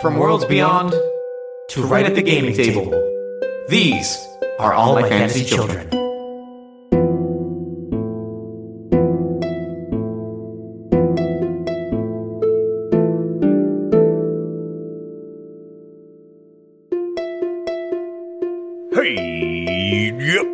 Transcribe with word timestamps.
From 0.00 0.16
worlds 0.16 0.46
beyond 0.46 0.94
to 1.68 1.82
right 1.82 2.06
at 2.06 2.14
the 2.14 2.22
gaming 2.22 2.54
table, 2.54 2.90
these 3.68 4.16
are 4.58 4.72
all 4.72 4.94
my 4.94 5.06
fantasy 5.06 5.44
children. 5.44 5.90
Hey, 18.94 20.12
yep. 20.18 20.46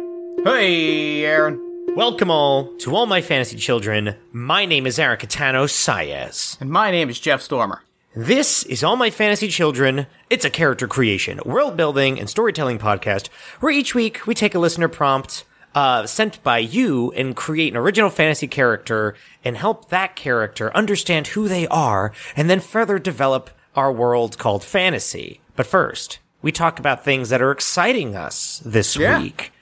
Hey, 0.45 1.25
Aaron. 1.25 1.61
Welcome 1.95 2.33
all 2.33 2.77
to 2.79 2.97
all 2.97 3.07
my 3.07 3.21
fantasy 3.21 3.59
children. 3.59 4.17
My 4.33 4.65
name 4.65 4.89
is 4.89 4.99
Aaron 4.99 5.19
Catano 5.19 5.67
Saez. 5.69 6.61
And 6.61 6.69
my 6.69 6.91
name 6.91 7.09
is 7.09 7.21
Jeff 7.21 7.43
Stormer. 7.43 7.86
This 8.19 8.63
is 8.63 8.83
All 8.83 8.97
My 8.97 9.11
Fantasy 9.11 9.49
Children. 9.49 10.07
It's 10.31 10.45
a 10.47 10.51
character 10.51 10.89
creation, 10.89 11.39
world 11.45 11.77
building, 11.77 12.19
and 12.19 12.31
storytelling 12.31 12.79
podcast 12.79 13.29
where 13.61 13.71
each 13.73 13.95
week 13.95 14.27
we 14.27 14.35
take 14.35 14.55
a 14.55 14.59
listener 14.59 14.89
prompt 14.89 15.45
uh, 15.75 16.07
sent 16.07 16.43
by 16.43 16.59
you 16.59 17.13
and 17.13 17.37
create 17.37 17.75
an 17.75 17.77
original 17.77 18.09
fantasy 18.09 18.49
character 18.49 19.15
and 19.45 19.59
help 19.59 19.91
that 19.91 20.17
character 20.17 20.75
understand 20.75 21.27
who 21.29 21.47
they 21.47 21.67
are 21.69 22.11
and 22.35 22.49
then 22.49 22.61
further 22.61 22.99
develop 22.99 23.51
our 23.75 23.93
world 23.93 24.39
called 24.39 24.65
fantasy. 24.65 25.41
But 25.55 25.67
first, 25.67 26.19
we 26.41 26.51
talk 26.53 26.79
about 26.79 27.05
things 27.05 27.29
that 27.29 27.43
are 27.43 27.51
exciting 27.51 28.17
us 28.17 28.63
this 28.65 28.97
Yeah. 28.97 29.19
week. 29.21 29.53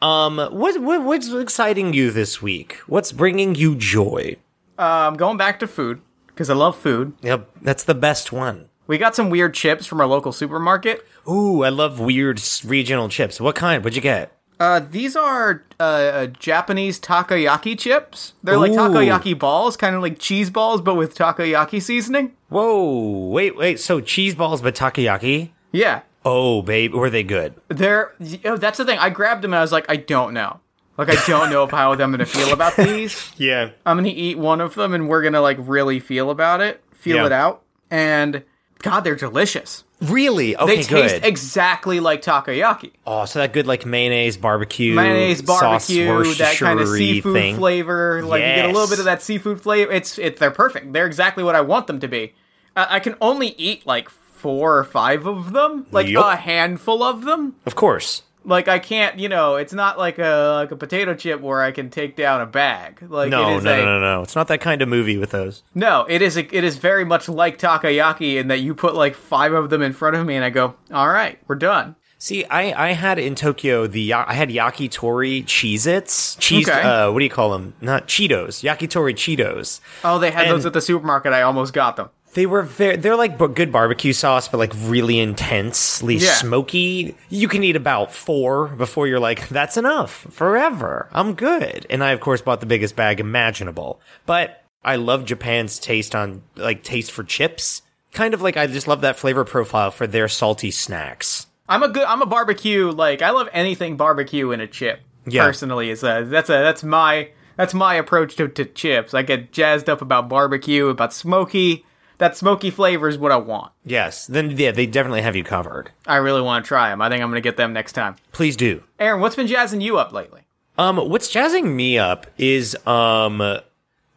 Um, 0.00 0.38
what, 0.38 0.80
what 0.80 1.02
what's 1.04 1.30
exciting 1.30 1.92
you 1.92 2.10
this 2.10 2.40
week? 2.40 2.78
What's 2.86 3.12
bringing 3.12 3.54
you 3.54 3.76
joy? 3.76 4.36
I'm 4.78 5.18
going 5.18 5.36
back 5.36 5.60
to 5.60 5.66
food 5.66 6.00
because 6.40 6.48
I 6.48 6.54
love 6.54 6.74
food. 6.74 7.12
Yep, 7.20 7.50
that's 7.60 7.84
the 7.84 7.94
best 7.94 8.32
one. 8.32 8.70
We 8.86 8.96
got 8.96 9.14
some 9.14 9.28
weird 9.28 9.52
chips 9.52 9.84
from 9.84 10.00
our 10.00 10.06
local 10.06 10.32
supermarket. 10.32 11.06
Ooh, 11.28 11.62
I 11.64 11.68
love 11.68 12.00
weird 12.00 12.40
regional 12.64 13.10
chips. 13.10 13.38
What 13.38 13.56
kind? 13.56 13.84
What'd 13.84 13.94
you 13.94 14.00
get? 14.00 14.32
Uh, 14.58 14.80
these 14.90 15.16
are 15.16 15.64
uh, 15.78 15.82
uh, 15.82 16.26
Japanese 16.28 16.98
takoyaki 16.98 17.78
chips. 17.78 18.32
They're 18.42 18.56
like 18.56 18.72
Ooh. 18.72 18.76
takoyaki 18.76 19.38
balls, 19.38 19.76
kind 19.76 19.94
of 19.94 20.00
like 20.00 20.18
cheese 20.18 20.48
balls, 20.48 20.80
but 20.80 20.94
with 20.94 21.14
takoyaki 21.14 21.82
seasoning. 21.82 22.32
Whoa, 22.48 23.28
wait, 23.28 23.54
wait. 23.54 23.78
So 23.78 24.00
cheese 24.00 24.34
balls, 24.34 24.62
but 24.62 24.74
takoyaki? 24.74 25.50
Yeah, 25.72 26.00
Oh, 26.24 26.62
babe, 26.62 26.94
were 26.94 27.10
they 27.10 27.22
good? 27.22 27.54
they're. 27.68 28.14
Oh, 28.46 28.56
that's 28.56 28.78
the 28.78 28.86
thing. 28.86 28.98
I 28.98 29.10
grabbed 29.10 29.42
them 29.42 29.52
and 29.52 29.58
I 29.58 29.62
was 29.62 29.72
like, 29.72 29.84
I 29.90 29.96
don't 29.96 30.32
know. 30.32 30.60
Like, 30.98 31.08
I 31.10 31.14
don't 31.26 31.50
know 31.50 31.64
if 31.64 31.70
how 31.70 31.92
I'm 31.92 31.98
gonna 32.10 32.26
feel 32.26 32.52
about 32.52 32.76
these. 32.76 33.32
Yeah. 33.38 33.70
I'm 33.86 33.96
gonna 33.96 34.08
eat 34.08 34.36
one 34.38 34.60
of 34.60 34.74
them 34.74 34.92
and 34.94 35.08
we're 35.08 35.22
gonna 35.22 35.40
like 35.40 35.56
really 35.60 35.98
feel 36.00 36.30
about 36.30 36.60
it, 36.60 36.82
feel 36.92 37.16
Yeah. 37.18 37.26
it 37.26 37.32
out, 37.32 37.62
and 37.90 38.42
God, 38.82 39.00
they're 39.00 39.14
delicious. 39.16 39.84
Really? 40.02 40.56
Okay, 40.56 40.76
They 40.76 40.82
taste 40.82 41.14
good. 41.16 41.24
exactly 41.26 42.00
like 42.00 42.22
takoyaki. 42.22 42.92
oh, 43.06 43.26
so 43.26 43.38
that 43.38 43.52
good 43.52 43.66
like 43.66 43.84
mayonnaise, 43.84 44.36
barbecue, 44.38 44.94
mayonnaise, 44.94 45.44
sauce, 45.46 45.90
barbecue, 45.90 46.34
that 46.34 46.56
kind 46.56 46.80
of 46.80 46.88
seafood 46.88 47.34
thing. 47.34 47.56
flavor. 47.56 48.22
Like 48.22 48.40
you 48.40 48.46
get 48.46 48.64
a 48.64 48.72
little 48.72 48.88
bit 48.88 48.98
of 48.98 49.04
that 49.04 49.20
seafood 49.22 49.60
flavor. 49.60 49.92
It's 49.92 50.18
it. 50.18 50.38
They're 50.38 50.50
perfect. 50.50 50.92
They're 50.94 51.06
exactly 51.06 51.44
what 51.44 51.54
I 51.54 51.60
want 51.60 51.86
them 51.86 52.00
to 52.00 52.08
be. 52.08 52.32
Uh, 52.74 52.86
I 52.88 53.00
can 53.00 53.14
only 53.20 53.48
eat 53.58 53.84
like 53.86 54.08
four 54.08 54.78
or 54.78 54.84
five 54.84 55.26
of 55.26 55.52
them, 55.52 55.86
like 55.90 56.06
Yup. 56.08 56.24
a 56.32 56.36
handful 56.36 57.02
of 57.02 57.24
them. 57.24 57.56
Of 57.66 57.74
course. 57.74 58.22
Like 58.44 58.68
I 58.68 58.78
can't, 58.78 59.18
you 59.18 59.28
know, 59.28 59.56
it's 59.56 59.72
not 59.72 59.98
like 59.98 60.18
a 60.18 60.54
like 60.56 60.70
a 60.70 60.76
potato 60.76 61.14
chip 61.14 61.40
where 61.40 61.62
I 61.62 61.72
can 61.72 61.90
take 61.90 62.16
down 62.16 62.40
a 62.40 62.46
bag. 62.46 63.02
Like 63.02 63.30
No, 63.30 63.42
it 63.42 63.50
no, 63.50 63.58
is 63.58 63.64
no, 63.64 63.84
no, 63.84 64.00
no. 64.00 64.22
It's 64.22 64.34
not 64.34 64.48
that 64.48 64.60
kind 64.60 64.80
of 64.80 64.88
movie 64.88 65.18
with 65.18 65.30
those. 65.30 65.62
No, 65.74 66.06
it 66.08 66.22
is. 66.22 66.36
A, 66.36 66.56
it 66.56 66.64
is 66.64 66.78
very 66.78 67.04
much 67.04 67.28
like 67.28 67.58
takoyaki 67.58 68.36
in 68.36 68.48
that 68.48 68.60
you 68.60 68.74
put 68.74 68.94
like 68.94 69.14
five 69.14 69.52
of 69.52 69.68
them 69.70 69.82
in 69.82 69.92
front 69.92 70.16
of 70.16 70.26
me, 70.26 70.36
and 70.36 70.44
I 70.44 70.50
go, 70.50 70.74
"All 70.92 71.08
right, 71.08 71.38
we're 71.48 71.56
done." 71.56 71.96
See, 72.22 72.44
I, 72.46 72.88
I 72.88 72.92
had 72.92 73.18
in 73.18 73.34
Tokyo 73.34 73.86
the 73.86 74.12
I 74.12 74.34
had 74.34 74.50
yakitori 74.50 75.42
Cheez-Its. 75.44 76.36
Cheese 76.36 76.68
Okay. 76.68 76.80
uh 76.82 77.10
what 77.10 77.18
do 77.20 77.24
you 77.24 77.30
call 77.30 77.50
them? 77.52 77.72
Not 77.80 78.08
Cheetos. 78.08 78.62
Yakitori 78.62 79.14
Cheetos. 79.14 79.80
Oh, 80.04 80.18
they 80.18 80.30
had 80.30 80.48
those 80.48 80.66
at 80.66 80.74
the 80.74 80.82
supermarket. 80.82 81.32
I 81.32 81.40
almost 81.42 81.72
got 81.72 81.96
them. 81.96 82.10
They 82.34 82.46
were 82.46 82.62
very, 82.62 82.96
they're 82.96 83.16
like 83.16 83.38
good 83.54 83.72
barbecue 83.72 84.12
sauce, 84.12 84.46
but 84.46 84.58
like 84.58 84.72
really 84.84 85.18
intensely 85.18 86.16
Yeah. 86.16 86.32
smoky. 86.34 87.16
You 87.28 87.48
can 87.48 87.64
eat 87.64 87.74
about 87.76 88.12
four 88.12 88.68
before 88.68 89.08
you're 89.08 89.18
like, 89.20 89.48
that's 89.48 89.76
enough 89.76 90.26
forever. 90.30 91.08
I'm 91.12 91.34
good. 91.34 91.86
And 91.90 92.04
I, 92.04 92.12
of 92.12 92.20
course, 92.20 92.40
bought 92.40 92.60
the 92.60 92.66
biggest 92.66 92.94
bag 92.94 93.18
imaginable. 93.18 94.00
But 94.26 94.62
I 94.84 94.96
love 94.96 95.24
Japan's 95.24 95.78
taste 95.80 96.14
on, 96.14 96.42
like, 96.56 96.84
taste 96.84 97.10
for 97.10 97.24
chips. 97.24 97.82
Kind 98.12 98.32
of 98.34 98.42
like 98.42 98.56
I 98.56 98.66
just 98.66 98.86
love 98.88 99.00
that 99.02 99.16
flavor 99.18 99.44
profile 99.44 99.90
for 99.90 100.06
their 100.06 100.28
salty 100.28 100.70
snacks. 100.70 101.46
I'm 101.68 101.82
a 101.84 101.88
good. 101.88 102.02
I'm 102.02 102.22
a 102.22 102.26
barbecue. 102.26 102.90
Like 102.90 103.22
I 103.22 103.30
love 103.30 103.48
anything 103.52 103.96
barbecue 103.96 104.50
in 104.50 104.60
a 104.60 104.66
chip. 104.66 105.00
Yeah. 105.26 105.44
Personally, 105.46 105.90
is 105.90 106.02
a 106.02 106.24
that's 106.26 106.48
a 106.50 106.54
that's 106.54 106.82
my 106.82 107.28
that's 107.56 107.72
my 107.72 107.94
approach 107.94 108.34
to, 108.36 108.48
to 108.48 108.64
chips. 108.64 109.14
I 109.14 109.22
get 109.22 109.52
jazzed 109.52 109.88
up 109.88 110.02
about 110.02 110.28
barbecue, 110.28 110.88
about 110.88 111.12
smoky. 111.12 111.84
That 112.20 112.36
smoky 112.36 112.70
flavor 112.70 113.08
is 113.08 113.16
what 113.18 113.32
I 113.32 113.36
want. 113.38 113.72
Yes. 113.84 114.26
Then, 114.26 114.50
yeah, 114.56 114.72
they 114.72 114.84
definitely 114.86 115.22
have 115.22 115.34
you 115.34 115.42
covered. 115.42 115.90
I 116.06 116.16
really 116.16 116.42
want 116.42 116.64
to 116.64 116.68
try 116.68 116.90
them. 116.90 117.00
I 117.00 117.08
think 117.08 117.22
I'm 117.22 117.30
gonna 117.30 117.40
get 117.40 117.56
them 117.56 117.72
next 117.72 117.92
time. 117.94 118.16
Please 118.32 118.56
do. 118.56 118.82
Aaron, 118.98 119.20
what's 119.22 119.36
been 119.36 119.46
jazzing 119.46 119.80
you 119.80 119.96
up 119.98 120.12
lately? 120.12 120.42
Um, 120.76 120.96
what's 120.96 121.28
jazzing 121.30 121.74
me 121.74 121.98
up 121.98 122.26
is 122.38 122.76
um 122.86 123.60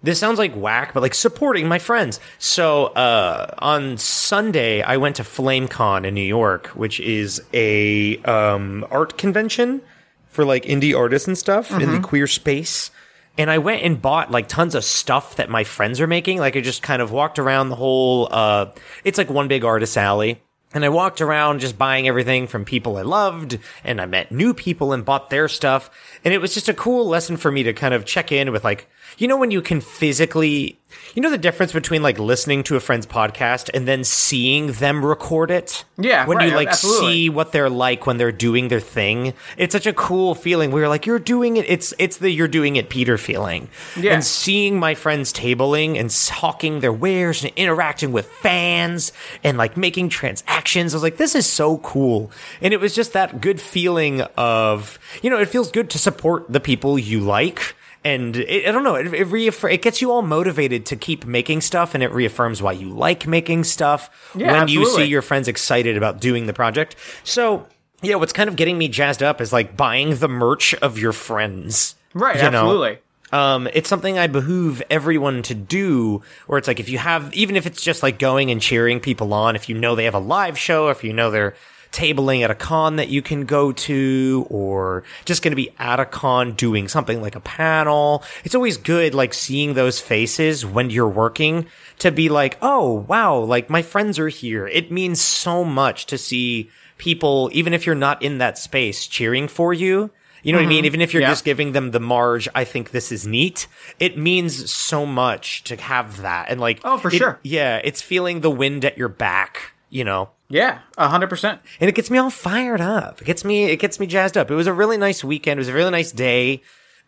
this 0.03 0.19
sounds 0.19 0.37
like 0.37 0.53
whack, 0.53 0.93
but 0.93 1.01
like 1.01 1.13
supporting 1.13 1.67
my 1.67 1.79
friends. 1.79 2.19
So 2.39 2.87
uh 2.87 3.53
on 3.59 3.97
Sunday 3.97 4.81
I 4.81 4.97
went 4.97 5.15
to 5.15 5.23
FlameCon 5.23 6.05
in 6.05 6.13
New 6.13 6.21
York, 6.21 6.67
which 6.67 6.99
is 6.99 7.41
a 7.53 8.17
um 8.23 8.85
art 8.91 9.17
convention 9.17 9.81
for 10.27 10.43
like 10.43 10.65
indie 10.65 10.97
artists 10.97 11.27
and 11.27 11.37
stuff 11.37 11.71
in 11.71 11.89
the 11.91 11.99
queer 12.01 12.27
space. 12.27 12.91
And 13.37 13.49
I 13.49 13.57
went 13.57 13.83
and 13.83 14.01
bought 14.01 14.31
like 14.31 14.47
tons 14.47 14.75
of 14.75 14.83
stuff 14.83 15.37
that 15.37 15.49
my 15.49 15.63
friends 15.63 15.99
are 15.99 16.07
making. 16.07 16.37
Like 16.37 16.55
I 16.55 16.61
just 16.61 16.83
kind 16.83 17.01
of 17.01 17.11
walked 17.11 17.39
around 17.39 17.69
the 17.69 17.75
whole 17.75 18.27
uh 18.31 18.67
it's 19.03 19.17
like 19.17 19.29
one 19.29 19.47
big 19.47 19.63
artist 19.63 19.97
alley. 19.97 20.41
And 20.73 20.83
I 20.83 20.89
walked 20.89 21.21
around 21.21 21.59
just 21.59 21.77
buying 21.77 22.07
everything 22.07 22.47
from 22.47 22.65
people 22.65 22.97
I 22.97 23.03
loved, 23.03 23.59
and 23.83 24.01
I 24.01 24.07
met 24.07 24.31
new 24.31 24.55
people 24.55 24.91
and 24.91 25.05
bought 25.05 25.29
their 25.29 25.47
stuff. 25.47 25.91
And 26.25 26.33
it 26.33 26.41
was 26.41 26.55
just 26.55 26.67
a 26.67 26.73
cool 26.73 27.07
lesson 27.07 27.37
for 27.37 27.51
me 27.51 27.61
to 27.63 27.73
kind 27.73 27.93
of 27.93 28.05
check 28.05 28.31
in 28.31 28.51
with 28.51 28.63
like, 28.63 28.89
you 29.19 29.27
know, 29.27 29.37
when 29.37 29.51
you 29.51 29.61
can 29.61 29.81
physically, 29.81 30.79
you 31.13 31.21
know, 31.21 31.29
the 31.29 31.37
difference 31.37 31.71
between 31.73 32.01
like 32.01 32.19
listening 32.19 32.63
to 32.63 32.75
a 32.75 32.79
friend's 32.79 33.05
podcast 33.05 33.69
and 33.73 33.87
then 33.87 34.03
seeing 34.03 34.73
them 34.73 35.05
record 35.05 35.51
it? 35.51 35.85
Yeah, 35.97 36.25
When 36.25 36.37
right, 36.37 36.49
you 36.49 36.55
like 36.55 36.69
absolutely. 36.69 37.13
see 37.13 37.29
what 37.29 37.51
they're 37.51 37.69
like 37.69 38.05
when 38.07 38.17
they're 38.17 38.31
doing 38.31 38.67
their 38.69 38.79
thing. 38.79 39.33
It's 39.57 39.73
such 39.73 39.85
a 39.85 39.93
cool 39.93 40.35
feeling 40.35 40.71
where 40.71 40.81
you're 40.81 40.89
like, 40.89 41.05
you're 41.05 41.19
doing 41.19 41.57
it. 41.57 41.65
It's, 41.69 41.93
it's 41.99 42.17
the 42.17 42.29
you're 42.31 42.47
doing 42.47 42.75
it 42.75 42.89
Peter 42.89 43.17
feeling. 43.17 43.69
Yeah. 43.95 44.13
And 44.13 44.23
seeing 44.23 44.79
my 44.79 44.95
friends 44.95 45.31
tabling 45.31 45.99
and 45.99 46.11
hawking 46.11 46.79
their 46.79 46.93
wares 46.93 47.43
and 47.43 47.53
interacting 47.55 48.11
with 48.11 48.27
fans 48.27 49.13
and 49.43 49.57
like 49.57 49.77
making 49.77 50.09
transactions. 50.09 50.93
I 50.93 50.97
was 50.97 51.03
like, 51.03 51.17
this 51.17 51.35
is 51.35 51.45
so 51.45 51.77
cool. 51.79 52.31
And 52.61 52.73
it 52.73 52.79
was 52.79 52.95
just 52.95 53.13
that 53.13 53.41
good 53.41 53.61
feeling 53.61 54.21
of, 54.37 54.97
you 55.21 55.29
know, 55.29 55.39
it 55.39 55.47
feels 55.49 55.71
good 55.71 55.89
to 55.91 55.99
support 55.99 56.51
the 56.51 56.59
people 56.59 56.97
you 56.97 57.19
like. 57.19 57.75
And 58.05 58.35
it, 58.35 58.67
I 58.67 58.71
don't 58.71 58.83
know, 58.83 58.95
it, 58.95 59.13
it, 59.13 59.27
reaffir- 59.27 59.71
it 59.71 59.81
gets 59.81 60.01
you 60.01 60.11
all 60.11 60.21
motivated 60.21 60.85
to 60.87 60.95
keep 60.95 61.25
making 61.25 61.61
stuff 61.61 61.93
and 61.93 62.03
it 62.03 62.11
reaffirms 62.11 62.61
why 62.61 62.73
you 62.73 62.89
like 62.89 63.25
making 63.25 63.63
stuff 63.63 64.31
Yeah, 64.35 64.51
when 64.51 64.67
you 64.67 64.85
see 64.85 65.05
your 65.05 65.21
friends 65.21 65.47
excited 65.47 65.95
about 65.95 66.19
doing 66.19 66.45
the 66.45 66.53
project. 66.53 66.95
So, 67.23 67.65
yeah, 68.01 68.15
what's 68.15 68.33
kind 68.33 68.49
of 68.49 68.57
getting 68.57 68.77
me 68.77 68.89
jazzed 68.89 69.23
up 69.23 69.39
is 69.39 69.53
like 69.53 69.77
buying 69.77 70.17
the 70.17 70.27
merch 70.27 70.73
of 70.75 70.99
your 70.99 71.13
friends. 71.13 71.95
Right, 72.13 72.35
you 72.35 72.41
know? 72.51 72.65
absolutely. 72.65 72.97
um, 73.31 73.69
it's 73.73 73.87
something 73.87 74.19
I 74.19 74.27
behoove 74.27 74.83
everyone 74.89 75.41
to 75.43 75.55
do. 75.55 76.21
Where 76.47 76.59
it's 76.59 76.67
like 76.67 76.81
if 76.81 76.89
you 76.89 76.97
have, 76.97 77.33
even 77.33 77.55
if 77.55 77.65
it's 77.65 77.81
just 77.81 78.03
like 78.03 78.19
going 78.19 78.51
and 78.51 78.61
cheering 78.61 78.99
people 78.99 79.33
on, 79.33 79.55
if 79.55 79.69
you 79.69 79.75
know 79.75 79.95
they 79.95 80.03
have 80.03 80.13
a 80.13 80.19
live 80.19 80.59
show, 80.59 80.89
if 80.89 81.03
you 81.03 81.13
know 81.13 81.31
they're 81.31 81.55
tabling 81.93 82.41
at 82.43 82.51
a 82.51 82.55
con 82.55 82.97
that 82.97 83.07
you 83.07 83.21
can 83.21 83.45
go 83.45 83.71
to, 83.71 84.45
or 84.49 85.03
just 85.25 85.41
going 85.43 85.51
to 85.51 85.55
be 85.55 85.69
at 85.79 85.99
a 85.99 86.05
con 86.05 86.53
doing 86.53 86.87
something 86.87 87.21
like 87.21 87.35
a 87.35 87.39
panel. 87.39 88.23
It's 88.43 88.55
always 88.55 88.77
good, 88.77 89.13
like 89.13 89.33
seeing 89.33 89.75
those 89.75 89.99
faces 90.01 90.65
when 90.65 90.89
you're 90.89 91.07
working 91.07 91.67
to 91.99 92.11
be 92.11 92.27
like, 92.29 92.57
oh 92.61 93.05
wow, 93.07 93.37
like 93.37 93.69
my 93.69 93.81
friends 93.81 94.19
are 94.19 94.27
here. 94.29 94.67
It 94.67 94.91
means 94.91 95.21
so 95.21 95.63
much 95.63 96.05
to 96.07 96.17
see 96.17 96.69
people, 96.97 97.49
even 97.53 97.73
if 97.73 97.85
you're 97.85 97.95
not 97.95 98.21
in 98.21 98.39
that 98.39 98.57
space, 98.57 99.07
cheering 99.07 99.47
for 99.47 99.73
you. 99.73 100.09
You 100.41 100.51
know 100.51 100.57
what 100.59 100.65
I 100.65 100.67
mean? 100.67 100.79
Mm-hmm. 100.79 100.85
Even 100.87 101.01
if 101.01 101.13
you're 101.13 101.21
Yeah. 101.21 101.29
just 101.29 101.45
giving 101.45 101.71
them 101.71 101.91
the 101.91 102.01
marge, 102.01 102.49
I 102.53 102.65
think 102.65 102.91
this 102.91 103.13
is 103.13 103.25
neat. 103.25 103.65
It 103.97 104.17
means 104.17 104.69
so 104.69 105.05
much 105.05 105.63
to 105.65 105.77
have 105.77 106.21
that. 106.21 106.47
And 106.49 106.59
like, 106.59 106.81
Oh, 106.83 106.97
for 106.97 107.07
it- 107.07 107.13
sure. 107.17 107.39
Yeah. 107.43 107.79
It's 107.81 108.01
feeling 108.01 108.41
the 108.41 108.51
wind 108.51 108.83
at 108.83 108.97
your 108.97 109.07
back, 109.07 109.71
you 109.89 110.03
know? 110.03 110.31
Yeah, 110.53 110.79
hundred 110.95 111.31
percent. 111.31 111.61
and 111.79 111.89
it 111.89 111.95
gets 111.95 112.11
me 112.11 112.19
all 112.19 112.29
fired 112.29 112.79
up. 112.79 113.23
It 113.23 113.25
gets 113.25 113.43
me, 113.43 113.65
it 113.65 113.77
gets 113.77 113.99
me 113.99 114.05
jazzed 114.05 114.37
up. 114.37 114.51
It 114.51 114.55
was 114.55 114.67
a 114.67 114.73
really 114.73 114.97
nice 114.97 115.23
weekend. 115.23 115.57
It 115.57 115.61
was 115.61 115.69
a 115.69 115.73
really 115.73 115.89
nice 115.89 116.11
day. 116.11 116.61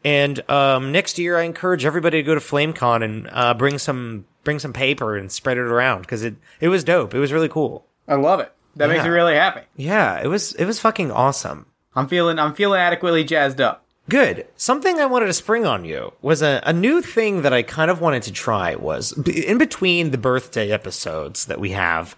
And 0.04 0.50
um, 0.50 0.92
next 0.92 1.20
year, 1.20 1.38
I 1.38 1.44
encourage 1.44 1.86
everybody 1.86 2.18
to 2.18 2.24
go 2.24 2.34
to 2.34 2.42
FlameCon 2.42 3.04
and 3.04 3.30
uh, 3.32 3.54
bring 3.54 3.78
some 3.78 4.26
bring 4.44 4.58
some 4.58 4.74
paper 4.74 5.16
and 5.16 5.32
spread 5.32 5.58
it 5.58 5.62
around 5.62 6.02
because 6.02 6.24
it 6.24 6.36
it 6.60 6.70
was 6.70 6.84
dope. 6.84 7.14
It 7.14 7.20
was 7.20 7.32
really 7.32 7.48
cool. 7.48 7.86
I 8.08 8.16
love 8.16 8.40
it. 8.40 8.52
That 8.78 8.90
makes 8.90 9.04
me 9.04 9.10
really 9.12 9.36
happy. 9.36 9.62
Yeah, 9.76 10.20
it 10.20 10.28
was 10.28 10.54
it 10.54 10.66
was 10.66 10.80
fucking 10.80 11.12
awesome. 11.12 11.68
I'm 11.96 12.08
feeling 12.08 12.40
I'm 12.40 12.56
feeling 12.56 12.80
adequately 12.80 13.24
jazzed 13.24 13.62
up. 13.62 13.86
Good. 14.10 14.48
Something 14.56 15.00
I 15.00 15.06
wanted 15.06 15.28
to 15.28 15.34
spring 15.34 15.68
on 15.68 15.86
you 15.86 16.14
was 16.22 16.42
a, 16.42 16.62
a 16.66 16.74
new 16.74 17.02
thing 17.02 17.44
that 17.44 17.54
I 17.54 17.62
kind 17.62 17.92
of 17.92 18.02
wanted 18.02 18.24
to 18.24 18.32
try 18.32 18.76
was 18.76 19.12
in 19.28 19.60
between 19.60 20.10
the 20.10 20.18
birthday 20.18 20.72
episodes 20.72 21.46
that 21.46 21.60
we 21.60 21.72
have. 21.72 22.16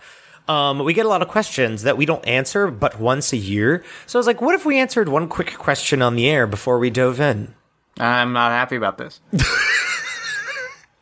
Um, 0.47 0.79
we 0.79 0.93
get 0.93 1.05
a 1.05 1.09
lot 1.09 1.21
of 1.21 1.27
questions 1.27 1.83
that 1.83 1.97
we 1.97 2.05
don't 2.05 2.25
answer 2.25 2.71
but 2.71 2.99
once 2.99 3.33
a 3.33 3.37
year. 3.37 3.83
So 4.05 4.17
I 4.17 4.19
was 4.19 4.27
like, 4.27 4.41
what 4.41 4.55
if 4.55 4.65
we 4.65 4.79
answered 4.79 5.09
one 5.09 5.27
quick 5.27 5.57
question 5.57 6.01
on 6.01 6.15
the 6.15 6.29
air 6.29 6.47
before 6.47 6.79
we 6.79 6.89
dove 6.89 7.19
in? 7.19 7.53
I'm 7.99 8.31
not 8.33 8.51
happy 8.51 8.75
about 8.75 8.97
this. 8.97 9.19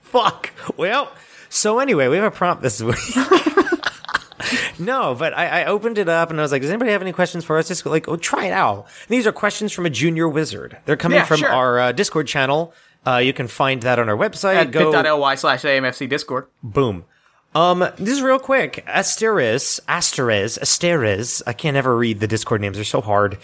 Fuck. 0.02 0.52
Well, 0.78 1.12
so 1.50 1.80
anyway, 1.80 2.08
we 2.08 2.16
have 2.16 2.26
a 2.26 2.32
prompt 2.32 2.64
this 2.64 2.82
week. 2.82 2.96
no, 4.80 5.16
but 5.16 5.34
I, 5.38 5.62
I 5.62 5.66
opened 5.66 5.98
it 5.98 6.08
up 6.10 6.30
and 6.30 6.40
I 6.40 6.44
was 6.44 6.52
like, 6.52 6.62
does 6.62 6.72
anybody 6.72 6.92
have 6.92 7.02
any 7.02 7.12
questions 7.12 7.44
for 7.44 7.58
us? 7.58 7.68
Just 7.68 7.86
like, 7.86 8.08
oh, 8.08 8.16
try 8.16 8.46
it 8.46 8.54
out. 8.54 8.86
And 9.08 9.10
these 9.10 9.28
are 9.28 9.32
questions 9.32 9.72
from 9.74 9.86
a 9.86 9.90
junior 9.90 10.28
wizard. 10.30 10.78
They're 10.86 10.98
coming 10.98 11.18
Yeah, 11.18 11.26
from 11.26 11.38
sure. 11.38 11.50
our 11.50 11.80
uh, 11.80 11.92
Discord 11.92 12.28
channel. 12.28 12.74
Uh, 13.06 13.18
you 13.18 13.34
can 13.34 13.48
find 13.48 13.82
that 13.84 14.00
on 14.00 14.10
our 14.10 14.18
website. 14.18 14.56
At 14.56 14.72
Go 14.72 14.92
bit.ly 14.92 15.36
slash 15.36 15.62
AMFC 15.64 16.10
Discord. 16.10 16.48
boom. 16.64 17.06
Um, 17.56 17.80
this 17.98 18.10
is 18.10 18.22
real 18.22 18.38
quick. 18.38 18.86
Asteris, 18.86 19.80
Asteris, 19.88 20.60
Asteris. 20.60 21.42
I 21.48 21.54
can't 21.54 21.78
ever 21.78 21.96
read 21.96 22.20
the 22.20 22.28
Discord 22.28 22.60
names. 22.60 22.76
They're 22.76 22.84
so 22.84 23.00
hard. 23.00 23.38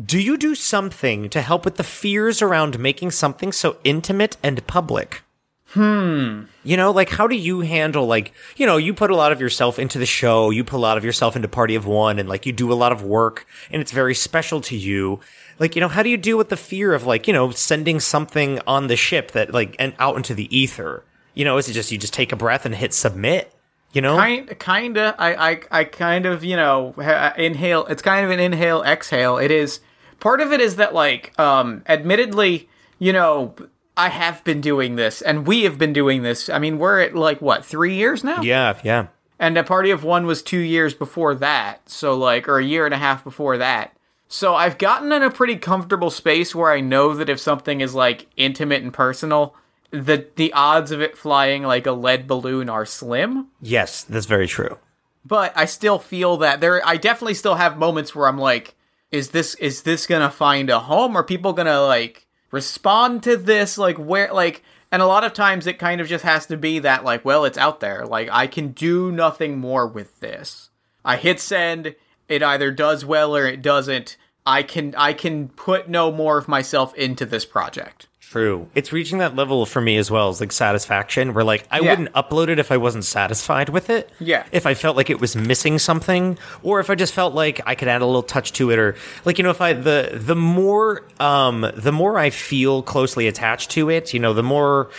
Do 0.00 0.20
you 0.20 0.36
do 0.36 0.54
something 0.54 1.30
to 1.30 1.40
help 1.40 1.64
with 1.64 1.76
the 1.76 1.82
fears 1.82 2.42
around 2.42 2.78
making 2.78 3.10
something 3.10 3.50
so 3.50 3.78
intimate 3.84 4.36
and 4.42 4.64
public? 4.66 5.22
Hmm. 5.70 6.42
You 6.62 6.76
know, 6.76 6.90
like 6.92 7.08
how 7.08 7.26
do 7.26 7.36
you 7.36 7.60
handle 7.60 8.06
like, 8.06 8.32
you 8.56 8.66
know, 8.66 8.76
you 8.76 8.94
put 8.94 9.10
a 9.10 9.16
lot 9.16 9.32
of 9.32 9.40
yourself 9.40 9.78
into 9.78 9.98
the 9.98 10.06
show, 10.06 10.50
you 10.50 10.62
put 10.62 10.76
a 10.76 10.80
lot 10.80 10.98
of 10.98 11.04
yourself 11.04 11.34
into 11.34 11.48
Party 11.48 11.74
of 11.74 11.86
One 11.86 12.18
and 12.18 12.28
like 12.28 12.46
you 12.46 12.52
do 12.52 12.72
a 12.72 12.74
lot 12.74 12.92
of 12.92 13.02
work 13.02 13.46
and 13.70 13.82
it's 13.82 13.92
very 13.92 14.14
special 14.14 14.60
to 14.62 14.76
you. 14.76 15.20
Like, 15.58 15.74
you 15.74 15.80
know, 15.80 15.88
how 15.88 16.02
do 16.02 16.10
you 16.10 16.16
deal 16.16 16.38
with 16.38 16.50
the 16.50 16.56
fear 16.56 16.94
of 16.94 17.04
like, 17.04 17.26
you 17.26 17.32
know, 17.32 17.50
sending 17.50 17.98
something 17.98 18.60
on 18.66 18.86
the 18.86 18.96
ship 18.96 19.32
that 19.32 19.52
like 19.52 19.74
and 19.78 19.94
out 19.98 20.16
into 20.16 20.34
the 20.34 20.54
ether? 20.56 21.02
You 21.34 21.44
know, 21.44 21.56
is 21.58 21.68
it 21.68 21.72
just 21.72 21.92
you 21.92 21.98
just 21.98 22.14
take 22.14 22.32
a 22.32 22.36
breath 22.36 22.64
and 22.66 22.74
hit 22.74 22.92
submit? 22.94 23.52
You 23.92 24.02
know? 24.02 24.16
Kind, 24.16 24.58
kinda. 24.58 25.14
I, 25.18 25.50
I, 25.50 25.60
I 25.70 25.84
kind 25.84 26.26
of, 26.26 26.44
you 26.44 26.56
know, 26.56 26.92
ha- 26.96 27.32
inhale. 27.38 27.86
It's 27.86 28.02
kind 28.02 28.24
of 28.24 28.30
an 28.30 28.38
inhale, 28.40 28.82
exhale. 28.82 29.38
It 29.38 29.50
is. 29.50 29.80
Part 30.20 30.40
of 30.40 30.52
it 30.52 30.60
is 30.60 30.76
that, 30.76 30.92
like, 30.94 31.38
um, 31.38 31.82
admittedly, 31.86 32.68
you 32.98 33.12
know, 33.12 33.54
I 33.96 34.08
have 34.10 34.44
been 34.44 34.60
doing 34.60 34.96
this, 34.96 35.22
and 35.22 35.46
we 35.46 35.62
have 35.62 35.78
been 35.78 35.92
doing 35.92 36.22
this. 36.22 36.48
I 36.48 36.58
mean, 36.58 36.78
we're 36.78 37.00
at 37.00 37.14
like 37.14 37.40
what 37.40 37.64
three 37.64 37.94
years 37.94 38.22
now, 38.22 38.42
Yeah, 38.42 38.78
yeah. 38.84 39.06
and 39.38 39.56
a 39.56 39.64
party 39.64 39.90
of 39.90 40.04
one 40.04 40.26
was 40.26 40.42
two 40.42 40.58
years 40.58 40.92
before 40.94 41.34
that. 41.36 41.88
So, 41.88 42.14
like, 42.16 42.48
or 42.48 42.58
a 42.58 42.64
year 42.64 42.84
and 42.84 42.94
a 42.94 42.98
half 42.98 43.24
before 43.24 43.58
that. 43.58 43.92
So 44.28 44.54
I've 44.54 44.76
gotten 44.78 45.10
in 45.12 45.22
a 45.22 45.30
pretty 45.30 45.56
comfortable 45.56 46.10
space 46.10 46.54
where 46.54 46.70
I 46.70 46.80
know 46.80 47.14
that 47.14 47.28
if 47.30 47.40
something 47.40 47.80
is 47.80 47.94
like 47.94 48.26
intimate 48.36 48.82
and 48.82 48.92
personal, 48.92 49.54
the 49.90 50.26
the 50.36 50.52
odds 50.52 50.90
of 50.90 51.00
it 51.00 51.16
flying 51.16 51.62
like 51.62 51.86
a 51.86 51.92
lead 51.92 52.26
balloon 52.26 52.68
are 52.68 52.86
slim. 52.86 53.48
Yes, 53.60 54.02
that's 54.04 54.26
very 54.26 54.46
true. 54.46 54.78
but 55.24 55.52
I 55.56 55.64
still 55.66 55.98
feel 55.98 56.36
that 56.38 56.60
there 56.60 56.80
I 56.86 56.96
definitely 56.96 57.34
still 57.34 57.56
have 57.56 57.78
moments 57.78 58.14
where 58.14 58.26
I'm 58.28 58.38
like 58.38 58.74
is 59.10 59.30
this 59.30 59.54
is 59.56 59.82
this 59.82 60.06
going 60.06 60.22
to 60.22 60.30
find 60.30 60.68
a 60.70 60.80
home 60.80 61.16
are 61.16 61.24
people 61.24 61.52
going 61.54 61.66
to 61.66 61.80
like 61.80 62.26
respond 62.50 63.22
to 63.22 63.36
this 63.36 63.78
like 63.78 63.98
where 63.98 64.32
like 64.32 64.62
and 64.92 65.02
a 65.02 65.06
lot 65.06 65.24
of 65.24 65.32
times 65.34 65.66
it 65.66 65.78
kind 65.78 66.00
of 66.00 66.08
just 66.08 66.24
has 66.24 66.46
to 66.46 66.56
be 66.56 66.78
that 66.78 67.04
like 67.04 67.24
well 67.24 67.44
it's 67.44 67.58
out 67.58 67.80
there 67.80 68.04
like 68.06 68.28
I 68.30 68.46
can 68.46 68.72
do 68.72 69.10
nothing 69.12 69.58
more 69.58 69.86
with 69.86 70.20
this. 70.20 70.70
I 71.04 71.16
hit 71.16 71.40
send 71.40 71.94
it 72.28 72.42
either 72.42 72.70
does 72.70 73.04
well 73.06 73.34
or 73.34 73.46
it 73.46 73.62
doesn't. 73.62 74.16
I 74.46 74.62
can 74.62 74.94
I 74.96 75.12
can 75.14 75.48
put 75.48 75.88
no 75.88 76.10
more 76.12 76.38
of 76.38 76.48
myself 76.48 76.94
into 76.94 77.24
this 77.26 77.44
project. 77.46 78.07
True. 78.30 78.68
It's 78.74 78.92
reaching 78.92 79.18
that 79.18 79.36
level 79.36 79.64
for 79.64 79.80
me 79.80 79.96
as 79.96 80.10
well 80.10 80.28
as 80.28 80.38
like 80.38 80.52
satisfaction 80.52 81.32
where 81.32 81.44
like 81.44 81.66
I 81.70 81.80
Yeah. 81.80 81.90
wouldn't 81.90 82.12
upload 82.12 82.48
it 82.48 82.58
if 82.58 82.70
I 82.70 82.76
wasn't 82.76 83.06
satisfied 83.06 83.70
with 83.70 83.88
it. 83.88 84.10
Yeah. 84.20 84.44
If 84.52 84.66
I 84.66 84.74
felt 84.74 84.98
like 84.98 85.08
it 85.08 85.18
was 85.18 85.34
missing 85.34 85.78
something 85.78 86.36
or 86.62 86.78
if 86.78 86.90
I 86.90 86.94
just 86.94 87.14
felt 87.14 87.34
like 87.34 87.62
I 87.64 87.74
could 87.74 87.88
add 87.88 88.02
a 88.02 88.06
little 88.06 88.22
touch 88.22 88.52
to 88.54 88.70
it 88.70 88.78
or 88.78 88.96
like 89.24 89.38
you 89.38 89.44
know 89.44 89.50
if 89.50 89.62
I 89.62 89.72
the 89.72 90.10
the 90.12 90.36
more 90.36 91.04
um 91.20 91.64
the 91.74 91.92
more 91.92 92.18
I 92.18 92.28
feel 92.28 92.82
closely 92.82 93.28
attached 93.28 93.70
to 93.72 93.88
it, 93.88 94.12
you 94.12 94.20
know, 94.20 94.34
the 94.34 94.42
more 94.42 94.90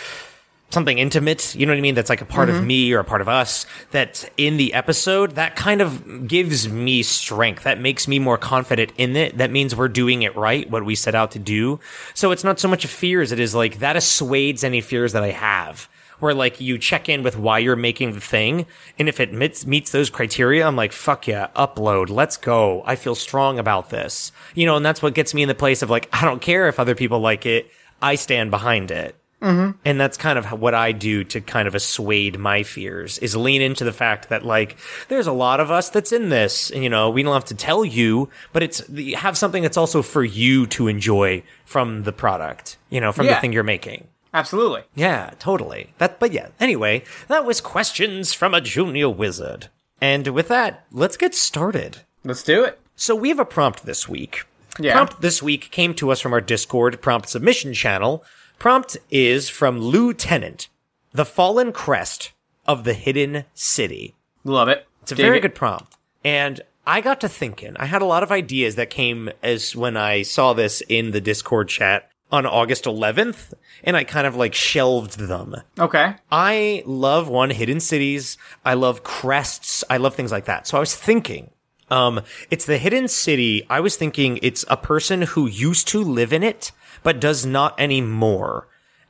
something 0.70 0.98
intimate, 0.98 1.54
you 1.54 1.66
know 1.66 1.72
what 1.72 1.78
I 1.78 1.82
mean? 1.82 1.94
That's 1.94 2.10
like 2.10 2.20
a 2.20 2.26
part 2.26 2.48
of 2.48 2.56
mm-hmm. 2.56 2.66
me 2.66 2.92
or 2.92 3.00
a 3.00 3.04
part 3.04 3.20
of 3.20 3.28
us 3.28 3.66
that's 3.90 4.24
in 4.36 4.56
the 4.56 4.72
episode, 4.72 5.32
that 5.32 5.56
kind 5.56 5.80
of 5.80 6.26
gives 6.26 6.68
me 6.68 7.02
strength. 7.02 7.64
That 7.64 7.80
makes 7.80 8.08
me 8.08 8.18
more 8.18 8.38
confident 8.38 8.92
in 8.96 9.16
it. 9.16 9.38
That 9.38 9.50
means 9.50 9.74
we're 9.74 9.88
doing 9.88 10.22
it 10.22 10.34
right, 10.36 10.70
what 10.70 10.84
we 10.84 10.94
set 10.94 11.14
out 11.14 11.32
to 11.32 11.38
do. 11.38 11.80
So 12.14 12.30
it's 12.30 12.44
not 12.44 12.60
so 12.60 12.68
much 12.68 12.84
a 12.84 12.88
fear 12.88 13.20
as 13.20 13.32
it 13.32 13.40
is 13.40 13.54
like 13.54 13.80
that 13.80 13.96
assuades 13.96 14.64
any 14.64 14.80
fears 14.80 15.12
that 15.12 15.22
I 15.22 15.32
have. 15.32 15.88
Where 16.20 16.34
like 16.34 16.60
you 16.60 16.76
check 16.76 17.08
in 17.08 17.22
with 17.22 17.38
why 17.38 17.60
you're 17.60 17.76
making 17.76 18.12
the 18.12 18.20
thing, 18.20 18.66
and 18.98 19.08
if 19.08 19.20
it 19.20 19.32
meets, 19.32 19.64
meets 19.64 19.90
those 19.90 20.10
criteria, 20.10 20.66
I'm 20.66 20.76
like, 20.76 20.92
fuck 20.92 21.26
yeah, 21.26 21.48
upload, 21.56 22.10
let's 22.10 22.36
go. 22.36 22.82
I 22.84 22.96
feel 22.96 23.14
strong 23.14 23.58
about 23.58 23.88
this, 23.88 24.30
you 24.54 24.66
know, 24.66 24.76
and 24.76 24.84
that's 24.84 25.00
what 25.00 25.14
gets 25.14 25.32
me 25.32 25.40
in 25.40 25.48
the 25.48 25.54
place 25.54 25.80
of 25.80 25.88
like, 25.88 26.10
I 26.12 26.26
don't 26.26 26.42
care 26.42 26.68
if 26.68 26.78
other 26.78 26.94
people 26.94 27.20
like 27.20 27.46
it, 27.46 27.70
I 28.02 28.16
stand 28.16 28.50
behind 28.50 28.90
it. 28.90 29.16
Mm-hmm. 29.40 29.78
And 29.84 30.00
that's 30.00 30.16
kind 30.16 30.38
of 30.38 30.60
what 30.60 30.74
I 30.74 30.92
do 30.92 31.24
to 31.24 31.40
kind 31.40 31.66
of 31.66 31.74
assuade 31.74 32.38
my 32.38 32.62
fears 32.62 33.18
is 33.18 33.34
lean 33.34 33.62
into 33.62 33.84
the 33.84 33.92
fact 33.92 34.28
that 34.28 34.44
like 34.44 34.76
there's 35.08 35.26
a 35.26 35.32
lot 35.32 35.60
of 35.60 35.70
us 35.70 35.88
that's 35.88 36.12
in 36.12 36.28
this. 36.28 36.70
And, 36.70 36.82
you 36.82 36.90
know, 36.90 37.08
we 37.10 37.22
don't 37.22 37.32
have 37.32 37.46
to 37.46 37.54
tell 37.54 37.84
you, 37.84 38.28
but 38.52 38.62
it's 38.62 38.82
have 39.14 39.38
something 39.38 39.62
that's 39.62 39.78
also 39.78 40.02
for 40.02 40.22
you 40.22 40.66
to 40.68 40.88
enjoy 40.88 41.42
from 41.64 42.02
the 42.02 42.12
product, 42.12 42.76
you 42.90 43.00
know, 43.00 43.12
from 43.12 43.26
the 43.26 43.36
thing 43.36 43.52
you're 43.52 43.62
making. 43.62 44.08
Absolutely. 44.32 44.82
Yeah, 44.94 45.32
totally. 45.38 45.92
That, 45.98 46.20
but 46.20 46.32
yeah. 46.32 46.48
Anyway, 46.60 47.02
that 47.28 47.44
was 47.44 47.60
questions 47.60 48.32
from 48.32 48.54
a 48.54 48.60
junior 48.60 49.08
wizard. 49.08 49.68
And 50.00 50.28
with 50.28 50.48
that, 50.48 50.86
let's 50.92 51.16
get 51.16 51.34
started. 51.34 51.98
Let's 52.24 52.42
do 52.42 52.62
it. 52.64 52.78
So 52.94 53.14
we 53.14 53.30
have 53.30 53.40
a 53.40 53.44
prompt 53.44 53.86
this 53.86 54.08
week. 54.08 54.44
Yeah. 54.78 54.92
Prompt 54.92 55.20
this 55.20 55.42
week 55.42 55.70
came 55.70 55.94
to 55.94 56.10
us 56.10 56.20
from 56.20 56.32
our 56.32 56.40
Discord 56.40 57.02
prompt 57.02 57.28
submission 57.28 57.74
channel. 57.74 58.24
Prompt 58.60 58.98
is 59.10 59.48
from 59.48 59.80
Lou 59.80 60.08
Lieutenant, 60.08 60.68
the 61.12 61.24
fallen 61.24 61.72
crest 61.72 62.32
of 62.66 62.84
the 62.84 62.92
hidden 62.92 63.46
city. 63.54 64.14
Love 64.44 64.68
it. 64.68 64.86
It's 65.00 65.12
a 65.12 65.14
very 65.14 65.40
good 65.40 65.54
prompt. 65.54 65.96
And 66.22 66.60
I 66.86 67.00
got 67.00 67.22
to 67.22 67.28
thinking, 67.30 67.74
I 67.78 67.86
had 67.86 68.02
a 68.02 68.04
lot 68.04 68.22
of 68.22 68.30
ideas 68.30 68.74
that 68.74 68.90
came 68.90 69.30
as 69.42 69.74
when 69.74 69.96
I 69.96 70.20
saw 70.20 70.52
this 70.52 70.82
in 70.90 71.12
the 71.12 71.22
Discord 71.22 71.70
chat 71.70 72.10
on 72.30 72.44
August 72.44 72.84
11th, 72.84 73.54
and 73.82 73.96
I 73.96 74.04
kind 74.04 74.26
of 74.26 74.36
like 74.36 74.52
shelved 74.52 75.18
them. 75.18 75.56
Okay. 75.78 76.16
I 76.30 76.82
love 76.84 77.30
one 77.30 77.48
hidden 77.48 77.80
cities. 77.80 78.36
I 78.62 78.74
love 78.74 79.02
crests. 79.02 79.84
I 79.88 79.96
love 79.96 80.14
things 80.14 80.32
like 80.32 80.44
that. 80.44 80.66
So 80.66 80.76
I 80.76 80.80
was 80.80 80.94
thinking, 80.94 81.48
um, 81.90 82.20
it's 82.50 82.66
the 82.66 82.76
hidden 82.76 83.08
city. 83.08 83.66
I 83.70 83.80
was 83.80 83.96
thinking 83.96 84.38
it's 84.42 84.66
a 84.68 84.76
person 84.76 85.22
who 85.22 85.46
used 85.46 85.88
to 85.88 86.04
live 86.04 86.34
in 86.34 86.42
it, 86.42 86.72
but 87.02 87.20
does 87.20 87.46
not 87.46 87.78
anymore. 87.78 88.66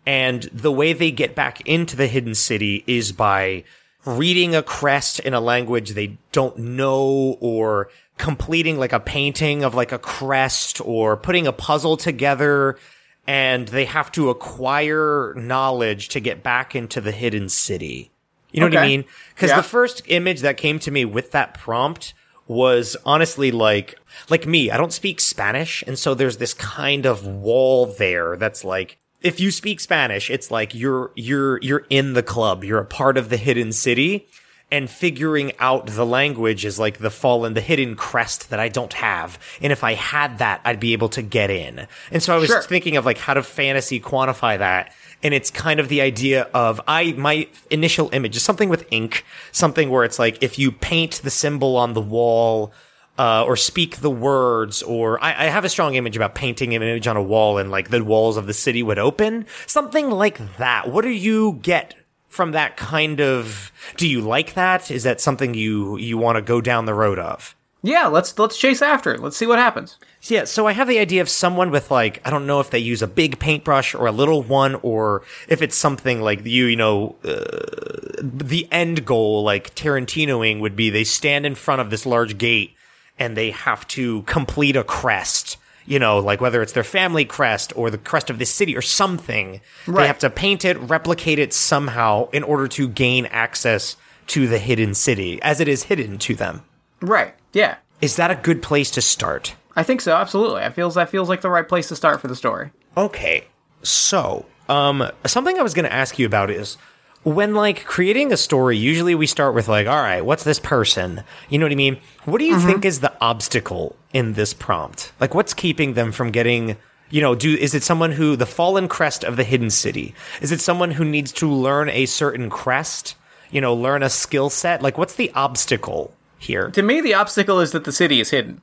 And 0.07 0.45
the 0.45 0.73
way 0.73 0.93
they 0.93 1.11
get 1.11 1.35
back 1.35 1.61
into 1.63 1.97
the 1.97 2.07
hidden 2.07 2.35
city 2.35 2.85
is 2.87 3.13
by 3.13 3.65
reading 4.07 4.55
a 4.55 4.63
crest 4.63 5.21
in 5.21 5.35
a 5.35 5.41
language 5.41 5.91
they 5.91 6.17
don't 6.33 6.57
know 6.59 7.37
or 7.41 7.91
completing 8.17 8.79
like 8.79 8.93
a 8.93 9.01
painting 9.01 9.63
of 9.63 9.75
like 9.75 9.93
a 9.93 9.99
crest 9.99 10.81
or 10.85 11.17
putting 11.17 11.47
a 11.47 11.53
puzzle 11.53 11.97
together 11.97 12.79
and 13.27 13.69
they 13.69 13.85
have 13.85 14.11
to 14.13 14.31
acquire 14.31 15.35
knowledge 15.37 16.09
to 16.09 16.21
get 16.21 16.43
back 16.43 16.75
into 16.75 17.01
the 17.01 17.13
hidden 17.13 17.49
city. 17.49 18.11
You 18.53 18.61
know 18.61 18.67
what 18.67 18.77
I 18.77 18.87
mean? 18.87 19.05
Because 19.35 19.51
Yeah. 19.51 19.57
the 19.57 19.63
first 19.63 20.03
image 20.07 20.41
that 20.41 20.57
came 20.57 20.79
to 20.81 20.91
me 20.91 21.05
with 21.05 21.31
that 21.33 21.55
prompt 21.55 22.15
was 22.51 22.97
honestly 23.07 23.53
like, 23.53 23.97
like 24.29 24.45
me, 24.45 24.73
I 24.73 24.77
don't 24.77 24.93
speak 24.93 25.21
Spanish. 25.21 25.85
And 25.87 25.97
so 25.97 26.15
there's 26.15 26.39
this 26.39 26.53
kind 26.53 27.07
of 27.07 27.25
wall 27.25 27.87
there 27.87 28.37
that's 28.37 28.65
like, 28.65 28.99
if 29.23 29.39
you 29.39 29.53
speak 29.53 29.79
Spanish, 29.79 30.29
it's 30.31 30.51
like 30.51 30.75
you're, 30.75 31.13
you're, 31.15 31.61
you're 31.63 31.87
in 31.91 32.15
the 32.15 32.25
club. 32.25 32.65
You're 32.65 32.81
a 32.81 32.85
part 32.85 33.17
of 33.17 33.29
the 33.29 33.37
hidden 33.37 33.71
city 33.71 34.27
and 34.73 34.91
figuring 34.91 35.53
out 35.61 35.87
the 35.87 36.05
language 36.05 36.65
is 36.65 36.77
like 36.77 36.99
the 36.99 37.11
fallen, 37.11 37.55
the 37.55 37.61
hidden 37.61 37.95
crest 37.95 38.51
that 38.51 38.59
I 38.59 38.69
don't 38.69 38.95
have. 38.95 39.39
And 39.61 39.73
if 39.73 39.85
I 39.85 39.95
had 39.95 40.39
that, 40.39 40.61
I'd 40.65 40.81
be 40.81 40.93
able 40.93 41.09
to 41.11 41.23
get 41.23 41.51
in. 41.51 41.87
And 42.11 42.21
so 42.21 42.35
I 42.35 42.39
was 42.39 42.49
Sure. 42.49 42.63
thinking 42.63 42.97
of 42.97 43.07
like 43.07 43.19
how 43.19 43.35
to 43.35 43.45
fantasy 43.45 44.01
quantify 44.01 44.59
that. 44.59 44.93
And 45.23 45.35
it's 45.35 45.51
kind 45.51 45.81
of 45.81 45.89
the 45.89 46.01
idea 46.01 46.45
of 46.55 46.81
I, 46.89 47.13
my 47.13 47.47
initial 47.71 48.09
image 48.13 48.37
is 48.37 48.43
something 48.43 48.69
with 48.69 48.87
ink, 48.91 49.25
something 49.53 49.91
where 49.91 50.05
it's 50.05 50.19
like 50.19 50.43
if 50.43 50.59
you 50.59 50.73
paint 50.73 51.21
the 51.23 51.31
symbol 51.31 51.77
on 51.77 51.93
the 51.93 52.01
wall, 52.01 52.73
uh, 53.19 53.45
or 53.45 53.55
speak 53.55 53.99
the 53.99 54.11
words, 54.11 54.83
or 54.83 55.23
I, 55.23 55.45
I 55.45 55.45
have 55.49 55.67
a 55.67 55.69
strong 55.69 55.95
image 55.95 56.17
about 56.17 56.35
painting 56.35 56.75
an 56.75 56.83
image 56.83 57.07
on 57.07 57.19
a 57.19 57.23
wall 57.23 57.59
and 57.59 57.71
like 57.71 57.91
the 57.91 58.03
walls 58.03 58.39
of 58.39 58.47
the 58.47 58.55
city 58.55 58.83
would 58.83 58.99
open. 58.99 59.45
Something 59.67 60.11
like 60.11 60.57
that. 60.57 60.91
What 60.91 61.03
do 61.03 61.11
you 61.11 61.59
get 61.61 61.95
from 62.29 62.53
that 62.53 62.79
kind 62.79 63.21
of 63.21 63.73
do 63.99 64.09
you 64.09 64.23
like 64.23 64.55
that? 64.55 64.91
Is 64.91 65.03
that 65.03 65.21
something 65.21 65.53
you 65.53 65.99
you 65.99 66.17
want 66.17 66.37
to 66.37 66.43
go 66.43 66.63
down 66.63 66.87
the 66.87 66.95
road 66.95 67.19
of? 67.19 67.55
Yeah, 67.83 68.09
let's 68.09 68.39
let's 68.39 68.59
chase 68.59 68.83
after 68.83 69.13
it. 69.13 69.21
Let's 69.21 69.37
see 69.37 69.47
what 69.47 69.59
happens. 69.59 69.97
Yeah, 70.23 70.45
so 70.45 70.67
I 70.67 70.73
have 70.73 70.87
the 70.87 70.99
idea 70.99 71.23
of 71.23 71.31
someone 71.31 71.71
with 71.71 71.91
like 71.91 72.21
I 72.27 72.31
don't 72.31 72.47
know 72.47 72.61
if 72.61 72.71
they 72.71 72.79
use 72.79 73.01
a 73.01 73.07
big 73.07 73.39
paintbrush 73.39 73.95
or 73.95 74.07
a 74.07 74.13
little 74.13 74.43
one 74.43 74.75
or 74.77 75.23
if 75.49 75.63
it's 75.63 75.77
something 75.77 76.21
like 76.21 76.45
you 76.45 76.67
you 76.67 76.77
know 76.77 77.17
uh, 77.25 78.21
the 78.23 78.69
end 78.71 79.07
goal 79.07 79.43
like 79.43 79.75
Tarantinoing 79.75 80.61
would 80.61 80.77
be 80.77 80.91
they 80.91 81.05
stand 81.05 81.47
in 81.47 81.55
front 81.55 81.81
of 81.81 81.89
this 81.89 82.05
large 82.05 82.37
gate 82.37 82.75
and 83.19 83.37
they 83.37 83.51
have 83.51 83.87
to 83.89 84.23
complete 84.23 84.77
a 84.77 84.85
crest. 84.85 85.57
You 85.87 85.99
know, 85.99 86.19
like 86.19 86.41
whether 86.41 86.61
it's 86.63 86.73
their 86.73 86.85
family 86.85 87.25
crest 87.25 87.73
or 87.75 87.91
the 87.91 87.99
crest 87.99 88.29
of 88.31 88.39
the 88.39 88.47
city 88.47 88.77
or 88.77 88.83
something. 88.83 89.61
They 89.87 90.07
have 90.07 90.19
to 90.21 90.31
paint 90.31 90.65
it, 90.65 90.79
replicate 90.79 91.39
it 91.39 91.53
somehow 91.53 92.29
in 92.31 92.45
order 92.45 92.69
to 92.69 92.87
gain 92.89 93.27
access 93.27 93.97
to 94.29 94.47
the 94.47 94.59
hidden 94.59 94.95
city 94.95 95.41
as 95.43 95.59
it 95.59 95.67
is 95.67 95.85
hidden 95.85 96.19
to 96.19 96.35
them. 96.35 96.63
Right. 97.01 97.35
Yeah. 97.53 97.77
Is 98.01 98.17
that 98.17 98.31
a 98.31 98.35
good 98.35 98.63
place 98.63 98.91
to 98.93 99.01
start? 99.01 99.55
I 99.77 99.83
think 99.83 100.01
so. 100.01 100.15
Absolutely. 100.15 100.61
That 100.61 100.75
feels 100.75 100.95
that 100.95 101.11
feels 101.11 101.29
like 101.29 101.41
the 101.41 101.51
right 101.51 101.69
place 101.69 101.89
to 101.89 101.97
start 101.97 102.21
for 102.21 102.29
the 102.29 102.37
story. 102.37 102.71
Okay. 102.97 103.45
So, 103.83 104.47
um, 104.69 105.09
something 105.27 105.59
I 105.59 105.63
was 105.63 105.75
going 105.75 105.87
to 105.87 105.93
ask 105.93 106.19
you 106.19 106.27
about 106.27 106.51
is 106.51 106.77
when 107.23 107.55
like 107.55 107.85
creating 107.85 108.33
a 108.33 108.37
story, 108.37 108.77
usually 108.77 109.15
we 109.15 109.27
start 109.27 109.55
with 109.55 109.69
like, 109.69 109.87
all 109.87 110.01
right, 110.01 110.25
what's 110.25 110.45
this 110.45 110.59
person? 110.59 111.23
You 111.49 111.59
know 111.59 111.67
what 111.67 111.73
I 111.73 111.77
mean? 111.77 111.99
What 112.25 112.39
do 112.39 112.45
you 112.45 112.59
think 112.59 112.85
is 112.85 113.01
the 113.01 113.13
obstacle 113.21 113.97
in 114.13 114.35
this 114.35 114.55
prompt? 114.55 115.13
Like, 115.21 115.35
what's 115.35 115.55
keeping 115.55 115.95
them 115.95 116.13
from 116.13 116.31
getting, 116.31 116.77
you 117.11 117.21
know, 117.21 117.35
do, 117.35 117.55
is 117.55 117.75
it 117.75 117.83
someone 117.83 118.13
who, 118.13 118.37
the 118.37 118.47
fallen 118.47 118.89
crest 118.89 119.25
of 119.25 119.37
the 119.37 119.45
hidden 119.45 119.71
city? 119.71 120.15
Is 120.41 120.53
it 120.53 120.61
someone 120.61 120.93
who 120.93 121.05
needs 121.05 121.33
to 121.33 121.51
learn 121.51 121.89
a 121.91 122.07
certain 122.07 122.49
crest? 122.49 123.17
You 123.51 123.61
know, 123.61 123.75
learn 123.75 124.03
a 124.03 124.11
skill 124.11 124.49
set? 124.49 124.81
Like, 124.81 124.97
what's 124.97 125.15
the 125.15 125.33
obstacle 125.35 126.15
here? 126.41 126.71
To 126.71 126.83
me, 126.83 127.01
the 127.01 127.15
obstacle 127.15 127.61
is 127.61 127.71
that 127.73 127.85
the 127.85 127.93
city 127.93 128.19
is 128.19 128.31
hidden. 128.31 128.61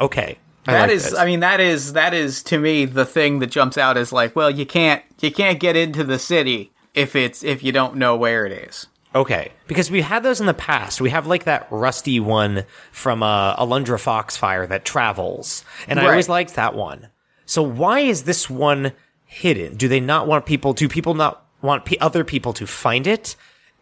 Okay. 0.00 0.38
I 0.66 0.72
That 0.72 0.80
like 0.82 0.90
is. 0.90 1.14
I 1.14 1.26
mean, 1.26 1.40
that 1.40 1.60
is 1.60 1.92
that 1.92 2.14
is 2.14 2.42
to 2.44 2.58
me 2.58 2.86
the 2.86 3.04
thing 3.04 3.40
that 3.40 3.48
jumps 3.48 3.76
out 3.76 3.96
is 3.96 4.12
like, 4.12 4.34
well, 4.34 4.50
you 4.50 4.66
can't 4.66 5.02
you 5.20 5.30
can't 5.30 5.60
get 5.60 5.76
into 5.76 6.02
the 6.02 6.18
city 6.18 6.72
if 6.94 7.14
it's 7.14 7.44
if 7.44 7.62
you 7.62 7.72
don't 7.72 7.96
know 7.96 8.16
where 8.16 8.46
it 8.46 8.52
is. 8.52 8.86
Okay, 9.14 9.52
because 9.66 9.90
we 9.90 10.02
had 10.02 10.22
those 10.22 10.40
in 10.40 10.46
the 10.46 10.54
past. 10.54 11.00
We 11.00 11.10
have 11.10 11.26
like 11.26 11.44
that 11.44 11.66
rusty 11.70 12.20
one 12.20 12.64
from 12.92 13.22
uh, 13.22 13.56
Alundra 13.56 13.98
Foxfire 13.98 14.68
that 14.68 14.84
travels, 14.84 15.64
and 15.88 15.98
I 15.98 16.06
always 16.06 16.28
liked 16.28 16.54
that 16.56 16.74
one. 16.74 17.08
So 17.46 17.62
why 17.62 18.00
is 18.00 18.24
this 18.24 18.50
one 18.50 18.92
hidden? 19.24 19.76
Do 19.76 19.88
they 19.88 20.00
not 20.00 20.26
want 20.26 20.46
people? 20.46 20.72
Do 20.72 20.88
people 20.88 21.14
not 21.14 21.46
want 21.62 21.84
p- 21.84 21.98
other 21.98 22.24
people 22.24 22.52
to 22.54 22.66
find 22.66 23.06
it? 23.06 23.36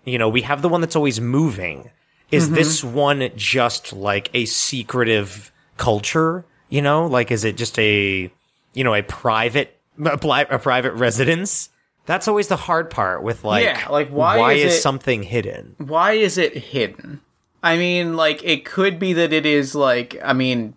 You 0.04 0.18
know, 0.18 0.28
we 0.28 0.42
have 0.42 0.60
the 0.62 0.68
one 0.68 0.82
that's 0.82 0.96
always 0.96 1.20
moving. 1.20 1.90
Is 2.34 2.46
Mm-hmm. 2.46 2.54
this 2.54 2.84
one 2.84 3.30
just 3.36 3.92
like 3.92 4.30
a 4.34 4.44
secretive 4.44 5.52
culture? 5.76 6.44
You 6.68 6.82
know, 6.82 7.06
like 7.06 7.30
is 7.30 7.44
it 7.44 7.56
just 7.56 7.78
a 7.78 8.30
you 8.72 8.84
know 8.84 8.94
a 8.94 9.02
private 9.02 9.78
a, 10.04 10.18
private 10.58 10.92
residence? 10.94 11.68
That's 12.06 12.28
always 12.28 12.48
the 12.48 12.56
hard 12.56 12.90
part 12.90 13.22
with 13.22 13.44
like 13.44 13.64
Yeah, 13.64 13.88
like, 13.88 14.10
why 14.10 14.52
is 14.52 14.64
is 14.64 14.74
it- 14.78 14.82
something 14.82 15.22
hidden? 15.22 15.74
Why 15.78 16.12
is 16.12 16.36
it 16.36 16.54
hidden? 16.56 17.20
I 17.62 17.78
mean, 17.78 18.14
like 18.16 18.42
it 18.44 18.64
could 18.66 18.98
be 18.98 19.14
that 19.14 19.32
it 19.32 19.46
is 19.46 19.74
like 19.74 20.18
I 20.22 20.32
mean, 20.34 20.74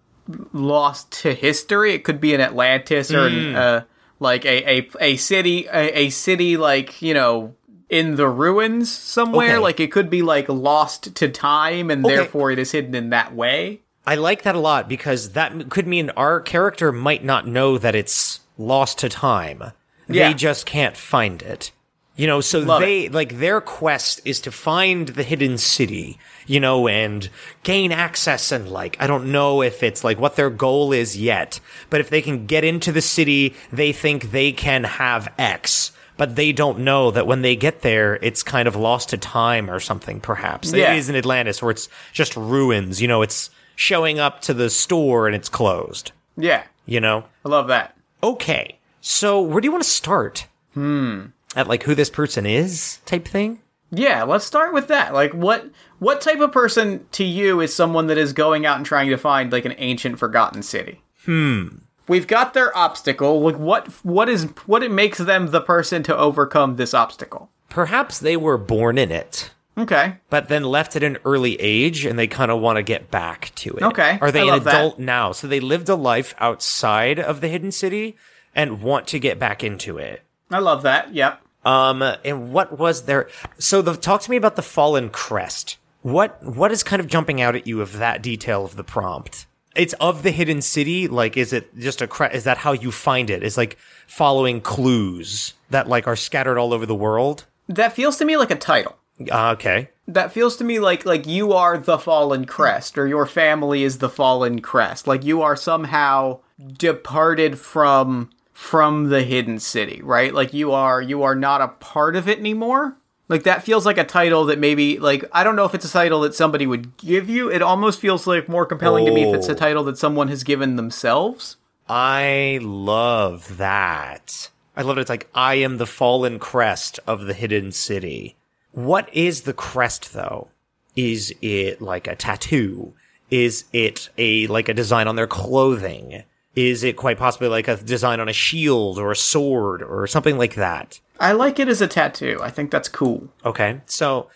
lost 0.54 1.12
to 1.24 1.34
history. 1.34 1.94
It 1.94 2.04
could 2.06 2.22
be 2.22 2.34
in 2.34 2.40
Atlantis 2.42 3.12
or 3.12 3.28
in, 3.28 3.56
uh, 3.56 3.84
like 4.20 4.46
a 4.46 4.80
a 4.80 4.90
a 5.02 5.18
city 5.18 5.66
a, 5.68 6.00
a 6.06 6.10
city 6.12 6.56
like 6.58 7.02
you 7.02 7.14
know 7.14 7.56
in 7.90 8.16
the 8.16 8.28
ruins 8.28 8.92
somewhere. 8.94 9.56
Okay. 9.56 9.58
Like 9.58 9.80
it 9.80 9.92
could 9.92 10.10
be 10.10 10.22
like 10.22 10.50
lost 10.50 11.16
to 11.16 11.30
time, 11.30 11.90
and 11.90 12.06
Okay. 12.06 12.16
therefore 12.16 12.52
it 12.52 12.60
is 12.60 12.72
hidden 12.72 12.96
in 12.96 13.10
that 13.12 13.34
way. 13.36 13.82
I 14.06 14.16
like 14.16 14.44
that 14.44 14.56
a 14.56 14.60
lot 14.60 14.88
because 14.88 15.32
that 15.34 15.70
could 15.70 15.88
mean 15.88 16.10
our 16.12 16.40
character 16.40 16.92
might 16.92 17.26
not 17.26 17.46
know 17.48 17.78
that 17.78 17.96
it's 17.96 18.40
lost 18.58 19.00
to 19.00 19.10
time. 19.10 19.72
Yeah. 20.08 20.30
They 20.30 20.34
just 20.34 20.66
can't 20.66 20.96
find 20.96 21.42
it. 21.42 21.72
You 22.16 22.26
know, 22.26 22.42
so 22.42 22.60
Love 22.60 22.82
they 22.82 23.10
like 23.10 23.38
their 23.38 23.62
quest 23.62 24.22
is 24.26 24.40
to 24.42 24.52
find 24.52 25.10
the 25.10 25.22
hidden 25.22 25.60
city, 25.60 26.18
you 26.48 26.60
know, 26.60 26.88
and 26.88 27.30
gain 27.62 27.92
access 27.92 28.52
and 28.52 28.68
like 28.72 28.98
I 29.00 29.06
don't 29.06 29.32
know 29.32 29.62
if 29.62 29.84
it's 29.84 30.04
like 30.04 30.20
what 30.20 30.36
their 30.36 30.50
goal 30.50 30.92
is 30.94 31.16
yet, 31.16 31.60
but 31.92 32.00
if 32.02 32.10
they 32.10 32.24
can 32.24 32.48
get 32.48 32.64
into 32.64 32.92
the 32.92 33.04
city, 33.04 33.54
they 33.72 33.92
think 33.94 34.32
they 34.32 34.52
can 34.52 34.84
have 34.86 35.32
X. 35.38 35.92
But 36.18 36.36
they 36.36 36.52
don't 36.52 36.80
know 36.80 37.12
that 37.12 37.28
when 37.28 37.44
they 37.44 37.56
get 37.56 37.82
there, 37.82 38.18
it's 38.22 38.42
kind 38.44 38.68
of 38.68 38.76
lost 38.76 39.10
to 39.10 39.18
time 39.18 39.70
or 39.70 39.80
something, 39.80 40.20
perhaps. 40.20 40.74
Yeah. 40.74 40.94
It 40.94 40.98
is 40.98 41.10
in 41.10 41.16
Atlantis 41.16 41.62
where 41.62 41.72
it's 41.72 41.88
just 42.12 42.36
ruins, 42.36 43.02
you 43.02 43.08
know, 43.08 43.22
it's 43.22 43.50
showing 43.76 44.20
up 44.20 44.42
to 44.42 44.54
the 44.54 44.70
store 44.70 45.28
and 45.28 45.36
it's 45.36 45.50
closed, 45.50 46.12
Yeah, 46.36 46.64
you 46.88 47.00
know? 47.00 47.26
I 47.46 47.50
love 47.50 47.68
that. 47.68 47.96
Okay. 48.24 48.80
So 49.00 49.40
where 49.42 49.62
do 49.62 49.66
you 49.68 49.72
want 49.72 49.84
to 49.84 49.90
start? 49.90 50.48
Hmm. 50.74 51.28
At 51.56 51.68
like 51.68 51.84
who 51.84 51.94
this 51.96 52.10
person 52.10 52.46
is 52.46 53.00
type 53.06 53.28
thing? 53.28 53.60
Yeah, 53.92 54.24
let's 54.24 54.46
start 54.46 54.74
with 54.74 54.88
that. 54.90 55.14
Like 55.14 55.34
what 55.34 55.70
what 56.00 56.20
type 56.22 56.40
of 56.40 56.52
person 56.52 57.06
to 57.14 57.24
you 57.24 57.62
is 57.62 57.74
someone 57.74 58.08
that 58.08 58.18
is 58.18 58.34
going 58.34 58.66
out 58.66 58.78
and 58.78 58.86
trying 58.86 59.10
to 59.10 59.18
find 59.18 59.52
like 59.52 59.66
an 59.66 59.76
ancient 59.78 60.20
forgotten 60.20 60.62
city? 60.64 61.02
Hmm. 61.26 61.68
We've 62.08 62.28
got 62.28 62.54
their 62.54 62.76
obstacle. 62.78 63.42
Like 63.42 63.58
what 63.58 63.88
what 64.04 64.30
is 64.30 64.46
what 64.66 64.84
it 64.84 64.92
makes 64.92 65.18
them 65.18 65.48
the 65.48 65.62
person 65.62 66.04
to 66.04 66.16
overcome 66.18 66.76
this 66.78 66.94
obstacle? 66.94 67.50
Perhaps 67.70 68.20
they 68.20 68.38
were 68.38 68.58
born 68.58 68.98
in 68.98 69.12
it, 69.12 69.52
Okay. 69.78 70.16
but 70.30 70.48
then 70.48 70.64
left 70.64 70.96
at 70.96 71.04
an 71.04 71.18
early 71.26 71.56
age 71.60 72.06
and 72.06 72.18
they 72.18 72.28
kind 72.28 72.50
of 72.50 72.62
want 72.62 72.78
to 72.78 72.84
get 72.84 73.12
back 73.12 73.52
to 73.56 73.74
it. 73.76 73.84
Okay, 73.84 74.18
Are 74.22 74.32
they 74.32 74.42
an 74.42 74.48
love 74.48 74.64
that. 74.64 74.74
adult 74.76 75.00
now? 75.00 75.34
So 75.34 75.48
they 75.48 75.60
lived 75.60 75.90
a 75.90 75.96
life 75.96 76.34
outside 76.40 77.20
of 77.20 77.42
the 77.42 77.50
hidden 77.50 77.72
city 77.72 78.16
and 78.56 78.82
want 78.82 79.06
to 79.08 79.20
get 79.20 79.38
back 79.38 79.64
into 79.64 79.98
it. 79.98 80.24
I 80.50 80.60
love 80.60 80.82
that. 80.84 81.14
Yep. 81.14 81.42
Um, 81.66 82.02
and 82.02 82.54
what 82.54 82.80
was 82.80 83.04
there? 83.04 83.28
So 83.60 83.82
the 83.82 83.96
talk 83.98 84.22
to 84.22 84.32
me 84.32 84.38
about 84.38 84.56
the 84.56 84.62
fallen 84.62 85.10
crest. 85.10 85.78
What 86.04 86.42
what 86.42 86.72
is 86.72 86.84
kind 86.84 87.02
of 87.02 87.08
jumping 87.08 87.42
out 87.42 87.56
at 87.56 87.68
you 87.68 87.82
of 87.82 87.98
that 87.98 88.22
detail 88.22 88.64
of 88.64 88.78
the 88.78 88.84
prompt? 88.86 89.46
It's 89.78 89.94
of 89.94 90.24
the 90.24 90.32
hidden 90.32 90.62
city. 90.62 91.08
Like, 91.08 91.38
is 91.38 91.54
it 91.54 91.78
just 91.78 92.02
a 92.02 92.08
crest? 92.08 92.36
Is 92.36 92.44
that 92.46 92.58
how 92.58 92.72
you 92.72 92.92
find 92.92 93.30
it? 93.30 93.44
Is 93.44 93.58
like 93.58 93.78
following 94.08 94.60
clues 94.60 95.54
that 95.70 95.88
like 95.88 96.08
are 96.08 96.16
scattered 96.16 96.58
all 96.58 96.74
over 96.74 96.86
the 96.86 96.96
world? 96.96 97.46
That 97.68 97.94
feels 97.94 98.18
to 98.18 98.26
me 98.26 98.38
like 98.38 98.52
a 98.52 98.56
title. 98.56 98.98
Uh, 99.32 99.52
okay. 99.52 99.90
That 100.08 100.32
feels 100.32 100.58
to 100.58 100.64
me 100.64 100.80
like 100.80 101.06
like 101.06 101.28
you 101.28 101.54
are 101.54 101.78
the 101.78 101.98
fallen 101.98 102.46
crest 102.46 102.98
or 102.98 103.08
your 103.08 103.26
family 103.26 103.84
is 103.84 103.98
the 103.98 104.10
fallen 104.10 104.62
crest. 104.62 105.08
Like 105.08 105.24
you 105.24 105.42
are 105.42 105.56
somehow 105.56 106.40
departed 106.78 107.60
from 107.60 108.30
from 108.54 109.10
the 109.10 109.24
hidden 109.24 109.60
city, 109.60 110.02
right? 110.02 110.34
Like 110.34 110.54
you 110.54 110.72
are 110.72 111.02
you 111.02 111.24
are 111.24 111.36
not 111.36 111.62
a 111.62 111.68
part 111.68 112.16
of 112.16 112.28
it 112.28 112.40
anymore. 112.40 112.98
Like 113.30 113.44
that 113.44 113.64
feels 113.64 113.86
like 113.86 113.98
a 113.98 114.04
title 114.06 114.46
that 114.46 114.58
maybe 114.60 115.00
like 115.00 115.26
I 115.34 115.44
don't 115.44 115.56
know 115.58 115.66
if 115.66 115.74
it's 115.76 115.86
a 115.86 115.92
title 115.92 116.22
that 116.22 116.34
somebody 116.36 116.66
would 116.66 116.96
give 116.98 117.30
you. 117.30 117.52
It 117.52 117.62
almost 117.62 118.00
feels 118.00 118.26
like 118.26 118.48
more 118.48 118.66
compelling 118.66 119.06
to 119.06 119.12
me 119.12 119.24
if 119.28 119.36
it's 119.36 119.50
a 119.50 119.52
Oh. 119.52 119.56
title 119.56 119.84
that 119.86 119.98
someone 119.98 120.30
has 120.30 120.44
given 120.44 120.76
themselves. 120.78 121.58
I 121.90 122.60
love 122.62 123.58
that. 123.58 124.50
I 124.76 124.82
love 124.82 124.98
it. 124.98 125.02
It's 125.02 125.10
like 125.10 125.28
I 125.34 125.56
am 125.56 125.78
the 125.78 125.86
fallen 125.86 126.40
crest 126.40 127.00
of 127.08 127.26
the 127.26 127.34
hidden 127.34 127.72
city. 127.72 128.36
What 128.72 129.14
is 129.14 129.42
the 129.42 129.54
crest 129.54 130.14
though? 130.14 130.48
Is 130.96 131.34
it 131.42 131.82
like 131.82 132.08
a 132.08 132.16
tattoo? 132.16 132.94
Is 133.30 133.66
it 133.74 134.10
a 134.18 134.48
like 134.48 134.70
a 134.70 134.74
design 134.74 135.08
on 135.08 135.16
their 135.18 135.28
clothing? 135.28 136.24
Is 136.56 136.84
it 136.84 136.96
quite 136.98 137.18
possibly 137.20 137.50
like 137.50 137.68
a 137.68 137.76
design 137.78 138.20
on 138.20 138.30
a 138.30 138.34
shield 138.34 138.98
or 138.98 139.12
a 139.12 139.16
sword 139.16 139.84
or 139.84 140.08
something 140.08 140.38
like 140.38 140.56
that? 140.56 141.00
I 141.20 141.32
like 141.32 141.60
it 141.60 141.68
as 141.68 141.82
a 141.82 141.88
tattoo. 141.88 142.40
I 142.42 142.50
think 142.50 142.72
that's 142.72 142.90
cool. 142.90 143.30
Okay. 143.46 143.82
So 143.86 144.30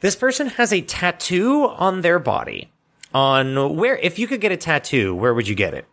this 0.00 0.16
person 0.16 0.48
has 0.48 0.72
a 0.72 0.80
tattoo 0.80 1.66
on 1.66 2.02
their 2.02 2.18
body. 2.18 2.70
On 3.14 3.76
where 3.76 3.96
if 3.96 4.18
you 4.18 4.26
could 4.26 4.40
get 4.40 4.52
a 4.52 4.56
tattoo, 4.56 5.14
where 5.14 5.32
would 5.32 5.48
you 5.48 5.54
get 5.54 5.72
it? 5.72 5.86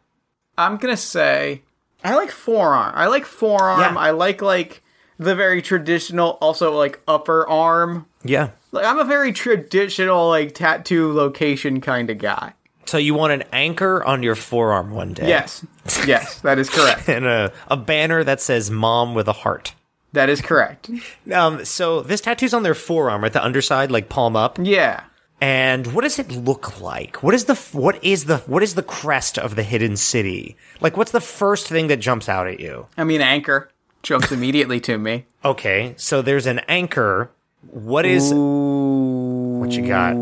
I'm 0.57 0.77
gonna 0.77 0.97
say 0.97 1.61
I 2.03 2.15
like 2.15 2.29
forearm. 2.29 2.93
I 2.95 3.07
like 3.07 3.25
forearm. 3.25 3.95
Yeah. 3.95 3.99
I 3.99 4.11
like 4.11 4.41
like 4.41 4.83
the 5.17 5.33
very 5.33 5.61
traditional, 5.61 6.31
also 6.41 6.77
like 6.77 6.99
upper 7.07 7.47
arm. 7.47 8.05
Yeah. 8.23 8.49
Like 8.71 8.85
I'm 8.85 8.99
a 8.99 9.05
very 9.05 9.31
traditional 9.31 10.27
like 10.27 10.53
tattoo 10.53 11.13
location 11.13 11.79
kind 11.79 12.09
of 12.09 12.17
guy. 12.17 12.53
So 12.85 12.97
you 12.97 13.15
want 13.15 13.33
an 13.33 13.43
anchor 13.51 14.03
on 14.03 14.21
your 14.21 14.35
forearm 14.35 14.91
one 14.91 15.13
day. 15.13 15.27
Yes, 15.27 15.65
yes, 16.05 16.39
that 16.41 16.59
is 16.59 16.69
correct. 16.69 17.09
and 17.09 17.25
a, 17.25 17.51
a 17.67 17.77
banner 17.77 18.23
that 18.23 18.41
says 18.41 18.69
mom 18.69 19.15
with 19.15 19.27
a 19.27 19.33
heart. 19.33 19.73
That 20.15 20.29
is 20.29 20.41
correct. 20.41 20.89
Um, 21.31 21.63
so 21.65 22.01
this 22.01 22.21
tattoo's 22.21 22.53
on 22.53 22.63
their 22.63 22.75
forearm 22.75 23.23
at 23.23 23.33
the 23.33 23.43
underside, 23.43 23.89
like 23.91 24.09
palm 24.09 24.35
up. 24.35 24.57
Yeah. 24.61 25.03
And 25.41 25.87
what 25.93 26.03
does 26.03 26.17
it 26.19 26.31
look 26.31 26.79
like? 26.79 27.21
What 27.23 27.33
is 27.35 27.45
the 27.45 27.55
what 27.73 28.01
is 28.03 28.25
the 28.25 28.37
what 28.47 28.63
is 28.63 28.75
the 28.75 28.83
crest 28.83 29.37
of 29.37 29.55
the 29.55 29.63
hidden 29.63 29.97
city? 29.97 30.55
Like, 30.81 30.95
what's 30.97 31.11
the 31.11 31.19
first 31.21 31.67
thing 31.67 31.87
that 31.87 31.97
jumps 31.97 32.29
out 32.29 32.47
at 32.47 32.59
you? 32.59 32.87
I 32.97 33.03
mean 33.03 33.21
anchor. 33.21 33.69
jumps 34.03 34.31
immediately 34.31 34.79
to 34.81 34.97
me. 34.97 35.25
Okay, 35.45 35.93
so 35.97 36.23
there's 36.23 36.47
an 36.47 36.59
anchor. 36.67 37.29
What 37.69 38.05
is 38.05 38.31
what 38.33 39.71
you 39.77 39.85
got? 39.87 40.13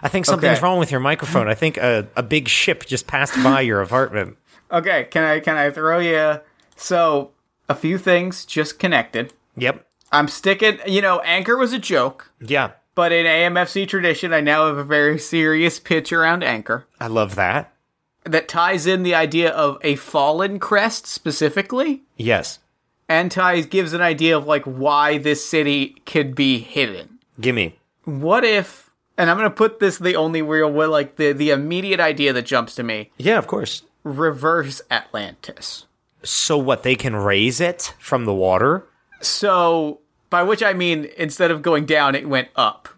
I 0.00 0.08
think 0.08 0.26
something's 0.26 0.58
Okay. 0.58 0.62
wrong 0.64 0.78
with 0.78 0.90
your 0.90 1.00
microphone. 1.00 1.48
I 1.48 1.54
think 1.54 1.76
a, 1.76 2.06
a 2.16 2.22
big 2.22 2.48
ship 2.48 2.86
just 2.86 3.06
passed 3.06 3.34
by 3.42 3.60
your 3.62 3.80
apartment. 3.86 4.36
Okay, 4.72 5.04
can 5.10 5.24
I 5.24 5.40
can 5.40 5.56
I 5.56 5.70
throw 5.70 5.98
you? 5.98 6.40
So 6.78 7.32
a 7.68 7.74
few 7.74 7.98
things 7.98 8.44
just 8.46 8.78
connected. 8.78 9.32
Yep. 9.56 9.84
I'm 10.12 10.28
sticking. 10.28 10.78
You 10.86 11.02
know, 11.02 11.20
Anchor 11.20 11.56
was 11.58 11.72
a 11.74 11.78
joke, 11.78 12.30
Yeah. 12.40 12.70
but 12.94 13.12
in 13.12 13.26
AMFC 13.26 13.86
tradition, 13.86 14.32
I 14.32 14.40
now 14.40 14.66
have 14.68 14.78
a 14.78 14.84
very 14.84 15.18
serious 15.18 15.78
pitch 15.78 16.12
around 16.12 16.42
Anchor 16.42 16.86
I 17.00 17.08
love 17.08 17.34
that. 17.34 17.72
that 18.24 18.48
ties 18.48 18.86
in 18.86 19.02
the 19.02 19.14
idea 19.14 19.50
of 19.50 19.78
a 19.82 19.96
fallen 19.96 20.58
crest 20.58 21.06
specifically, 21.06 22.02
Yes. 22.16 22.58
and 23.08 23.30
ties 23.30 23.66
gives 23.66 23.92
an 23.92 24.00
idea 24.00 24.36
of 24.36 24.46
like 24.46 24.64
why 24.64 25.18
this 25.18 25.44
city 25.44 25.96
could 26.06 26.34
be 26.34 26.58
hidden. 26.60 27.18
Gimme. 27.40 27.78
What 28.04 28.44
if? 28.44 28.90
And 29.18 29.28
I'm 29.28 29.36
gonna 29.36 29.50
put 29.50 29.80
this 29.80 29.98
the 29.98 30.14
only 30.16 30.42
real 30.42 30.70
way, 30.72 30.86
like 30.86 31.16
the 31.16 31.32
the 31.32 31.50
immediate 31.50 32.00
idea 32.00 32.32
that 32.32 32.46
jumps 32.46 32.74
to 32.76 32.82
me: 32.82 33.10
Yeah, 33.18 33.36
of 33.38 33.46
course. 33.46 33.82
reverse 34.04 34.80
Atlantis. 34.90 35.84
So 36.28 36.58
what? 36.58 36.82
They 36.82 36.94
can 36.94 37.16
raise 37.16 37.60
it 37.60 37.94
from 37.98 38.24
the 38.26 38.34
water? 38.34 38.84
So, 39.20 40.00
by 40.30 40.42
which 40.42 40.62
I 40.62 40.72
mean, 40.74 41.08
instead 41.16 41.50
of 41.50 41.62
going 41.62 41.86
down, 41.86 42.14
it 42.14 42.28
went 42.28 42.48
up, 42.54 42.88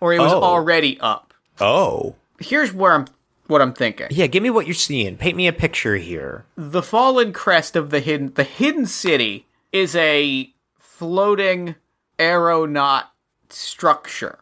or 0.00 0.12
it 0.12 0.20
was 0.20 0.32
Oh. 0.32 0.42
already 0.42 0.98
up. 1.00 1.34
Oh. 1.60 2.14
Here's 2.38 2.72
where 2.72 2.94
I'm, 2.94 3.06
what 3.48 3.60
I'm 3.60 3.72
thinking: 3.74 4.06
Yeah, 4.10 4.26
give 4.28 4.42
me 4.42 4.50
what 4.50 4.66
you're 4.66 4.74
seeing. 4.74 5.16
Paint 5.16 5.36
me 5.36 5.46
a 5.48 5.52
picture 5.52 5.96
here. 5.96 6.44
the 6.56 6.82
fallen 6.82 7.32
crest 7.32 7.74
of 7.76 7.90
the 7.90 8.00
hidden, 8.00 8.32
the 8.34 8.44
hidden 8.44 8.86
city 8.86 9.46
is 9.72 9.94
a 9.96 10.52
floating 10.78 11.74
aeronaut 12.20 13.06
structure 13.48 14.38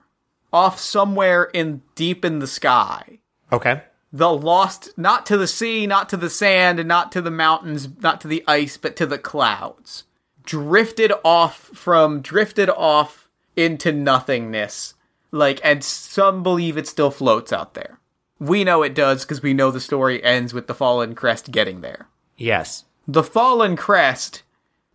off 0.52 0.78
somewhere 0.78 1.44
in 1.44 1.82
deep 1.94 2.24
in 2.24 2.38
the 2.40 2.46
sky. 2.46 3.18
Okay. 3.52 3.82
The 4.12 4.32
lost, 4.32 4.96
not 4.96 5.26
to 5.26 5.36
the 5.36 5.46
sea, 5.46 5.86
not 5.86 6.08
to 6.08 6.16
the 6.16 6.30
sand, 6.30 6.78
and 6.78 6.88
not 6.88 7.12
to 7.12 7.20
the 7.20 7.30
mountains, 7.30 7.88
not 8.00 8.20
to 8.22 8.28
the 8.28 8.42
ice, 8.46 8.76
but 8.76 8.96
to 8.96 9.06
the 9.06 9.18
clouds. 9.18 10.04
Drifted 10.44 11.12
off 11.24 11.70
from, 11.74 12.22
drifted 12.22 12.70
off 12.70 13.28
into 13.54 13.92
nothingness. 13.92 14.94
Like, 15.30 15.60
and 15.62 15.84
some 15.84 16.42
believe 16.42 16.78
it 16.78 16.86
still 16.86 17.10
floats 17.10 17.52
out 17.52 17.74
there. 17.74 17.98
We 18.40 18.64
know 18.64 18.82
it 18.82 18.94
does 18.94 19.24
because 19.24 19.42
we 19.42 19.52
know 19.52 19.70
the 19.70 19.80
story 19.80 20.22
ends 20.24 20.54
with 20.54 20.68
the 20.68 20.74
fallen 20.74 21.14
crest 21.14 21.50
getting 21.50 21.82
there. 21.82 22.08
Yes. 22.36 22.84
The 23.06 23.24
fallen 23.24 23.76
crest, 23.76 24.42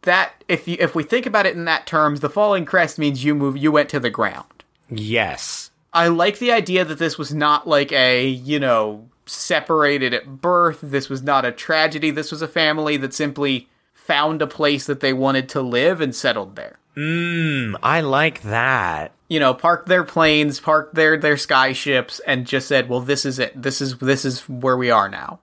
that, 0.03 0.43
if 0.47 0.67
you, 0.67 0.77
if 0.79 0.95
we 0.95 1.03
think 1.03 1.25
about 1.25 1.45
it 1.45 1.55
in 1.55 1.65
that 1.65 1.85
terms, 1.85 2.21
the 2.21 2.29
fallen 2.29 2.65
crest 2.65 2.97
means 2.97 3.23
you 3.23 3.35
move, 3.35 3.57
you 3.57 3.71
went 3.71 3.89
to 3.89 3.99
the 3.99 4.09
ground. 4.09 4.63
Yes. 4.89 5.71
I 5.93 6.07
like 6.07 6.39
the 6.39 6.51
idea 6.51 6.83
that 6.85 6.99
this 6.99 7.17
was 7.17 7.33
not 7.33 7.67
like 7.67 7.91
a, 7.91 8.27
you 8.27 8.59
know, 8.59 9.09
separated 9.25 10.13
at 10.13 10.41
birth. 10.41 10.79
This 10.81 11.09
was 11.09 11.21
not 11.21 11.45
a 11.45 11.51
tragedy. 11.51 12.11
This 12.11 12.31
was 12.31 12.41
a 12.41 12.47
family 12.47 12.97
that 12.97 13.13
simply 13.13 13.69
found 13.93 14.41
a 14.41 14.47
place 14.47 14.85
that 14.85 14.99
they 14.99 15.13
wanted 15.13 15.47
to 15.49 15.61
live 15.61 16.01
and 16.01 16.15
settled 16.15 16.55
there. 16.55 16.79
Mm, 16.95 17.75
I 17.81 18.01
like 18.01 18.41
that. 18.43 19.13
You 19.27 19.39
know, 19.39 19.53
parked 19.53 19.87
their 19.87 20.03
planes, 20.03 20.59
parked 20.59 20.95
their 20.95 21.17
their 21.17 21.35
skyships 21.35 22.19
and 22.27 22.45
just 22.45 22.67
said, 22.67 22.87
"Well, 22.87 22.99
this 22.99 23.25
is 23.25 23.39
it. 23.39 23.59
This 23.59 23.81
is 23.81 23.97
this 23.97 24.25
is 24.25 24.47
where 24.47 24.77
we 24.77 24.91
are 24.91 25.09
now." 25.09 25.39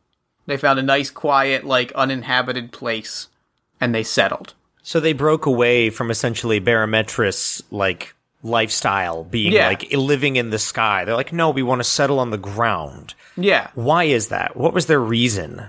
They 0.47 0.57
found 0.57 0.79
a 0.79 0.83
nice 0.83 1.11
quiet 1.11 1.65
like 1.65 1.93
uninhabited 1.93 2.73
place 2.73 3.29
and 3.81 3.95
they 3.95 4.03
settled. 4.03 4.55
So 4.83 5.01
they 5.01 5.13
broke 5.13 5.47
away 5.47 5.91
from 5.91 6.11
essentially 6.11 6.61
Barometris 6.61 7.63
like 7.71 8.15
lifestyle 8.43 9.25
being 9.25 9.53
Yeah. 9.53 9.69
like 9.69 9.93
living 9.93 10.37
in 10.37 10.51
the 10.51 10.59
sky. 10.59 11.05
They're 11.05 11.15
like, 11.17 11.33
no, 11.33 11.51
we 11.51 11.63
want 11.63 11.81
to 11.81 11.85
settle 11.85 12.19
on 12.19 12.31
the 12.31 12.39
ground. 12.39 13.15
Yeah. 13.37 13.69
Why 13.75 14.05
is 14.05 14.29
that? 14.29 14.57
What 14.57 14.73
was 14.73 14.87
their 14.87 15.01
reason? 15.01 15.67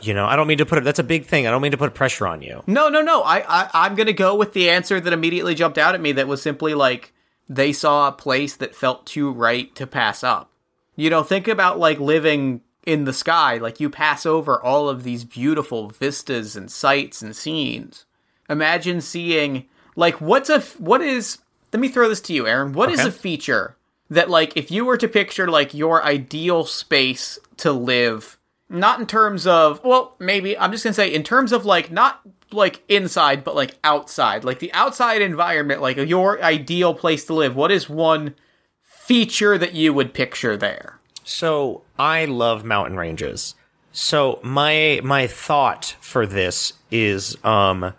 You 0.00 0.14
know, 0.14 0.26
I 0.26 0.36
don't 0.36 0.46
mean 0.46 0.58
to 0.58 0.66
put 0.66 0.78
it. 0.78 0.84
That's 0.84 0.98
a 1.00 1.04
big 1.04 1.26
thing. 1.26 1.46
I 1.46 1.50
don't 1.50 1.62
mean 1.62 1.72
to 1.72 1.76
put 1.78 1.94
pressure 1.94 2.26
on 2.26 2.40
you. 2.42 2.62
No, 2.66 2.88
no, 2.88 3.02
no. 3.02 3.22
I, 3.22 3.38
I 3.48 3.70
I'm 3.74 3.94
gonna 3.96 4.12
go 4.12 4.34
with 4.36 4.52
the 4.52 4.70
answer 4.70 5.00
that 5.00 5.12
immediately 5.12 5.54
jumped 5.56 5.78
out 5.78 5.94
at 5.94 6.00
me. 6.00 6.12
That 6.12 6.28
was 6.28 6.40
simply 6.40 6.74
like 6.74 7.12
they 7.48 7.72
saw 7.72 8.06
a 8.08 8.12
place 8.12 8.54
that 8.56 8.76
felt 8.76 9.06
too 9.06 9.30
right 9.32 9.74
to 9.74 9.86
pass 9.86 10.22
up. 10.22 10.50
You 10.94 11.10
know, 11.10 11.22
think 11.24 11.48
about 11.48 11.78
like 11.80 11.98
living 11.98 12.60
in 12.86 13.04
the 13.04 13.12
sky. 13.12 13.58
Like 13.58 13.80
you 13.80 13.90
pass 13.90 14.24
over 14.24 14.62
all 14.62 14.88
of 14.88 15.02
these 15.02 15.24
beautiful 15.24 15.88
vistas 15.88 16.54
and 16.54 16.70
sights 16.70 17.20
and 17.22 17.34
scenes. 17.34 18.04
Imagine 18.48 19.00
seeing 19.00 19.66
like 19.96 20.20
what's 20.20 20.48
a 20.50 20.60
what 20.78 21.00
is. 21.02 21.38
Let 21.72 21.80
me 21.80 21.88
throw 21.88 22.08
this 22.08 22.20
to 22.22 22.32
you, 22.32 22.46
Aaron. 22.46 22.72
What 22.72 22.90
is 22.90 23.00
Okay. 23.00 23.08
a 23.08 23.12
feature 23.12 23.76
that 24.10 24.30
like 24.30 24.56
if 24.56 24.70
you 24.70 24.84
were 24.84 24.96
to 24.96 25.06
picture 25.08 25.48
like 25.48 25.74
your 25.74 26.02
ideal 26.02 26.64
space 26.64 27.38
to 27.58 27.72
live 27.72 28.38
not 28.70 29.00
in 29.00 29.06
terms 29.06 29.46
of 29.46 29.82
well 29.84 30.14
maybe 30.18 30.56
i'm 30.58 30.70
just 30.72 30.82
gonna 30.84 30.94
say 30.94 31.12
in 31.12 31.22
terms 31.22 31.52
of 31.52 31.66
like 31.66 31.90
not 31.90 32.20
like 32.50 32.82
inside 32.88 33.44
but 33.44 33.54
like 33.54 33.76
outside 33.84 34.44
like 34.44 34.60
the 34.60 34.72
outside 34.72 35.20
environment 35.20 35.82
like 35.82 35.96
your 35.98 36.42
ideal 36.42 36.94
place 36.94 37.24
to 37.26 37.34
live 37.34 37.54
what 37.54 37.70
is 37.70 37.88
one 37.90 38.34
feature 38.82 39.58
that 39.58 39.74
you 39.74 39.92
would 39.92 40.14
picture 40.14 40.56
there 40.56 40.98
So 41.24 41.82
I 41.98 42.24
love 42.24 42.64
mountain 42.64 42.96
ranges. 42.96 43.54
So 43.92 44.38
my 44.42 45.00
my 45.04 45.26
thought 45.26 45.96
for 46.00 46.26
this 46.26 46.72
is 46.90 47.36
um 47.44 47.92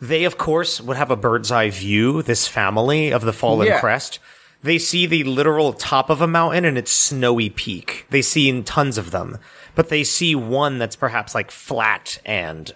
they 0.00 0.24
of 0.24 0.38
course 0.38 0.80
would 0.80 0.96
have 0.96 1.10
a 1.10 1.16
bird's 1.16 1.50
eye 1.52 1.70
view, 1.70 2.22
this 2.22 2.46
family 2.46 3.10
of 3.12 3.22
the 3.22 3.32
fallen 3.32 3.66
Yeah. 3.66 3.80
crest. 3.80 4.18
They 4.62 4.78
see 4.78 5.06
the 5.06 5.24
literal 5.24 5.72
top 5.72 6.10
of 6.10 6.20
a 6.20 6.26
mountain 6.26 6.64
and 6.66 6.76
its 6.76 6.90
snowy 6.90 7.48
peak. 7.48 8.06
They 8.10 8.20
see 8.22 8.48
in 8.48 8.62
tons 8.64 8.98
of 8.98 9.10
them. 9.10 9.38
But 9.74 9.88
they 9.88 10.04
see 10.04 10.34
one 10.34 10.78
that's 10.78 10.96
perhaps 10.96 11.34
like 11.34 11.50
flat 11.50 12.18
and 12.24 12.72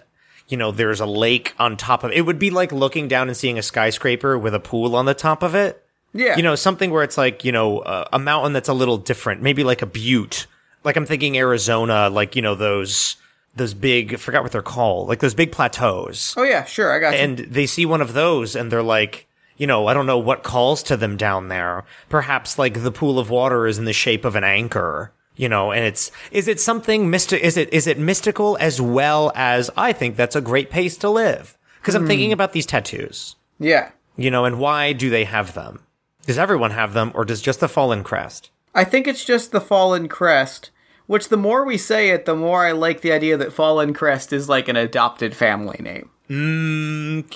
you 0.47 0.57
know, 0.57 0.71
there's 0.71 0.99
a 0.99 1.07
lake 1.07 1.55
on 1.57 1.75
top 1.75 2.03
of 2.03 2.11
it. 2.11 2.17
It 2.17 2.21
would 2.21 2.37
be 2.37 2.51
like 2.51 2.71
looking 2.71 3.07
down 3.07 3.27
and 3.29 3.35
seeing 3.37 3.57
a 3.57 3.63
skyscraper 3.63 4.37
with 4.37 4.53
a 4.53 4.59
pool 4.59 4.95
on 4.95 5.05
the 5.05 5.13
top 5.15 5.41
of 5.43 5.55
it 5.55 5.81
yeah 6.13 6.37
you 6.37 6.43
know 6.43 6.55
something 6.55 6.91
where 6.91 7.03
it's 7.03 7.17
like 7.17 7.43
you 7.43 7.51
know 7.51 7.79
uh, 7.79 8.07
a 8.13 8.17
mountain 8.19 8.53
that's 8.53 8.69
a 8.69 8.73
little 8.73 8.97
different 8.97 9.41
maybe 9.41 9.65
like 9.65 9.81
a 9.81 9.85
butte 9.85 10.47
like 10.85 10.95
i'm 10.95 11.05
thinking 11.05 11.35
arizona 11.37 12.09
like 12.09 12.37
you 12.37 12.41
know 12.41 12.55
those 12.55 13.17
those 13.55 13.73
big 13.73 14.13
I 14.13 14.17
forgot 14.17 14.43
what 14.43 14.51
they're 14.51 14.61
called 14.61 15.07
like 15.07 15.19
those 15.19 15.33
big 15.33 15.51
plateaus. 15.51 16.33
Oh 16.37 16.43
yeah 16.43 16.65
sure 16.65 16.91
i 16.91 16.99
got 16.99 17.13
you. 17.13 17.19
And 17.19 17.37
they 17.39 17.65
see 17.65 17.85
one 17.85 18.01
of 18.01 18.13
those 18.13 18.55
and 18.55 18.71
they're 18.71 18.83
like 18.83 19.27
you 19.57 19.67
know 19.67 19.87
i 19.87 19.93
don't 19.93 20.05
know 20.05 20.17
what 20.17 20.43
calls 20.43 20.83
to 20.83 20.97
them 20.97 21.17
down 21.17 21.47
there. 21.47 21.83
Perhaps 22.09 22.59
like 22.59 22.83
the 22.83 22.91
pool 22.91 23.19
of 23.19 23.29
water 23.29 23.67
is 23.67 23.77
in 23.77 23.85
the 23.85 23.93
shape 23.93 24.25
of 24.25 24.35
an 24.35 24.43
anchor 24.43 25.11
you 25.35 25.49
know 25.49 25.71
and 25.71 25.83
it's 25.83 26.11
is 26.31 26.47
it 26.47 26.59
something 26.59 27.09
mystic 27.09 27.41
is 27.41 27.57
it 27.57 27.71
is 27.73 27.87
it 27.87 27.99
mystical 27.99 28.57
as 28.59 28.79
well 28.79 29.31
as 29.35 29.69
i 29.75 29.91
think 29.91 30.15
that's 30.15 30.35
a 30.35 30.41
great 30.41 30.69
place 30.69 30.97
to 30.97 31.09
live? 31.09 31.57
Because 31.81 31.95
i'm 31.95 32.03
hmm. 32.03 32.07
thinking 32.07 32.31
about 32.31 32.53
these 32.53 32.65
tattoos. 32.65 33.35
Yeah. 33.59 33.91
You 34.17 34.31
know 34.31 34.45
and 34.45 34.59
why 34.59 34.93
do 34.93 35.09
they 35.09 35.25
have 35.25 35.53
them? 35.53 35.81
Does 36.25 36.37
everyone 36.37 36.71
have 36.71 36.93
them 36.93 37.11
or 37.13 37.25
does 37.25 37.41
just 37.41 37.59
the 37.59 37.69
fallen 37.69 38.03
crest? 38.03 38.49
I 38.73 38.83
think 38.83 39.07
it's 39.07 39.23
just 39.23 39.51
the 39.51 39.61
fallen 39.61 40.09
crest 40.09 40.71
which 41.07 41.29
the 41.29 41.37
more 41.37 41.63
we 41.65 41.77
say 41.77 42.09
it 42.09 42.25
the 42.25 42.35
more 42.35 42.65
i 42.65 42.71
like 42.71 43.01
the 43.01 43.11
idea 43.11 43.37
that 43.37 43.53
fallen 43.53 43.93
crest 43.93 44.31
is 44.33 44.49
like 44.49 44.67
an 44.67 44.75
adopted 44.75 45.35
family 45.35 45.79
name 45.81 46.09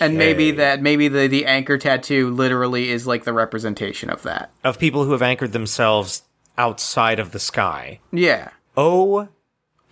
and 0.01 0.17
maybe 0.17 0.51
that 0.51 0.81
maybe 0.81 1.07
the 1.07 1.27
the 1.27 1.45
anchor 1.45 1.77
tattoo 1.77 2.29
literally 2.29 2.89
is 2.89 3.05
like 3.05 3.23
the 3.23 3.33
representation 3.33 4.09
of 4.09 4.23
that 4.23 4.51
of 4.63 4.79
people 4.79 5.03
who 5.05 5.11
have 5.11 5.21
anchored 5.21 5.51
themselves 5.51 6.23
outside 6.57 7.19
of 7.19 7.31
the 7.31 7.39
sky 7.39 7.99
yeah 8.11 8.49
oh 8.75 9.27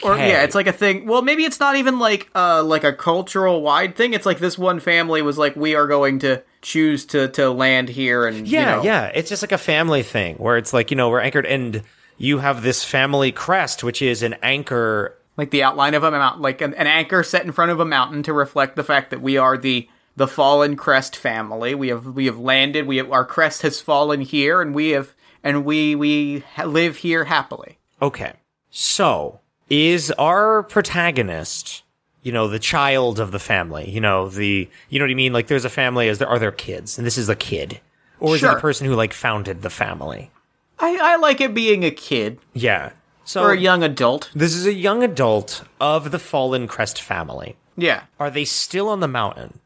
Or 0.03 0.15
yeah, 0.15 0.43
it's 0.43 0.53
like 0.53 0.67
a 0.67 0.71
thing. 0.71 1.07
Well, 1.07 1.23
maybe 1.23 1.43
it's 1.43 1.59
not 1.59 1.75
even 1.75 1.97
like 1.97 2.29
uh 2.35 2.61
like 2.63 2.83
a 2.83 2.93
cultural 2.93 3.63
wide 3.63 3.95
thing. 3.95 4.13
It's 4.13 4.27
like 4.27 4.37
this 4.37 4.55
one 4.55 4.79
family 4.79 5.23
was 5.23 5.39
like, 5.39 5.55
we 5.55 5.73
are 5.73 5.87
going 5.87 6.19
to 6.19 6.43
choose 6.61 7.03
to 7.07 7.29
to 7.29 7.49
land 7.49 7.89
here, 7.89 8.27
and 8.27 8.47
Yeah, 8.47 8.59
you 8.59 8.65
know, 8.65 8.83
yeah. 8.83 9.05
It's 9.15 9.27
just 9.27 9.41
like 9.41 9.51
a 9.51 9.57
family 9.57 10.03
thing 10.03 10.35
where 10.37 10.55
it's 10.55 10.71
like, 10.71 10.91
you 10.91 10.97
know, 10.97 11.09
we're 11.09 11.21
anchored 11.21 11.47
and 11.47 11.81
you 12.17 12.39
have 12.39 12.63
this 12.63 12.83
family 12.83 13.31
crest, 13.31 13.83
which 13.83 14.01
is 14.01 14.23
an 14.23 14.35
anchor. 14.41 15.17
like 15.35 15.51
the 15.51 15.63
outline 15.63 15.93
of 15.93 16.03
a 16.03 16.11
mountain, 16.11 16.41
like 16.41 16.61
an, 16.61 16.73
an 16.73 16.87
anchor 16.87 17.23
set 17.23 17.45
in 17.45 17.51
front 17.51 17.71
of 17.71 17.79
a 17.79 17.85
mountain 17.85 18.23
to 18.23 18.33
reflect 18.33 18.75
the 18.75 18.83
fact 18.83 19.09
that 19.11 19.21
we 19.21 19.37
are 19.37 19.57
the 19.57 19.87
the 20.15 20.27
fallen 20.27 20.75
crest 20.75 21.15
family. 21.15 21.75
We 21.75 21.89
have 21.89 22.05
we 22.07 22.25
have 22.25 22.39
landed. 22.39 22.87
We 22.87 22.97
have 22.97 23.11
our 23.11 23.25
crest 23.25 23.61
has 23.61 23.79
fallen 23.79 24.21
here, 24.21 24.61
and 24.61 24.73
we 24.73 24.89
have 24.89 25.13
and 25.43 25.63
we 25.63 25.95
we 25.95 26.43
live 26.65 26.97
here 26.97 27.25
happily. 27.25 27.77
Okay. 28.01 28.33
So, 28.69 29.39
is 29.69 30.11
our 30.11 30.63
protagonist, 30.63 31.83
you 32.21 32.31
know, 32.31 32.47
the 32.47 32.59
child 32.59 33.19
of 33.19 33.31
the 33.31 33.39
family, 33.39 33.89
you 33.89 34.01
know, 34.01 34.29
the, 34.29 34.69
you 34.89 34.99
know 34.99 35.05
what 35.05 35.11
I 35.11 35.15
mean? 35.15 35.33
Like 35.33 35.47
there's 35.47 35.65
a 35.65 35.69
family, 35.69 36.07
is 36.07 36.19
there, 36.19 36.27
are 36.27 36.39
there 36.39 36.51
kids? 36.51 36.97
And 36.97 37.07
this 37.07 37.17
is 37.17 37.29
a 37.29 37.35
kid. 37.35 37.79
Or 38.19 38.35
is 38.35 38.43
it 38.43 38.47
the 38.47 38.59
person 38.59 38.87
who 38.87 38.95
like 38.95 39.13
founded 39.13 39.61
the 39.61 39.69
family? 39.69 40.31
I 40.79 40.97
I 41.01 41.15
like 41.17 41.41
it 41.41 41.53
being 41.53 41.83
a 41.83 41.91
kid. 41.91 42.39
Yeah. 42.53 42.91
So 43.25 43.43
or 43.43 43.51
a 43.51 43.57
young 43.57 43.83
adult. 43.83 44.29
this 44.33 44.55
is 44.55 44.65
a 44.65 44.73
young 44.73 45.03
adult 45.03 45.63
of 45.81 46.11
the 46.11 46.19
Fallen 46.19 46.67
Crest 46.67 47.01
family. 47.01 47.57
Yeah, 47.75 48.03
Are 48.19 48.31
they 48.31 48.45
still 48.45 48.89
on 48.89 49.01
the 49.01 49.07
mountain, 49.07 49.59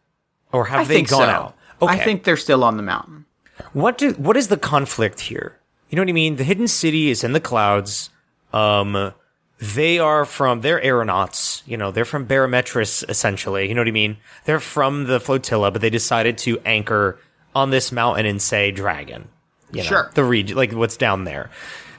or 0.51 0.65
have 0.65 0.81
I 0.81 0.83
they 0.83 0.95
think 0.95 1.09
gone 1.09 1.19
so. 1.21 1.25
out? 1.29 1.55
Okay. 1.81 1.93
I 1.93 1.97
think 2.03 2.23
they're 2.23 2.35
still 2.37 2.63
on 2.63 2.75
the 2.77 2.83
mountain. 2.83 3.25
What 3.73 3.97
do 3.97 4.11
what 4.13 4.35
is 4.35 4.47
the 4.49 4.57
conflict 4.57 5.19
here? 5.21 5.59
You 5.89 5.95
know 5.95 6.01
what 6.01 6.09
I 6.09 6.13
mean? 6.13 6.35
The 6.37 6.43
hidden 6.43 6.67
city 6.67 7.09
is 7.09 7.23
in 7.23 7.33
the 7.33 7.39
clouds. 7.39 8.09
Um 8.51 9.13
they 9.59 9.99
are 9.99 10.25
from 10.25 10.61
they're 10.61 10.81
aeronauts, 10.83 11.61
you 11.67 11.77
know, 11.77 11.91
they're 11.91 12.03
from 12.05 12.25
Barometris 12.27 13.07
essentially. 13.07 13.67
You 13.69 13.75
know 13.75 13.81
what 13.81 13.87
I 13.87 13.91
mean? 13.91 14.17
They're 14.45 14.59
from 14.59 15.05
the 15.05 15.19
flotilla, 15.19 15.69
but 15.71 15.81
they 15.81 15.89
decided 15.91 16.37
to 16.39 16.59
anchor 16.65 17.19
on 17.55 17.69
this 17.69 17.91
mountain 17.91 18.25
and 18.25 18.41
say 18.41 18.71
dragon. 18.71 19.29
You 19.71 19.83
know, 19.83 19.87
Sure. 19.89 20.11
the 20.15 20.23
region 20.23 20.57
like 20.57 20.71
what's 20.73 20.97
down 20.97 21.23
there. 21.23 21.49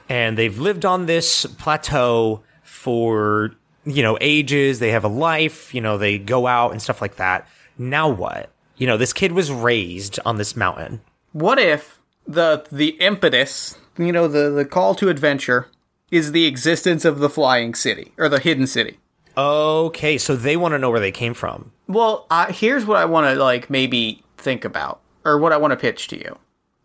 And 0.09 0.37
they've 0.37 0.57
lived 0.59 0.85
on 0.85 1.05
this 1.05 1.45
plateau 1.57 2.43
for 2.63 3.51
you 3.85 4.03
know 4.03 4.17
ages. 4.21 4.79
They 4.79 4.91
have 4.91 5.03
a 5.03 5.07
life, 5.09 5.73
you 5.73 5.81
know, 5.81 5.97
they 5.97 6.17
go 6.17 6.47
out 6.47 6.71
and 6.71 6.81
stuff 6.81 7.01
like 7.01 7.15
that. 7.17 7.47
Now 7.77 8.09
what? 8.09 8.49
You 8.77 8.87
know, 8.87 8.97
this 8.97 9.13
kid 9.13 9.31
was 9.31 9.51
raised 9.51 10.19
on 10.25 10.37
this 10.37 10.55
mountain. 10.55 11.01
What 11.31 11.57
if 11.59 11.99
the 12.27 12.65
the 12.71 12.89
impetus, 12.99 13.77
you 13.97 14.11
know, 14.11 14.27
the 14.27 14.49
the 14.49 14.65
call 14.65 14.93
to 14.95 15.09
adventure, 15.09 15.67
is 16.11 16.31
the 16.31 16.45
existence 16.45 17.05
of 17.05 17.19
the 17.19 17.29
flying 17.29 17.73
city 17.73 18.11
or 18.17 18.29
the 18.29 18.39
hidden 18.39 18.67
city? 18.67 18.99
Okay, 19.35 20.17
so 20.19 20.35
they 20.35 20.55
want 20.55 20.73
to 20.73 20.77
know 20.77 20.91
where 20.91 20.99
they 20.99 21.11
came 21.11 21.33
from. 21.33 21.71
Well, 21.87 22.27
uh, 22.29 22.51
here's 22.51 22.85
what 22.85 22.97
I 22.97 23.05
want 23.05 23.25
to 23.27 23.41
like 23.41 23.69
maybe 23.69 24.21
think 24.37 24.63
about, 24.63 25.01
or 25.25 25.39
what 25.39 25.51
I 25.51 25.57
want 25.57 25.71
to 25.71 25.77
pitch 25.77 26.07
to 26.09 26.17
you. 26.17 26.37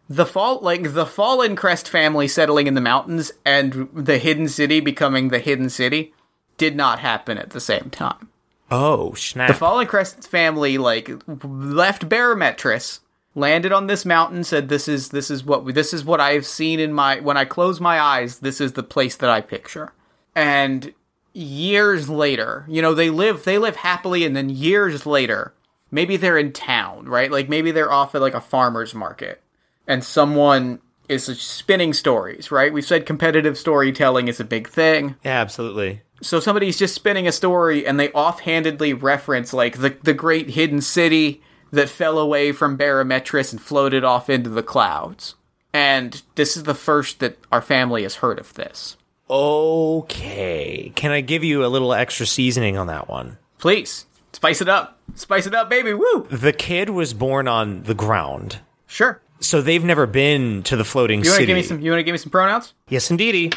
The 0.09 0.27
fall, 0.27 0.61
like 0.61 0.95
the 0.95 1.07
Fallen 1.07 1.55
Crest 1.55 1.89
family 1.89 2.29
settling 2.29 2.67
in 2.67 2.75
the 2.75 2.81
mountains 2.81 3.31
and 3.45 3.89
the 3.93 4.19
hidden 4.19 4.49
city 4.49 4.81
becoming 4.81 5.29
the 5.29 5.39
hidden 5.39 5.69
city, 5.69 6.15
did 6.57 6.75
not 6.75 7.01
happen 7.01 7.37
at 7.37 7.51
the 7.51 7.61
same 7.61 7.91
time. 7.91 8.31
Oh, 8.71 9.15
snap. 9.15 9.49
The 9.49 9.55
Fallen 9.55 9.87
Crest 9.87 10.29
family 10.29 10.79
like 10.79 11.11
left 11.27 12.09
Barometris, 12.09 13.01
landed 13.35 13.73
on 13.73 13.87
this 13.87 14.05
mountain, 14.05 14.45
said, 14.45 14.69
"This 14.69 14.89
is 14.89 15.11
this 15.11 15.31
is 15.31 15.45
what 15.45 15.75
this 15.75 15.93
is 15.93 16.05
what 16.05 16.21
I've 16.21 16.47
seen 16.47 16.81
in 16.81 16.93
my 16.93 17.21
when 17.21 17.37
I 17.37 17.45
close 17.45 17.81
my 17.81 18.01
eyes. 18.01 18.39
This 18.39 18.61
is 18.61 18.73
the 18.73 18.83
place 18.83 19.17
that 19.17 19.31
I 19.31 19.41
picture." 19.41 19.93
And 20.35 20.95
years 21.33 22.09
later, 22.09 22.65
you 22.69 22.83
know, 22.83 22.95
they 22.95 23.11
live 23.11 23.45
they 23.45 23.59
live 23.59 23.77
happily, 23.77 24.25
and 24.25 24.35
then 24.35 24.51
years 24.51 25.07
later, 25.07 25.55
maybe 25.91 26.17
they're 26.17 26.39
in 26.39 26.53
town, 26.53 27.07
right? 27.07 27.31
Like 27.31 27.49
maybe 27.49 27.71
they're 27.71 27.93
off 27.93 28.15
at 28.15 28.21
like 28.21 28.35
a 28.35 28.41
farmer's 28.41 28.95
market, 28.95 29.41
and 29.89 30.05
someone 30.05 30.79
is 31.09 31.25
spinning 31.41 31.93
stories, 31.93 32.53
right? 32.53 32.73
We've 32.73 32.85
said 32.85 33.07
competitive 33.07 33.59
storytelling 33.59 34.29
is 34.29 34.39
a 34.39 34.45
big 34.45 34.69
thing 34.69 35.17
yeah, 35.25 35.41
absolutely. 35.41 36.03
so 36.21 36.39
somebody's 36.39 36.79
just 36.79 36.95
spinning 36.95 37.27
a 37.27 37.33
story 37.33 37.85
and 37.85 37.99
they 37.99 38.11
offhandedly 38.13 38.93
reference 38.93 39.53
like 39.53 39.79
the 39.79 39.97
the 40.03 40.15
great 40.15 40.51
hidden 40.51 40.81
city 40.81 41.43
that 41.73 41.89
fell 41.89 42.19
away 42.19 42.53
from 42.53 42.79
Barometris 42.79 43.53
and 43.53 43.61
floated 43.61 44.05
off 44.05 44.31
into 44.31 44.51
the 44.51 44.63
clouds. 44.63 45.35
And 45.73 46.23
this 46.35 46.57
is 46.57 46.63
the 46.63 46.75
first 46.75 47.21
that 47.21 47.39
our 47.53 47.61
family 47.61 48.03
has 48.05 48.17
heard 48.17 48.39
of 48.39 48.55
this. 48.55 48.97
Okay. 49.31 50.93
Can 50.95 51.11
I 51.11 51.21
give 51.21 51.45
you 51.45 51.65
a 51.65 51.69
little 51.69 51.93
extra 51.93 52.25
seasoning 52.27 52.79
on 52.79 52.87
that 52.87 53.09
one? 53.09 53.37
Please, 53.59 54.07
spice 54.33 54.61
it 54.63 54.69
up. 54.69 54.99
Spice 55.15 55.47
it 55.47 55.55
up, 55.55 55.69
baby. 55.69 55.93
Woo! 55.93 56.27
The 56.31 56.53
kid 56.53 56.91
was 56.91 57.13
born 57.13 57.49
on 57.49 57.83
the 57.83 57.95
ground. 57.95 58.61
Sure. 58.87 59.21
So 59.41 59.61
they've 59.63 59.85
never 59.85 60.07
been 60.07 60.63
to 60.65 60.77
the 60.77 60.85
floating 60.85 61.21
You 61.25 61.31
want 61.31 61.37
to 61.41 61.43
city. 61.43 61.47
give 61.47 61.57
me 61.57 61.63
some 61.63 61.81
you 61.81 61.91
want 61.93 62.01
to 62.01 62.05
give 62.05 62.13
me 62.13 62.19
some 62.19 62.31
pronouns? 62.31 62.75
Yes, 62.89 63.11
indeedy. 63.11 63.53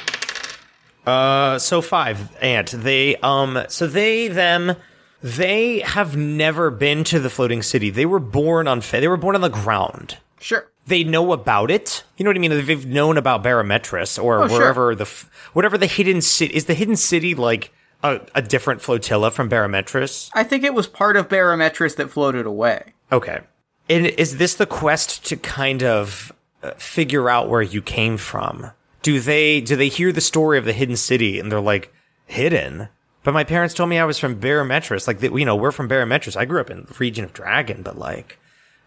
Uh, 1.06 1.58
so 1.58 1.82
five, 1.82 2.36
Ant. 2.42 2.72
They, 2.72 3.16
um, 3.18 3.64
so 3.70 3.88
they, 3.88 4.28
them, 4.28 4.76
they 5.24 5.80
have 5.80 6.16
never 6.16 6.70
been 6.70 7.04
to 7.06 7.20
the 7.20 7.30
floating 7.30 7.64
city. 7.64 7.90
They 7.90 8.06
were 8.06 8.20
born 8.20 8.68
on, 8.68 8.82
they 8.92 9.08
were 9.08 9.18
born 9.18 9.36
on 9.36 9.42
the 9.42 9.50
ground. 9.50 10.18
Sure. 10.40 10.68
They 10.86 11.04
know 11.04 11.32
about 11.32 11.72
it. 11.72 12.04
You 12.18 12.24
know 12.26 12.30
what 12.30 12.36
I 12.38 12.40
mean? 12.40 12.52
They've 12.66 12.86
known 12.86 13.18
about 13.18 13.44
Barometris 13.44 14.24
or 14.24 14.44
Oh, 14.44 14.48
sure. 14.48 14.60
wherever 14.60 14.96
the, 14.96 15.04
f- 15.04 15.30
whatever 15.54 15.78
the 15.78 15.88
hidden 15.88 16.22
city, 16.22 16.54
is 16.56 16.66
the 16.66 16.74
hidden 16.74 16.96
city 16.96 17.34
like 17.36 17.72
a, 18.04 18.20
a 18.36 18.42
different 18.42 18.82
flotilla 18.82 19.32
from 19.32 19.50
Barometris? 19.50 20.30
I 20.34 20.44
think 20.44 20.64
it 20.64 20.74
was 20.74 20.88
part 20.88 21.18
of 21.18 21.30
Barometris 21.30 21.96
that 21.98 22.10
floated 22.12 22.46
away. 22.46 22.94
Okay. 23.12 23.40
And 23.92 24.06
is 24.08 24.38
this 24.38 24.54
the 24.54 24.66
quest 24.66 25.26
to 25.26 25.36
kind 25.36 25.84
of 25.84 26.32
uh, 26.64 26.72
figure 26.78 27.30
out 27.30 27.50
where 27.50 27.62
you 27.62 27.82
came 27.82 28.16
from? 28.16 28.72
Do 29.02 29.20
they 29.20 29.60
do 29.60 29.76
they 29.76 29.90
hear 29.90 30.14
the 30.14 30.22
story 30.22 30.58
of 30.58 30.64
the 30.64 30.72
hidden 30.72 30.96
city 30.96 31.40
and 31.40 31.52
they're 31.52 31.60
like 31.60 31.94
hidden? 32.26 32.88
But 33.24 33.34
my 33.34 33.44
parents 33.44 33.76
told 33.76 33.90
me 33.90 34.00
I 34.00 34.06
was 34.06 34.18
from 34.18 34.40
Barometris. 34.40 35.08
Like 35.08 35.22
you 35.22 35.44
know, 35.44 35.58
we're 35.58 35.74
from 35.74 35.90
Barometris. 35.90 36.38
I 36.38 36.46
grew 36.46 36.62
up 36.62 36.70
in 36.70 36.86
the 36.86 36.94
region 37.00 37.26
of 37.26 37.34
Dragon, 37.34 37.82
but 37.82 37.98
like, 37.98 38.40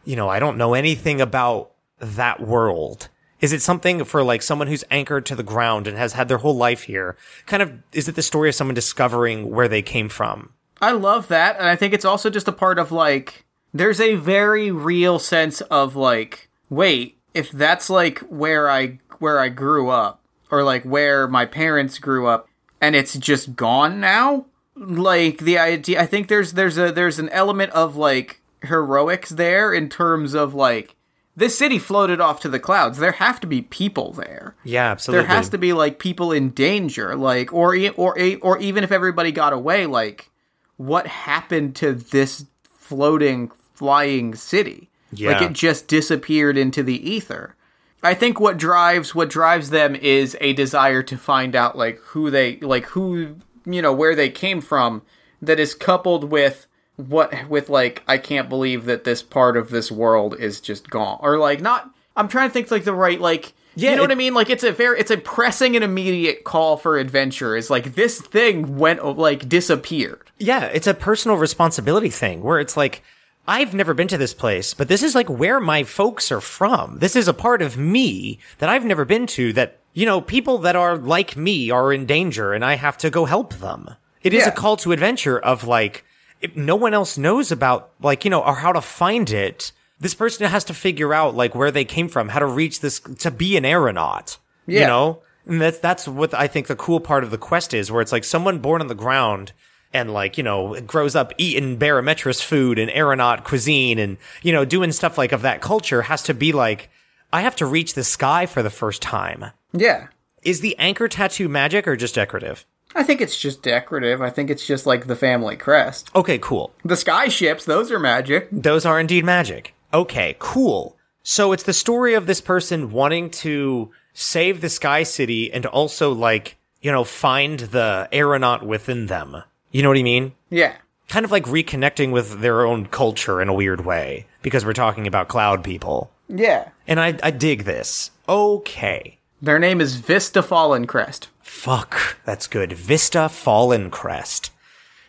you 0.06 0.16
know, 0.16 0.30
I 0.30 0.38
don't 0.38 0.56
know 0.56 0.72
anything 0.72 1.20
about 1.20 1.72
that 1.98 2.40
world. 2.40 3.08
Is 3.40 3.52
it 3.52 3.60
something 3.60 4.04
for 4.04 4.22
like 4.24 4.40
someone 4.40 4.68
who's 4.68 4.84
anchored 4.90 5.26
to 5.26 5.36
the 5.36 5.42
ground 5.42 5.86
and 5.86 5.98
has 5.98 6.14
had 6.14 6.28
their 6.28 6.38
whole 6.38 6.56
life 6.56 6.84
here? 6.84 7.14
Kind 7.44 7.62
of, 7.62 7.74
is 7.92 8.08
it 8.08 8.14
the 8.14 8.22
story 8.22 8.48
of 8.48 8.54
someone 8.54 8.74
discovering 8.74 9.50
where 9.50 9.68
they 9.68 9.82
came 9.82 10.08
from? 10.08 10.54
I 10.80 10.92
love 10.92 11.28
that, 11.28 11.58
and 11.58 11.66
I 11.66 11.76
think 11.76 11.92
it's 11.92 12.06
also 12.06 12.30
just 12.30 12.48
a 12.48 12.52
part 12.52 12.78
of 12.78 12.90
like 12.90 13.43
there's 13.74 14.00
a 14.00 14.14
very 14.14 14.70
real 14.70 15.18
sense 15.18 15.60
of 15.62 15.96
like, 15.96 16.48
wait, 16.70 17.18
if 17.34 17.50
that's 17.50 17.90
like 17.90 18.20
where 18.20 18.70
I 18.70 19.00
where 19.18 19.40
I 19.40 19.48
grew 19.48 19.90
up, 19.90 20.20
or 20.50 20.62
like 20.62 20.84
where 20.84 21.26
my 21.26 21.44
parents 21.44 21.98
grew 21.98 22.26
up, 22.28 22.48
and 22.80 22.94
it's 22.96 23.18
just 23.18 23.56
gone 23.56 24.00
now. 24.00 24.46
Like 24.76 25.38
the 25.38 25.58
idea, 25.58 26.00
I 26.00 26.06
think 26.06 26.28
there's 26.28 26.52
there's 26.52 26.78
a 26.78 26.92
there's 26.92 27.18
an 27.18 27.28
element 27.30 27.72
of 27.72 27.96
like 27.96 28.40
heroics 28.62 29.30
there 29.30 29.72
in 29.74 29.88
terms 29.88 30.34
of 30.34 30.54
like 30.54 30.94
this 31.36 31.58
city 31.58 31.78
floated 31.80 32.20
off 32.20 32.40
to 32.40 32.48
the 32.48 32.60
clouds. 32.60 32.98
There 32.98 33.12
have 33.12 33.40
to 33.40 33.46
be 33.46 33.62
people 33.62 34.12
there 34.12 34.54
Yeah, 34.64 34.90
absolutely. 34.92 35.26
there 35.26 35.36
has 35.36 35.48
to 35.50 35.58
be 35.58 35.72
like 35.72 35.98
people 35.98 36.30
in 36.32 36.50
danger 36.50 37.14
like 37.16 37.52
or 37.52 37.76
or 37.96 38.16
or 38.40 38.58
even 38.58 38.84
if 38.84 38.90
everybody 38.92 39.32
got 39.32 39.52
away 39.52 39.86
like 39.86 40.30
what 40.76 41.06
happened 41.08 41.76
to 41.76 41.92
this 41.92 42.46
floating 42.78 43.50
flying 43.74 44.34
city 44.34 44.88
like 45.12 45.42
it 45.42 45.52
just 45.52 45.86
disappeared 45.88 46.56
into 46.56 46.82
the 46.82 47.08
ether 47.10 47.54
i 48.02 48.14
think 48.14 48.40
what 48.40 48.56
drives 48.56 49.14
what 49.14 49.28
drives 49.30 49.70
them 49.70 49.94
is 49.96 50.36
a 50.40 50.52
desire 50.54 51.02
to 51.02 51.16
find 51.16 51.54
out 51.54 51.76
like 51.76 51.98
who 51.98 52.30
they 52.30 52.56
like 52.58 52.84
who 52.86 53.36
you 53.64 53.80
know 53.82 53.92
where 53.92 54.14
they 54.14 54.28
came 54.30 54.60
from 54.60 55.02
that 55.42 55.60
is 55.60 55.74
coupled 55.74 56.24
with 56.24 56.66
what 56.96 57.48
with 57.48 57.68
like 57.68 58.02
i 58.08 58.16
can't 58.18 58.48
believe 58.48 58.84
that 58.86 59.04
this 59.04 59.22
part 59.22 59.56
of 59.56 59.70
this 59.70 59.90
world 59.90 60.34
is 60.38 60.60
just 60.60 60.90
gone 60.90 61.18
or 61.20 61.38
like 61.38 61.60
not 61.60 61.90
i'm 62.16 62.28
trying 62.28 62.48
to 62.48 62.52
think 62.52 62.70
like 62.70 62.84
the 62.84 62.94
right 62.94 63.20
like 63.20 63.52
Yeah, 63.76 63.90
you 63.90 63.96
know 63.96 64.02
it- 64.02 64.06
what 64.06 64.12
I 64.12 64.14
mean? 64.14 64.34
Like 64.34 64.50
it's 64.50 64.62
a 64.62 64.70
very, 64.70 65.00
it's 65.00 65.10
a 65.10 65.16
pressing 65.16 65.74
and 65.74 65.84
immediate 65.84 66.44
call 66.44 66.76
for 66.76 66.96
adventure. 66.96 67.56
Is 67.56 67.70
like 67.70 67.96
this 67.96 68.20
thing 68.20 68.78
went 68.78 69.04
like 69.18 69.48
disappeared. 69.48 70.30
Yeah, 70.38 70.66
it's 70.66 70.86
a 70.86 70.94
personal 70.94 71.36
responsibility 71.38 72.08
thing 72.10 72.44
where 72.44 72.60
it's 72.60 72.76
like, 72.76 73.02
I've 73.46 73.74
never 73.74 73.92
been 73.94 74.08
to 74.08 74.18
this 74.18 74.32
place, 74.34 74.72
but 74.74 74.88
this 74.88 75.02
is 75.02 75.14
like 75.14 75.28
where 75.28 75.60
my 75.60 75.84
folks 75.84 76.32
are 76.32 76.40
from. 76.40 76.98
This 76.98 77.14
is 77.16 77.28
a 77.28 77.34
part 77.34 77.60
of 77.62 77.76
me 77.76 78.38
that 78.58 78.68
I've 78.70 78.84
never 78.84 79.04
been 79.04 79.26
to 79.28 79.52
that, 79.52 79.80
you 79.92 80.06
know, 80.06 80.20
people 80.20 80.58
that 80.58 80.76
are 80.76 80.96
like 80.96 81.36
me 81.36 81.70
are 81.70 81.92
in 81.92 82.06
danger 82.06 82.52
and 82.54 82.64
I 82.64 82.76
have 82.76 82.96
to 82.98 83.10
go 83.10 83.26
help 83.26 83.54
them. 83.54 83.90
It 84.22 84.32
is 84.32 84.44
Yeah. 84.44 84.48
a 84.48 84.52
call 84.52 84.76
to 84.78 84.92
adventure 84.92 85.38
of 85.38 85.64
like, 85.66 86.04
if 86.40 86.56
no 86.56 86.74
one 86.76 86.94
else 86.94 87.18
knows 87.18 87.52
about, 87.52 87.90
like, 88.00 88.24
you 88.24 88.30
know, 88.30 88.40
or 88.42 88.54
how 88.56 88.72
to 88.72 88.80
find 88.80 89.30
it. 89.30 89.72
This 90.00 90.14
person 90.14 90.46
has 90.48 90.64
to 90.64 90.74
figure 90.74 91.12
out 91.14 91.34
like 91.34 91.54
where 91.54 91.70
they 91.70 91.84
came 91.84 92.08
from, 92.08 92.30
how 92.30 92.38
to 92.40 92.46
reach 92.46 92.80
this, 92.80 92.98
to 93.00 93.30
be 93.30 93.56
an 93.56 93.64
aeronaut. 93.64 94.38
yeah. 94.66 94.80
You 94.80 94.86
know? 94.86 95.22
And 95.46 95.60
that's 95.60 95.78
that's 95.78 96.08
what 96.08 96.32
I 96.32 96.46
think 96.46 96.66
the 96.68 96.76
cool 96.76 97.00
part 97.00 97.22
of 97.22 97.30
the 97.30 97.36
quest 97.38 97.74
is, 97.74 97.92
where 97.92 98.00
it's 98.00 98.12
like 98.12 98.24
someone 98.24 98.58
born 98.60 98.80
on 98.80 98.86
the 98.86 98.94
ground 98.94 99.52
and 99.94 100.12
like 100.12 100.36
you 100.36 100.44
know 100.44 100.78
grows 100.80 101.16
up 101.16 101.32
eating 101.38 101.78
barometris 101.78 102.42
food 102.42 102.78
and 102.78 102.90
aeronaut 102.90 103.44
cuisine 103.44 103.98
and 103.98 104.18
you 104.42 104.52
know 104.52 104.64
doing 104.64 104.92
stuff 104.92 105.16
like 105.16 105.32
of 105.32 105.42
that 105.42 105.60
culture 105.62 106.02
has 106.02 106.22
to 106.24 106.34
be 106.34 106.52
like 106.52 106.90
I 107.32 107.40
have 107.40 107.56
to 107.56 107.66
reach 107.66 107.94
the 107.94 108.04
sky 108.04 108.46
for 108.46 108.62
the 108.62 108.70
first 108.70 109.02
time. 109.02 109.46
Yeah, 109.72 110.06
Is 110.42 110.60
the 110.60 110.78
anchor 110.78 111.08
tattoo 111.08 111.48
magic 111.48 111.88
or 111.88 111.96
just 111.96 112.14
decorative? 112.14 112.64
I 112.94 113.02
think 113.02 113.20
it's 113.20 113.36
just 113.36 113.60
decorative. 113.60 114.22
I 114.22 114.30
think 114.30 114.50
it's 114.50 114.64
just 114.64 114.86
like 114.86 115.08
the 115.08 115.16
family 115.16 115.56
crest. 115.56 116.10
Okay, 116.14 116.38
cool. 116.38 116.72
The 116.84 116.96
sky 116.96 117.26
ships, 117.26 117.64
those 117.64 117.90
are 117.90 117.98
magic. 117.98 118.48
Those 118.52 118.86
are 118.86 119.00
indeed 119.00 119.24
magic. 119.24 119.74
Okay, 119.92 120.36
cool. 120.38 120.96
So 121.24 121.50
it's 121.50 121.64
the 121.64 121.72
story 121.72 122.14
of 122.14 122.26
this 122.26 122.40
person 122.40 122.92
wanting 122.92 123.30
to 123.30 123.90
save 124.12 124.60
the 124.60 124.68
Sky 124.68 125.02
City 125.02 125.52
and 125.52 125.66
also 125.66 126.12
like, 126.12 126.56
you 126.82 126.92
know, 126.92 127.02
find 127.02 127.58
the 127.58 128.08
aeronaut 128.12 128.64
within 128.64 129.06
them. 129.06 129.42
You 129.74 129.82
know 129.82 129.88
what 129.90 129.98
I 129.98 130.02
mean? 130.02 130.32
Yeah, 130.50 130.76
Kind 131.08 131.24
of 131.26 131.30
like 131.32 131.44
reconnecting 131.44 132.12
with 132.12 132.40
their 132.40 132.64
own 132.64 132.86
culture 132.86 133.42
in 133.42 133.48
a 133.48 133.52
weird 133.54 133.84
way 133.84 134.26
because 134.40 134.64
we're 134.64 134.72
talking 134.72 135.06
about 135.06 135.28
cloud 135.28 135.62
people. 135.62 136.10
yeah. 136.28 136.68
And 136.86 136.98
I, 137.00 137.18
I 137.22 137.30
dig 137.30 137.64
this. 137.64 138.10
Okay. 138.28 139.18
Their 139.42 139.58
name 139.58 139.80
is 139.80 139.96
Vista 139.96 140.42
Fallen 140.42 140.86
Crest. 140.86 141.28
Fuck, 141.42 142.18
that's 142.24 142.46
good. 142.46 142.72
Vista 142.72 143.28
Fallen 143.28 143.90
Crest. 143.90 144.50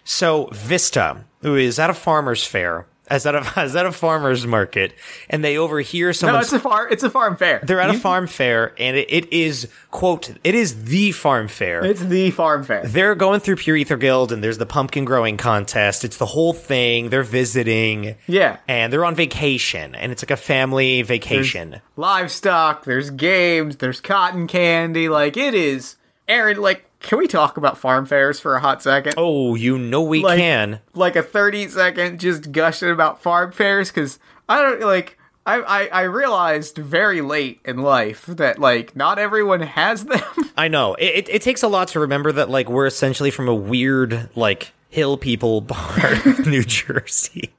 So 0.03 0.49
Vista, 0.51 1.25
who 1.41 1.55
is 1.55 1.79
at 1.79 1.89
a 1.89 1.93
farmer's 1.93 2.43
fair, 2.45 2.87
as 3.07 3.25
at 3.25 3.35
a 3.35 3.51
as 3.59 3.75
at 3.75 3.85
a 3.85 3.91
farmer's 3.91 4.45
market, 4.47 4.93
and 5.29 5.43
they 5.43 5.57
overhear 5.57 6.13
No, 6.21 6.39
it's 6.39 6.53
a 6.53 6.59
farm. 6.59 6.87
It's 6.91 7.03
a 7.03 7.09
farm 7.09 7.37
fair. 7.37 7.61
they're 7.63 7.79
at 7.79 7.89
a 7.89 7.99
farm 7.99 8.27
fair, 8.27 8.73
and 8.79 8.97
it, 8.97 9.07
it 9.11 9.33
is 9.33 9.67
quote. 9.91 10.31
It 10.43 10.55
is 10.55 10.85
the 10.85 11.11
farm 11.11 11.47
fair. 11.47 11.83
It's 11.83 12.01
the 12.01 12.31
farm 12.31 12.63
fair. 12.63 12.85
they're 12.85 13.15
going 13.15 13.39
through 13.39 13.57
Pure 13.57 13.77
Ether 13.77 13.97
Guild, 13.97 14.31
and 14.31 14.43
there's 14.43 14.57
the 14.57 14.65
pumpkin 14.65 15.05
growing 15.05 15.37
contest. 15.37 16.03
It's 16.03 16.17
the 16.17 16.25
whole 16.25 16.53
thing. 16.53 17.09
They're 17.09 17.23
visiting. 17.23 18.15
Yeah. 18.27 18.57
and 18.67 18.91
they're 18.91 19.05
on 19.05 19.15
vacation, 19.15 19.95
and 19.95 20.11
it's 20.11 20.23
like 20.23 20.31
a 20.31 20.37
family 20.37 21.01
vacation. 21.01 21.81
Livestock. 21.95 22.85
There's 22.85 23.09
games. 23.09 23.77
There's 23.77 24.01
cotton 24.01 24.47
candy. 24.47 25.09
Like 25.09 25.37
it 25.37 25.53
is. 25.53 25.95
Aaron, 26.27 26.57
like, 26.57 26.85
can 27.05 27.19
we 27.19 27.27
talk 27.27 27.55
about 27.55 27.77
farm 27.77 28.05
fairs 28.05 28.39
for 28.39 28.55
a 28.55 28.59
hot 28.59 28.81
second? 28.81 29.13
Oh, 29.15 29.53
you 29.55 29.77
know 29.77 30.01
we 30.01 30.23
like, 30.23 30.39
can. 30.39 30.79
Like 30.93 31.15
a 31.15 31.23
thirty 31.23 31.67
second 31.69 32.19
just 32.19 32.51
gushing 32.51 32.89
about 32.89 33.21
farm 33.21 33.51
fairs 33.51 33.89
because 33.91 34.19
I 34.49 34.61
don't 34.61 34.81
like. 34.81 35.17
I, 35.45 35.61
I 35.61 35.85
I 35.87 36.01
realized 36.01 36.77
very 36.77 37.21
late 37.21 37.61
in 37.63 37.77
life 37.77 38.25
that 38.25 38.57
like 38.57 38.95
not 38.95 39.19
everyone 39.19 39.61
has 39.61 40.05
them. 40.05 40.19
I 40.57 40.67
know 40.67 40.95
it, 40.95 41.05
it. 41.05 41.29
It 41.29 41.41
takes 41.43 41.61
a 41.61 41.67
lot 41.67 41.89
to 41.89 41.99
remember 41.99 42.31
that 42.31 42.49
like 42.49 42.69
we're 42.69 42.87
essentially 42.87 43.29
from 43.29 43.47
a 43.47 43.55
weird 43.55 44.29
like 44.35 44.71
hill 44.89 45.17
people 45.17 45.61
part 45.67 46.25
of 46.25 46.47
New 46.47 46.63
Jersey. 46.63 47.53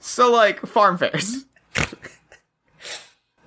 so 0.00 0.32
like 0.32 0.60
farm 0.66 0.98
fairs. 0.98 1.44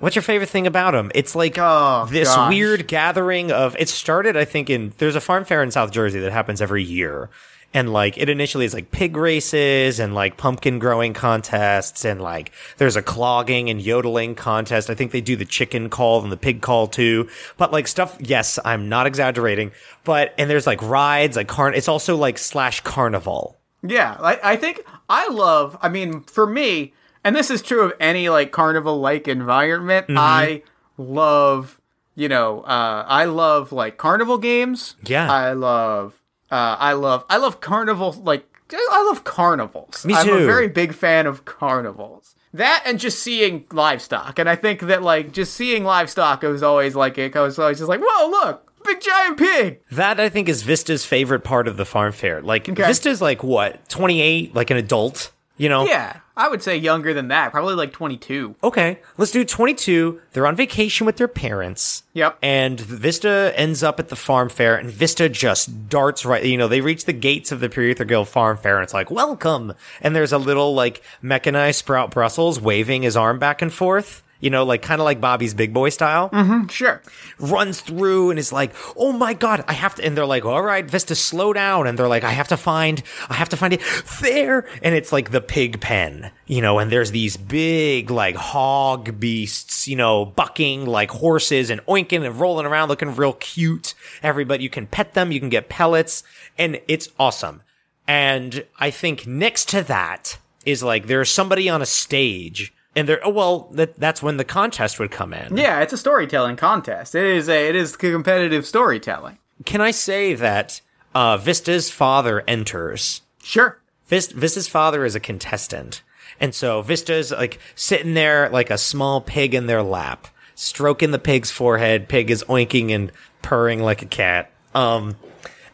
What's 0.04 0.18
your 0.18 0.24
favorite 0.24 0.50
thing 0.50 0.68
about 0.68 0.92
them? 0.92 1.14
It's 1.16 1.34
like 1.34 1.58
Oh, 1.58 2.06
this 2.12 2.28
gosh. 2.28 2.50
weird 2.50 2.90
gathering 2.90 3.54
of. 3.54 3.74
It 3.80 3.88
started, 3.88 4.36
I 4.36 4.44
think, 4.44 4.70
in 4.70 4.92
there's 4.98 5.16
a 5.16 5.22
farm 5.22 5.46
fair 5.46 5.64
in 5.64 5.72
South 5.72 5.92
Jersey 5.92 6.20
that 6.20 6.34
happens 6.34 6.62
every 6.62 6.84
year, 6.84 7.30
and 7.74 7.94
like 7.94 8.18
it 8.18 8.28
initially 8.28 8.66
is 8.66 8.74
like 8.74 8.92
pig 8.92 9.16
races 9.16 10.02
and 10.02 10.14
like 10.14 10.36
pumpkin 10.36 10.78
growing 10.78 11.14
contests, 11.14 12.04
and 12.04 12.20
like 12.22 12.52
there's 12.80 12.98
a 12.98 13.02
clogging 13.02 13.70
and 13.70 13.82
yodeling 13.82 14.36
contest. 14.36 14.90
I 14.90 14.94
think 14.94 15.14
they 15.14 15.22
do 15.22 15.38
the 15.38 15.46
chicken 15.46 15.90
call 15.90 16.22
and 16.22 16.34
the 16.34 16.36
pig 16.36 16.60
call 16.60 16.88
too, 16.88 17.30
but 17.56 17.72
like 17.72 17.88
stuff. 17.88 18.18
Yes, 18.20 18.60
I'm 18.66 18.90
not 18.90 19.08
exaggerating, 19.08 19.72
but 20.04 20.34
and 20.38 20.50
there's 20.50 20.68
like 20.68 20.82
rides, 20.82 21.38
like 21.38 21.48
carn. 21.48 21.76
It's 21.76 21.88
also 21.88 22.18
like 22.18 22.38
slash 22.40 22.82
carnival. 22.82 23.58
Yeah, 23.82 24.18
I, 24.20 24.38
I 24.44 24.56
think 24.58 24.86
I 25.08 25.30
love. 25.30 25.78
I 25.82 25.88
mean, 25.88 26.24
for 26.24 26.46
me, 26.46 26.94
and 27.24 27.36
this 27.36 27.50
is 27.50 27.62
true 27.62 27.82
of 27.82 27.94
any 28.00 28.30
like 28.30 28.52
carnival 28.52 29.00
like 29.00 29.28
environment. 29.28 30.08
Mm-hmm. 30.08 30.18
I 30.18 30.64
love, 30.98 31.80
you 32.16 32.30
know, 32.30 32.62
uh, 32.62 33.06
I 33.08 33.26
love 33.26 33.72
like 33.72 33.98
carnival 33.98 34.38
games. 34.38 34.96
Yeah. 35.06 35.32
I 35.32 35.54
love, 35.54 36.22
uh, 36.52 36.78
I 36.80 36.94
love, 36.94 37.26
I 37.30 37.38
love 37.38 37.62
carnival. 37.62 38.14
Like, 38.14 38.46
I 38.72 39.04
love 39.08 39.24
carnivals. 39.24 40.06
Me 40.06 40.16
I'm 40.16 40.28
a 40.30 40.46
very 40.46 40.68
big 40.68 40.94
fan 40.94 41.28
of 41.28 41.46
carnivals. 41.46 42.36
That 42.54 42.84
and 42.86 43.00
just 43.00 43.20
seeing 43.20 43.66
livestock, 43.72 44.38
and 44.40 44.48
I 44.48 44.56
think 44.56 44.82
that 44.82 45.02
like 45.02 45.32
just 45.32 45.54
seeing 45.56 45.84
livestock 45.84 46.44
it 46.44 46.48
was 46.48 46.62
always 46.64 46.96
like 46.96 47.18
it. 47.18 47.36
I 47.36 47.42
was 47.42 47.58
always 47.58 47.80
just 47.80 47.90
like, 47.90 48.00
whoa, 48.04 48.30
look, 48.30 48.72
big 48.84 49.02
giant 49.02 49.38
pig. 49.38 49.82
That 49.92 50.20
I 50.20 50.30
think 50.30 50.48
is 50.50 50.62
Vista's 50.64 51.04
favorite 51.06 51.44
part 51.44 51.68
of 51.68 51.78
the 51.78 51.86
farm 51.86 52.12
fair. 52.14 52.42
Like 52.42 52.68
Vista's 52.68 53.22
like 53.22 53.44
what 53.44 53.88
28, 53.90 54.54
like 54.56 54.70
an 54.70 54.78
adult. 54.78 55.32
You 55.58 55.70
know, 55.70 55.86
Yeah, 55.86 56.18
I 56.36 56.50
would 56.50 56.64
say 56.64 56.78
younger 56.78 57.14
than 57.14 57.28
that, 57.28 57.52
probably 57.52 57.76
like 57.76 57.92
22. 57.92 58.56
okay, 58.64 59.00
let's 59.18 59.32
do 59.32 59.46
22. 59.46 60.20
They're 60.32 60.48
on 60.48 60.56
vacation 60.56 61.06
with 61.06 61.18
their 61.18 61.28
parents. 61.28 62.04
Yep. 62.14 62.40
And 62.42 62.80
Vista 62.80 63.54
ends 63.56 63.84
up 63.84 64.00
at 64.00 64.10
the 64.10 64.16
farm 64.16 64.50
fair, 64.50 64.76
and 64.76 64.90
Vista 64.90 65.30
just 65.30 65.90
darts 65.90 66.26
right. 66.26 66.44
You 66.44 66.58
know, 66.58 66.68
they 66.68 66.82
reach 66.82 67.06
the 67.06 67.14
gates 67.14 67.52
of 67.52 67.60
the 67.60 67.70
Puriether 67.70 68.08
Guild 68.08 68.30
Farm 68.30 68.58
Fair, 68.58 68.78
and 68.78 68.84
it's 68.84 68.94
like, 68.94 69.12
welcome. 69.12 69.74
And 70.02 70.16
there's 70.16 70.34
a 70.34 70.40
little, 70.40 70.74
like, 70.74 71.04
mechanized 71.22 71.78
Sprout 71.80 72.10
Brussels 72.10 72.60
waving 72.60 73.04
his 73.04 73.16
arm 73.16 73.38
back 73.38 73.62
and 73.62 73.72
forth. 73.72 74.23
You 74.44 74.50
know, 74.50 74.66
like, 74.66 74.82
kind 74.82 75.00
of 75.00 75.06
like 75.06 75.22
Bobby's 75.22 75.54
Big 75.54 75.74
Boy 75.74 75.88
style. 75.88 76.30
Mm-hmm, 76.30 76.68
sure. 76.68 77.02
runs 77.40 77.80
through 77.80 78.30
and 78.30 78.38
is 78.38 78.52
like, 78.52 78.74
"Oh 78.98 79.14
my 79.14 79.34
god, 79.34 79.64
I 79.70 79.74
have 79.74 79.96
to." 79.96 80.06
And 80.06 80.18
they're 80.18 80.26
like, 80.26 80.44
"All 80.44 80.62
right, 80.62 80.86
Vista, 80.86 81.16
slow 81.16 81.54
down." 81.54 81.88
And 81.88 81.98
they're 81.98 82.10
like, 82.10 82.26
"I 82.26 82.32
have 82.32 82.50
to 82.50 82.58
find, 82.58 83.02
I 83.30 83.36
have 83.36 83.48
to 83.50 83.58
find 83.58 83.72
it 83.74 83.82
there." 84.22 84.68
And 84.82 84.96
it's 84.96 85.14
like 85.14 85.32
the 85.32 85.40
pig 85.40 85.80
pen, 85.80 86.32
you 86.46 86.62
know. 86.62 86.80
And 86.80 86.92
there's 86.92 87.12
these 87.12 87.38
big 87.38 88.12
like 88.12 88.36
hog 88.36 89.18
beasts, 89.18 89.88
you 89.88 89.96
know, 89.96 90.26
bucking 90.26 90.86
like 90.88 91.12
horses 91.12 91.70
and 91.70 91.80
oinking 91.86 92.26
and 92.26 92.38
rolling 92.38 92.66
around, 92.66 92.90
looking 92.90 93.16
real 93.16 93.34
cute. 93.34 93.94
Everybody, 94.22 94.64
you 94.64 94.70
can 94.70 94.88
pet 94.88 95.14
them, 95.14 95.32
you 95.32 95.40
can 95.40 95.50
get 95.50 95.70
pellets, 95.70 96.22
and 96.58 96.82
it's 96.90 97.08
awesome. 97.18 97.62
And 98.10 98.66
I 98.78 98.92
think 98.92 99.26
next 99.26 99.70
to 99.70 99.84
that 99.84 100.38
is 100.66 100.84
like 100.84 101.08
there's 101.08 101.32
somebody 101.32 101.70
on 101.70 101.82
a 101.82 101.86
stage. 101.86 102.74
And 102.96 103.10
there, 103.10 103.20
oh, 103.26 103.30
well, 103.30 103.70
that, 103.72 104.00
that's 104.00 104.22
when 104.22 104.38
the 104.38 104.44
contest 104.44 105.00
would 105.00 105.10
come 105.10 105.34
in. 105.34 105.58
Yeah, 105.58 105.82
it's 105.82 105.94
a 105.94 105.98
storytelling 105.98 106.56
contest. 106.58 107.16
It 107.16 107.26
is 107.26 107.50
a 107.50 107.70
it 107.70 107.76
is 107.76 107.96
competitive 107.96 108.66
storytelling. 108.66 109.40
Can 109.66 109.82
I 109.82 109.92
say 109.92 110.36
that 110.36 110.82
uh, 111.16 111.38
Vista's 111.38 111.90
father 111.90 112.44
enters? 112.48 113.22
Sure. 113.42 113.80
Vis- 114.08 114.32
Vista's 114.32 114.68
father 114.68 115.06
is 115.06 115.16
a 115.16 115.20
contestant. 115.20 116.04
And 116.40 116.54
so 116.54 116.82
Vista's 116.82 117.32
like 117.32 117.60
sitting 117.76 118.14
there 118.14 118.50
like 118.50 118.70
a 118.70 118.78
small 118.78 119.22
pig 119.22 119.54
in 119.54 119.68
their 119.68 119.84
lap, 119.84 120.28
stroking 120.56 121.12
the 121.12 121.20
pig's 121.20 121.52
forehead. 121.52 122.08
Pig 122.08 122.30
is 122.30 122.44
oinking 122.46 122.92
and 122.92 123.12
purring 123.42 123.82
like 123.82 124.02
a 124.02 124.08
cat. 124.08 124.52
Um, 124.76 125.16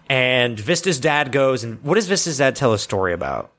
and 0.07 0.59
Vista's 0.59 0.99
dad 0.99 1.31
goes 1.31 1.63
and 1.63 1.81
what 1.83 1.95
does 1.95 2.07
Vista's 2.07 2.37
dad 2.37 2.55
tell 2.55 2.73
a 2.73 2.79
story 2.79 3.13
about? 3.13 3.51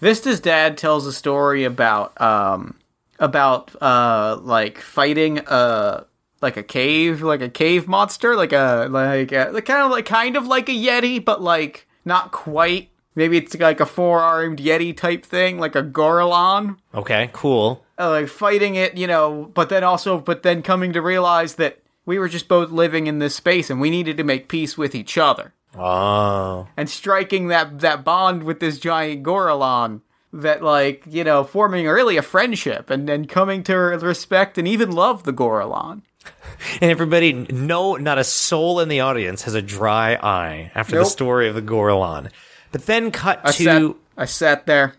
Vista's 0.00 0.40
dad 0.40 0.78
tells 0.78 1.06
a 1.06 1.12
story 1.12 1.64
about 1.64 2.18
um 2.20 2.76
about 3.20 3.70
uh 3.80 4.36
like 4.42 4.78
fighting 4.80 5.38
uh 5.46 6.02
like 6.42 6.56
a 6.56 6.62
cave 6.62 7.22
like 7.22 7.42
a 7.42 7.48
cave 7.48 7.86
monster 7.86 8.34
like 8.34 8.52
a 8.52 8.88
like 8.90 9.30
a, 9.30 9.50
like 9.52 9.66
kind 9.66 9.82
of 9.82 9.90
like 9.90 10.06
kind 10.06 10.36
of 10.36 10.46
like 10.46 10.68
a 10.68 10.72
yeti 10.72 11.22
but 11.24 11.40
like 11.42 11.86
not 12.04 12.32
quite 12.32 12.88
maybe 13.14 13.36
it's 13.36 13.54
like 13.60 13.78
a 13.78 13.84
four-armed 13.86 14.58
yeti 14.58 14.96
type 14.96 15.24
thing 15.24 15.58
like 15.58 15.74
a 15.76 15.82
gorillon 15.82 16.76
Okay, 16.94 17.28
cool. 17.32 17.84
uh, 17.98 18.08
like 18.10 18.28
fighting 18.28 18.74
it, 18.76 18.96
you 18.96 19.06
know, 19.06 19.50
but 19.54 19.68
then 19.68 19.84
also, 19.84 20.18
but 20.18 20.42
then 20.42 20.62
coming 20.62 20.92
to 20.94 21.02
realize 21.02 21.56
that 21.56 21.78
we 22.06 22.18
were 22.18 22.28
just 22.28 22.48
both 22.48 22.70
living 22.70 23.06
in 23.06 23.18
this 23.18 23.34
space 23.34 23.68
and 23.70 23.80
we 23.80 23.90
needed 23.90 24.16
to 24.16 24.24
make 24.24 24.48
peace 24.48 24.78
with 24.78 24.94
each 24.94 25.18
other. 25.18 25.52
Oh, 25.76 26.66
And 26.76 26.88
striking 26.88 27.48
that, 27.48 27.80
that 27.80 28.02
bond 28.04 28.42
with 28.44 28.58
this 28.60 28.78
giant 28.78 29.22
Gorillon 29.22 30.00
that, 30.32 30.62
like, 30.62 31.02
you 31.06 31.24
know, 31.24 31.44
forming 31.44 31.86
really 31.86 32.16
a 32.16 32.22
friendship 32.22 32.90
and 32.90 33.08
then 33.08 33.26
coming 33.26 33.62
to 33.64 33.76
respect 33.76 34.58
and 34.58 34.68
even 34.68 34.92
love 34.92 35.24
the 35.24 35.32
Gorillon. 35.32 36.02
and 36.80 36.90
everybody, 36.90 37.32
no, 37.32 37.96
not 37.96 38.18
a 38.18 38.24
soul 38.24 38.80
in 38.80 38.88
the 38.88 39.00
audience 39.00 39.42
has 39.42 39.54
a 39.54 39.62
dry 39.62 40.14
eye 40.14 40.70
after 40.74 40.98
the 40.98 41.04
story 41.04 41.48
of 41.48 41.54
the 41.54 41.62
Gorillon. 41.62 42.30
But 42.72 42.86
then 42.86 43.10
cut 43.10 43.40
I 43.42 43.52
to 43.52 43.64
sat, 43.64 43.96
I 44.16 44.24
sat 44.26 44.66
there. 44.66 44.94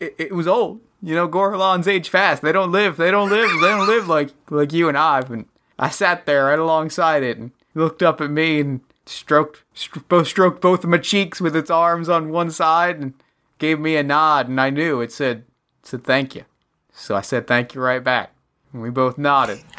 It, 0.00 0.14
it 0.18 0.32
was 0.32 0.48
old. 0.48 0.80
You 1.02 1.14
know, 1.14 1.28
Gorillons 1.28 1.86
age 1.86 2.08
fast. 2.08 2.42
They 2.42 2.50
don't 2.50 2.72
live. 2.72 2.96
They 2.96 3.10
don't 3.10 3.30
live. 3.30 3.50
They 3.60 3.68
don't 3.68 3.86
live 3.86 4.08
like 4.08 4.30
like 4.50 4.72
you 4.72 4.88
and 4.88 4.96
I. 4.96 5.20
And 5.20 5.44
I 5.78 5.90
sat 5.90 6.26
there 6.26 6.46
right 6.46 6.58
alongside 6.58 7.22
it 7.22 7.36
and 7.36 7.52
looked 7.74 8.02
up 8.02 8.20
at 8.20 8.30
me 8.30 8.60
and 8.60 8.80
stroked, 9.06 9.62
st- 9.74 10.08
both 10.08 10.26
stroked 10.26 10.62
both 10.62 10.82
of 10.82 10.90
my 10.90 10.98
cheeks 10.98 11.40
with 11.40 11.54
its 11.54 11.70
arms 11.70 12.08
on 12.08 12.30
one 12.30 12.50
side 12.50 12.98
and 12.98 13.14
gave 13.58 13.78
me 13.80 13.96
a 13.96 14.02
nod. 14.02 14.48
And 14.48 14.60
I 14.60 14.70
knew 14.70 15.00
it 15.00 15.12
said 15.12 15.38
it 15.82 15.86
said 15.86 16.04
thank 16.04 16.34
you. 16.34 16.44
So 16.92 17.14
I 17.14 17.20
said 17.20 17.46
thank 17.46 17.74
you 17.74 17.80
right 17.80 18.02
back. 18.02 18.32
And 18.72 18.82
we 18.82 18.90
both 18.90 19.18
nodded. 19.18 19.60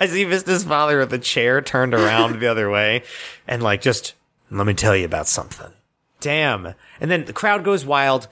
I 0.00 0.06
see 0.06 0.24
Vista's 0.24 0.64
father 0.64 0.98
with 0.98 1.10
the 1.10 1.18
chair 1.18 1.60
turned 1.60 1.94
around 1.94 2.38
the 2.38 2.46
other 2.46 2.70
way 2.70 3.02
and 3.46 3.62
like 3.62 3.80
just 3.80 4.14
let 4.50 4.66
me 4.66 4.74
tell 4.74 4.96
you 4.96 5.04
about 5.04 5.28
something. 5.28 5.72
Damn. 6.20 6.74
And 7.00 7.10
then 7.10 7.24
the 7.24 7.32
crowd 7.32 7.64
goes 7.64 7.84
wild. 7.84 8.28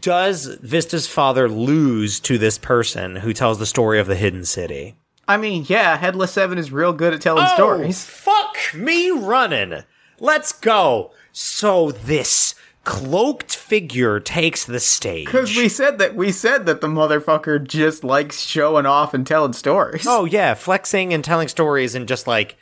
Does 0.00 0.46
Vista's 0.62 1.06
father 1.06 1.48
lose 1.48 2.20
to 2.20 2.38
this 2.38 2.58
person 2.58 3.16
who 3.16 3.32
tells 3.32 3.58
the 3.58 3.66
story 3.66 3.98
of 3.98 4.06
the 4.06 4.14
hidden 4.14 4.44
city? 4.44 4.96
I 5.26 5.36
mean, 5.36 5.64
yeah, 5.68 5.96
Headless 5.96 6.32
Seven 6.32 6.58
is 6.58 6.70
real 6.70 6.92
good 6.92 7.14
at 7.14 7.20
telling 7.20 7.46
oh, 7.46 7.54
stories. 7.54 8.04
fuck 8.04 8.56
me 8.74 9.10
running. 9.10 9.82
Let's 10.20 10.52
go. 10.52 11.12
So 11.32 11.90
this 11.92 12.54
cloaked 12.84 13.54
figure 13.54 14.20
takes 14.20 14.64
the 14.64 14.80
stage. 14.80 15.26
Because 15.26 15.56
we 15.56 15.68
said 15.68 15.98
that 15.98 16.14
we 16.14 16.30
said 16.30 16.66
that 16.66 16.80
the 16.80 16.86
motherfucker 16.86 17.62
just 17.62 18.04
likes 18.04 18.40
showing 18.40 18.86
off 18.86 19.14
and 19.14 19.26
telling 19.26 19.52
stories. 19.52 20.06
Oh 20.06 20.24
yeah, 20.24 20.54
flexing 20.54 21.12
and 21.12 21.24
telling 21.24 21.48
stories 21.48 21.94
and 21.94 22.06
just 22.06 22.26
like 22.26 22.56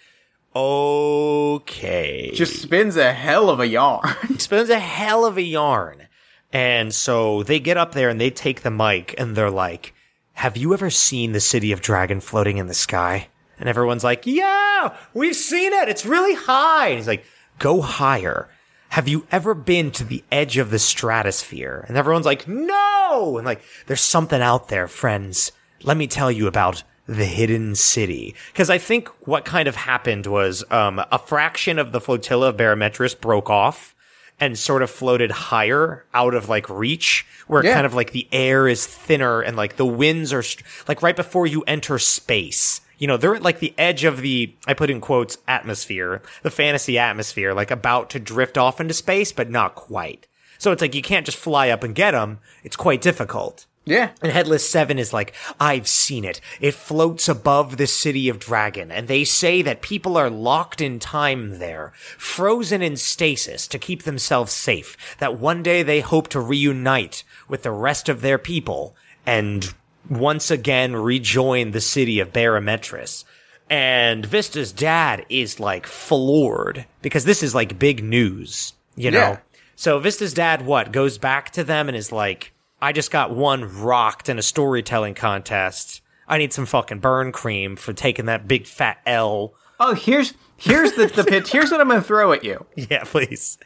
okay. 0.54 2.30
just 2.35 2.62
spins 2.62 2.96
a 2.96 3.12
hell 3.12 3.50
of 3.50 3.61
a 3.61 3.66
yarn. 3.66 4.14
spins 4.38 4.70
a 4.70 4.78
hell 4.78 5.24
of 5.24 5.37
a 5.37 5.42
yarn. 5.42 6.08
And 6.52 6.92
so 6.92 7.42
they 7.42 7.58
get 7.58 7.76
up 7.76 7.92
there 7.92 8.08
and 8.08 8.20
they 8.20 8.30
take 8.30 8.62
the 8.62 8.70
mic 8.70 9.14
and 9.18 9.35
they're 9.35 9.50
like, 9.50 9.94
Have 10.35 10.56
you 10.56 10.72
ever 10.72 10.90
seen 10.90 11.32
the 11.32 11.40
city 11.40 11.72
of 11.72 11.80
Dragon 11.80 12.20
floating 12.20 12.58
in 12.58 12.66
the 12.66 12.74
sky? 12.74 13.28
And 13.62 13.68
everyone's 13.68 14.02
like, 14.02 14.26
yeah, 14.26 14.96
we've 15.14 15.37
seen 15.37 15.72
it. 15.72 15.88
It's 15.88 16.04
really 16.04 16.35
high. 16.35 16.88
And 16.88 16.96
he's 16.96 17.06
like, 17.06 17.24
go 17.61 17.80
higher. 17.80 18.48
Have 18.92 19.09
you 19.09 19.26
ever 19.33 19.55
been 19.55 19.90
to 19.92 20.05
the 20.05 20.22
edge 20.31 20.59
of 20.59 20.70
the 20.70 20.78
stratosphere? 20.78 21.85
And 21.88 21.96
everyone's 21.96 22.26
like, 22.26 22.46
no. 22.46 23.38
And 23.38 23.46
like, 23.46 23.62
there's 23.87 24.02
something 24.02 24.42
out 24.42 24.68
there, 24.68 24.87
friends. 24.87 25.50
Let 25.83 25.96
me 25.96 26.07
tell 26.07 26.31
you 26.31 26.46
about 26.46 26.83
the 27.07 27.24
hidden 27.24 27.74
city. 27.74 28.35
Cause 28.55 28.68
I 28.68 28.76
think 28.76 29.09
what 29.26 29.46
kind 29.46 29.66
of 29.66 29.76
happened 29.76 30.26
was, 30.26 30.62
um, 30.70 31.02
a 31.11 31.18
fraction 31.18 31.78
of 31.78 31.92
the 31.92 32.00
flotilla 32.02 32.50
of 32.50 32.59
Barometris 32.59 33.18
broke 33.18 33.48
off 33.48 33.94
and 34.38 34.59
sort 34.59 34.83
of 34.83 34.90
floated 34.90 35.31
higher 35.31 36.05
out 36.12 36.35
of 36.35 36.50
like 36.50 36.68
reach 36.68 37.24
where 37.46 37.64
Yeah. 37.64 37.72
kind 37.74 37.87
of 37.87 37.94
like 37.94 38.12
the 38.12 38.28
air 38.31 38.68
is 38.68 38.87
thinner 38.87 39.40
and 39.40 39.57
like 39.57 39.76
the 39.76 39.87
winds 39.87 40.33
are 40.35 40.42
st- 40.42 40.64
like 40.87 41.00
right 41.02 41.16
before 41.16 41.46
you 41.46 41.62
enter 41.66 41.98
space. 41.98 42.83
You 43.02 43.08
know, 43.08 43.16
they're 43.16 43.34
at 43.34 43.42
like 43.42 43.58
the 43.58 43.74
edge 43.76 44.04
of 44.04 44.20
the, 44.20 44.54
I 44.64 44.74
put 44.74 44.88
in 44.88 45.00
quotes, 45.00 45.36
atmosphere, 45.48 46.22
the 46.44 46.52
fantasy 46.52 47.00
atmosphere, 47.00 47.52
like 47.52 47.72
about 47.72 48.10
to 48.10 48.20
drift 48.20 48.56
off 48.56 48.80
into 48.80 48.94
space, 48.94 49.32
but 49.32 49.50
not 49.50 49.74
quite. 49.74 50.28
So 50.58 50.70
it's 50.70 50.80
like 50.80 50.94
you 50.94 51.02
can't 51.02 51.26
just 51.26 51.36
fly 51.36 51.70
up 51.70 51.82
and 51.82 51.96
get 51.96 52.12
them. 52.12 52.38
It's 52.62 52.76
quite 52.76 53.00
difficult. 53.00 53.66
Yeah. 53.84 54.10
And 54.22 54.30
Headless 54.30 54.70
Seven 54.70 55.00
is 55.00 55.12
like, 55.12 55.34
I've 55.58 55.88
seen 55.88 56.24
it. 56.24 56.40
It 56.60 56.74
floats 56.74 57.28
above 57.28 57.76
the 57.76 57.88
city 57.88 58.28
of 58.28 58.38
Dragon, 58.38 58.92
and 58.92 59.08
they 59.08 59.24
say 59.24 59.62
that 59.62 59.82
people 59.82 60.16
are 60.16 60.30
locked 60.30 60.80
in 60.80 61.00
time 61.00 61.58
there, 61.58 61.92
frozen 62.16 62.82
in 62.82 62.96
stasis 62.96 63.66
to 63.66 63.80
keep 63.80 64.04
themselves 64.04 64.52
safe, 64.52 64.96
that 65.18 65.40
one 65.40 65.64
day 65.64 65.82
they 65.82 66.02
hope 66.02 66.28
to 66.28 66.40
reunite 66.40 67.24
with 67.48 67.64
the 67.64 67.72
rest 67.72 68.08
of 68.08 68.20
their 68.20 68.38
people 68.38 68.94
and 69.26 69.74
once 70.08 70.50
again 70.50 70.94
rejoin 70.96 71.70
the 71.70 71.80
city 71.80 72.20
of 72.20 72.32
Barometris. 72.32 73.24
And 73.70 74.26
Vista's 74.26 74.72
dad 74.72 75.24
is 75.28 75.58
like 75.58 75.86
floored 75.86 76.84
because 77.00 77.24
this 77.24 77.42
is 77.42 77.54
like 77.54 77.78
big 77.78 78.04
news, 78.04 78.74
you 78.96 79.10
know? 79.10 79.18
Yeah. 79.18 79.38
So 79.76 79.98
Vista's 79.98 80.34
dad, 80.34 80.66
what, 80.66 80.92
goes 80.92 81.18
back 81.18 81.50
to 81.52 81.64
them 81.64 81.88
and 81.88 81.96
is 81.96 82.12
like, 82.12 82.52
I 82.80 82.92
just 82.92 83.10
got 83.10 83.34
one 83.34 83.80
rocked 83.82 84.28
in 84.28 84.38
a 84.38 84.42
storytelling 84.42 85.14
contest. 85.14 86.02
I 86.28 86.38
need 86.38 86.52
some 86.52 86.66
fucking 86.66 87.00
burn 87.00 87.32
cream 87.32 87.76
for 87.76 87.92
taking 87.92 88.26
that 88.26 88.46
big 88.48 88.66
fat 88.66 88.98
L. 89.06 89.54
Oh, 89.80 89.94
here's 89.94 90.34
here's 90.56 90.92
the 90.92 91.06
the 91.06 91.24
pitch. 91.24 91.50
Here's 91.50 91.70
what 91.70 91.80
I'm 91.80 91.88
gonna 91.88 92.02
throw 92.02 92.32
at 92.32 92.44
you. 92.44 92.66
Yeah, 92.76 93.04
please. 93.04 93.58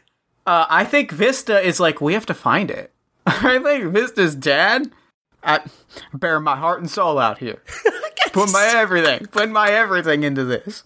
Uh, 0.45 0.65
I 0.69 0.85
think 0.85 1.11
Vista 1.11 1.59
is 1.59 1.79
like 1.79 2.01
we 2.01 2.13
have 2.13 2.25
to 2.27 2.33
find 2.33 2.71
it. 2.71 2.93
I 3.25 3.59
think 3.59 3.91
Vista's 3.93 4.35
dad. 4.35 4.91
I 5.47 5.61
bear 6.13 6.39
my 6.39 6.55
heart 6.57 6.81
and 6.81 6.89
soul 6.91 7.17
out 7.17 7.37
here. 7.39 7.63
Put 8.33 8.51
my 8.51 8.65
everything. 8.75 9.25
Put 9.27 9.49
my 9.49 9.71
everything 9.71 10.23
into 10.23 10.43
this. 10.43 10.83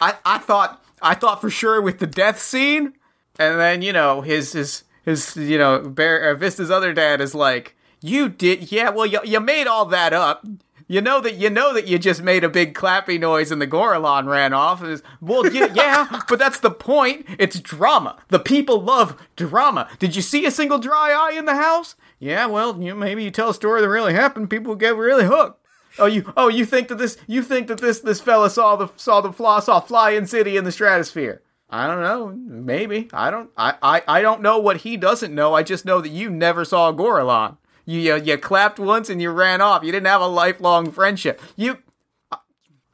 I 0.00 0.16
I 0.24 0.38
thought 0.38 0.84
I 1.00 1.14
thought 1.14 1.40
for 1.40 1.48
sure 1.48 1.80
with 1.80 1.98
the 2.00 2.06
death 2.06 2.40
scene, 2.40 2.94
and 3.38 3.58
then 3.58 3.80
you 3.82 3.92
know 3.92 4.20
his 4.20 4.52
his 4.52 4.84
his 5.04 5.36
you 5.36 5.56
know 5.56 5.78
Bear, 5.80 6.30
uh, 6.30 6.34
Vista's 6.34 6.70
other 6.70 6.92
dad 6.92 7.20
is 7.20 7.34
like 7.34 7.76
you 8.02 8.28
did 8.28 8.70
yeah 8.70 8.90
well 8.90 9.06
you 9.06 9.20
you 9.24 9.40
made 9.40 9.66
all 9.66 9.86
that 9.86 10.12
up. 10.12 10.44
You 10.88 11.00
know 11.00 11.20
that 11.20 11.34
you 11.34 11.50
know 11.50 11.72
that 11.74 11.88
you 11.88 11.98
just 11.98 12.22
made 12.22 12.44
a 12.44 12.48
big 12.48 12.72
clappy 12.74 13.18
noise 13.18 13.50
and 13.50 13.60
the 13.60 13.66
Gorillon 13.66 14.28
ran 14.28 14.52
off. 14.52 14.84
Is 14.84 15.02
well, 15.20 15.42
y- 15.42 15.70
yeah, 15.74 16.20
but 16.28 16.38
that's 16.38 16.60
the 16.60 16.70
point. 16.70 17.26
It's 17.38 17.58
drama. 17.58 18.18
The 18.28 18.38
people 18.38 18.80
love 18.80 19.16
drama. 19.34 19.88
Did 19.98 20.14
you 20.14 20.22
see 20.22 20.44
a 20.46 20.50
single 20.50 20.78
dry 20.78 21.10
eye 21.12 21.36
in 21.36 21.44
the 21.44 21.56
house? 21.56 21.96
Yeah, 22.18 22.46
well, 22.46 22.80
you 22.80 22.94
maybe 22.94 23.24
you 23.24 23.30
tell 23.30 23.50
a 23.50 23.54
story 23.54 23.80
that 23.80 23.88
really 23.88 24.14
happened, 24.14 24.50
people 24.50 24.74
get 24.74 24.96
really 24.96 25.24
hooked. 25.24 25.60
Oh, 25.98 26.06
you 26.06 26.32
oh 26.36 26.48
you 26.48 26.64
think 26.64 26.88
that 26.88 26.98
this 26.98 27.16
you 27.26 27.42
think 27.42 27.68
that 27.68 27.80
this 27.80 28.00
this 28.00 28.20
fella 28.20 28.50
saw 28.50 28.76
the 28.76 28.88
saw 28.96 29.20
the 29.20 29.32
fly 29.32 29.60
saw 29.60 29.80
flying 29.80 30.26
city 30.26 30.56
in 30.56 30.64
the 30.64 30.72
stratosphere? 30.72 31.42
I 31.68 31.86
don't 31.86 32.00
know. 32.00 32.28
Maybe 32.36 33.08
I 33.12 33.30
don't. 33.30 33.50
I, 33.56 33.74
I 33.82 34.02
I 34.06 34.22
don't 34.22 34.42
know 34.42 34.58
what 34.58 34.78
he 34.78 34.96
doesn't 34.96 35.34
know. 35.34 35.54
I 35.54 35.62
just 35.62 35.84
know 35.84 36.00
that 36.00 36.10
you 36.10 36.30
never 36.30 36.64
saw 36.64 36.92
Gorillon. 36.92 37.56
You, 37.84 38.00
you 38.00 38.16
you 38.22 38.38
clapped 38.38 38.78
once 38.78 39.10
and 39.10 39.20
you 39.20 39.30
ran 39.30 39.60
off. 39.60 39.84
You 39.84 39.92
didn't 39.92 40.06
have 40.06 40.20
a 40.20 40.26
lifelong 40.26 40.90
friendship. 40.90 41.40
You. 41.56 41.78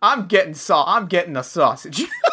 I'm 0.00 0.26
getting 0.26 0.54
saw. 0.54 0.84
I'm 0.86 1.06
getting 1.06 1.36
a 1.36 1.44
sausage. 1.44 2.04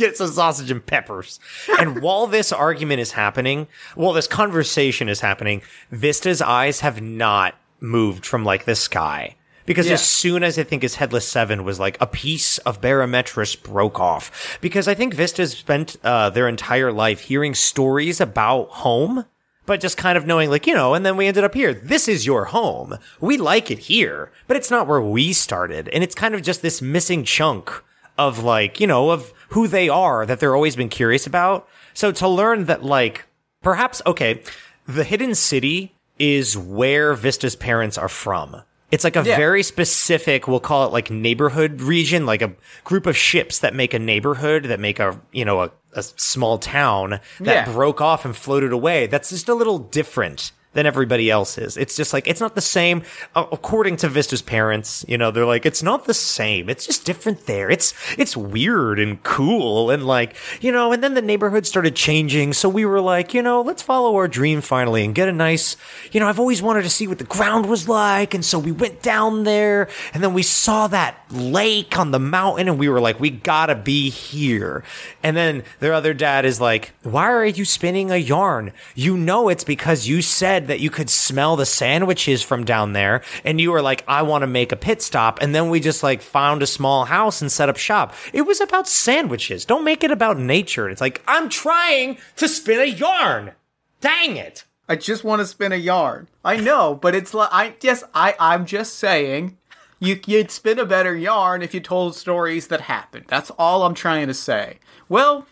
Get 0.00 0.16
some 0.16 0.28
sausage 0.28 0.70
and 0.70 0.84
peppers. 0.84 1.38
And 1.78 2.00
while 2.00 2.26
this 2.26 2.52
argument 2.52 3.00
is 3.00 3.12
happening, 3.12 3.68
while 3.94 4.14
this 4.14 4.26
conversation 4.26 5.08
is 5.10 5.20
happening, 5.20 5.60
Vista's 5.90 6.40
eyes 6.40 6.80
have 6.80 7.02
not 7.02 7.54
moved 7.80 8.24
from 8.24 8.42
like 8.44 8.64
the 8.64 8.74
sky. 8.74 9.36
Because 9.66 9.88
Yeah. 9.88 9.92
as 9.92 10.08
soon 10.08 10.42
as 10.42 10.58
I 10.58 10.62
think 10.64 10.82
his 10.82 10.94
Headless 10.96 11.28
Seven 11.28 11.64
was 11.64 11.78
like 11.78 11.98
a 12.00 12.06
piece 12.06 12.56
of 12.58 12.80
Barometris 12.80 13.62
broke 13.62 14.00
off. 14.00 14.58
Because 14.62 14.88
I 14.88 14.94
think 14.94 15.12
Vista's 15.12 15.52
spent 15.52 15.96
uh, 16.02 16.30
their 16.30 16.48
entire 16.48 16.90
life 16.92 17.20
hearing 17.20 17.54
stories 17.54 18.22
about 18.22 18.68
home, 18.70 19.26
but 19.66 19.80
just 19.80 19.98
kind 19.98 20.16
of 20.16 20.26
knowing 20.26 20.48
like, 20.48 20.66
you 20.66 20.72
know, 20.74 20.94
and 20.94 21.04
then 21.04 21.16
we 21.18 21.26
ended 21.26 21.44
up 21.44 21.54
here. 21.54 21.74
This 21.74 22.08
is 22.08 22.24
your 22.24 22.46
home. 22.46 22.96
We 23.20 23.36
like 23.36 23.70
it 23.70 23.80
here, 23.80 24.32
but 24.48 24.56
it's 24.56 24.70
not 24.70 24.86
where 24.86 25.02
we 25.02 25.34
started. 25.34 25.90
And 25.90 26.02
it's 26.02 26.14
kind 26.14 26.34
of 26.34 26.40
just 26.42 26.62
this 26.62 26.80
missing 26.80 27.22
chunk 27.22 27.70
of 28.18 28.42
like, 28.42 28.80
you 28.80 28.86
know, 28.86 29.10
of 29.10 29.32
who 29.50 29.66
they 29.68 29.88
are 29.88 30.26
that 30.26 30.40
they're 30.40 30.54
always 30.54 30.76
been 30.76 30.88
curious 30.88 31.26
about. 31.26 31.68
So 31.94 32.12
to 32.12 32.28
learn 32.28 32.64
that 32.66 32.82
like, 32.84 33.26
perhaps, 33.62 34.00
okay, 34.06 34.42
the 34.86 35.04
hidden 35.04 35.34
city 35.34 35.94
is 36.18 36.56
where 36.56 37.14
Vista's 37.14 37.56
parents 37.56 37.96
are 37.98 38.08
from. 38.08 38.62
It's 38.90 39.04
like 39.04 39.14
a 39.16 39.22
Yeah. 39.24 39.36
very 39.36 39.62
specific, 39.62 40.48
we'll 40.48 40.58
call 40.60 40.84
it 40.86 40.92
like 40.92 41.10
neighborhood 41.10 41.80
region, 41.80 42.26
like 42.26 42.42
a 42.42 42.52
group 42.84 43.06
of 43.06 43.16
ships 43.16 43.60
that 43.60 43.74
make 43.74 43.94
a 43.94 43.98
neighborhood, 43.98 44.64
that 44.64 44.80
make 44.80 44.98
a, 44.98 45.20
you 45.32 45.44
know, 45.44 45.62
a, 45.62 45.70
a 45.94 46.02
small 46.02 46.58
town 46.58 47.20
that 47.40 47.66
Yeah. 47.68 47.72
broke 47.72 48.00
off 48.00 48.24
and 48.24 48.36
floated 48.36 48.72
away. 48.72 49.06
That's 49.06 49.30
just 49.30 49.48
a 49.48 49.54
little 49.54 49.78
different 49.78 50.50
than 50.72 50.86
everybody 50.86 51.28
else 51.30 51.58
is. 51.58 51.76
It's 51.76 51.96
just 51.96 52.12
like, 52.12 52.28
it's 52.28 52.40
not 52.40 52.54
the 52.54 52.60
same. 52.60 53.02
Uh, 53.34 53.46
according 53.50 53.96
to 53.98 54.08
Vista's 54.08 54.40
parents, 54.40 55.04
you 55.08 55.18
know, 55.18 55.32
they're 55.32 55.46
like, 55.46 55.66
it's 55.66 55.82
not 55.82 56.04
the 56.04 56.14
same. 56.14 56.68
It's 56.68 56.86
just 56.86 57.04
different 57.04 57.46
there. 57.46 57.70
It's, 57.70 57.92
it's 58.16 58.36
weird 58.36 59.00
and 59.00 59.20
cool 59.24 59.90
and 59.90 60.06
like, 60.06 60.36
you 60.60 60.70
know, 60.70 60.92
and 60.92 61.02
then 61.02 61.14
the 61.14 61.22
neighborhood 61.22 61.66
started 61.66 61.96
changing. 61.96 62.52
So 62.52 62.68
we 62.68 62.84
were 62.84 63.00
like, 63.00 63.34
you 63.34 63.42
know, 63.42 63.62
let's 63.62 63.82
follow 63.82 64.14
our 64.14 64.28
dream 64.28 64.60
finally 64.60 65.04
and 65.04 65.12
get 65.12 65.28
a 65.28 65.32
nice, 65.32 65.76
you 66.12 66.20
know, 66.20 66.28
I've 66.28 66.38
always 66.38 66.62
wanted 66.62 66.82
to 66.82 66.90
see 66.90 67.08
what 67.08 67.18
the 67.18 67.24
ground 67.24 67.66
was 67.66 67.88
like. 67.88 68.32
And 68.32 68.44
so 68.44 68.58
we 68.58 68.70
went 68.70 69.02
down 69.02 69.42
there 69.42 69.88
and 70.14 70.22
then 70.22 70.34
we 70.34 70.44
saw 70.44 70.86
that 70.88 71.16
lake 71.30 71.98
on 71.98 72.12
the 72.12 72.20
mountain 72.20 72.68
and 72.68 72.78
we 72.78 72.88
were 72.88 73.00
like, 73.00 73.18
we 73.18 73.30
gotta 73.30 73.74
be 73.74 74.08
here. 74.08 74.84
And 75.22 75.36
then 75.36 75.64
their 75.80 75.94
other 75.94 76.14
dad 76.14 76.44
is 76.44 76.60
like, 76.60 76.92
why 77.02 77.24
are 77.24 77.44
you 77.44 77.64
spinning 77.64 78.12
a 78.12 78.16
yarn? 78.16 78.72
You 78.94 79.16
know, 79.16 79.48
it's 79.48 79.64
because 79.64 80.06
you 80.06 80.22
said 80.22 80.59
that 80.68 80.80
you 80.80 80.90
could 80.90 81.10
smell 81.10 81.56
the 81.56 81.66
sandwiches 81.66 82.42
from 82.42 82.64
down 82.64 82.92
there 82.92 83.22
and 83.44 83.60
you 83.60 83.70
were 83.72 83.82
like, 83.82 84.04
I 84.08 84.22
want 84.22 84.42
to 84.42 84.46
make 84.46 84.72
a 84.72 84.76
pit 84.76 85.02
stop. 85.02 85.40
And 85.40 85.54
then 85.54 85.70
we 85.70 85.80
just 85.80 86.02
like 86.02 86.22
found 86.22 86.62
a 86.62 86.66
small 86.66 87.04
house 87.04 87.40
and 87.40 87.50
set 87.50 87.68
up 87.68 87.76
shop. 87.76 88.14
It 88.32 88.42
was 88.42 88.60
about 88.60 88.88
sandwiches. 88.88 89.64
Don't 89.64 89.84
make 89.84 90.02
it 90.04 90.10
about 90.10 90.38
nature. 90.38 90.88
It's 90.88 91.00
like, 91.00 91.22
I'm 91.26 91.48
trying 91.48 92.18
to 92.36 92.48
spin 92.48 92.80
a 92.80 92.84
yarn. 92.84 93.52
Dang 94.00 94.36
it. 94.36 94.64
I 94.88 94.96
just 94.96 95.22
want 95.24 95.40
to 95.40 95.46
spin 95.46 95.72
a 95.72 95.76
yarn. 95.76 96.26
I 96.44 96.56
know, 96.56 96.94
but 96.94 97.14
it's 97.14 97.32
like 97.32 97.48
I 97.52 97.74
yes, 97.80 98.02
I 98.14 98.34
I'm 98.40 98.66
just 98.66 98.96
saying. 98.96 99.56
You, 100.02 100.18
you'd 100.26 100.50
spin 100.50 100.78
a 100.78 100.86
better 100.86 101.14
yarn 101.14 101.60
if 101.60 101.74
you 101.74 101.80
told 101.80 102.16
stories 102.16 102.68
that 102.68 102.80
happened. 102.80 103.26
That's 103.28 103.50
all 103.58 103.82
I'm 103.84 103.92
trying 103.94 104.28
to 104.28 104.34
say. 104.34 104.78
Well, 105.10 105.46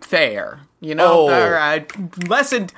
fair. 0.00 0.60
You 0.80 0.94
know, 0.94 1.28
Oh. 1.28 1.32
all 1.32 1.50
right. 1.50 2.26
Lesson. 2.28 2.70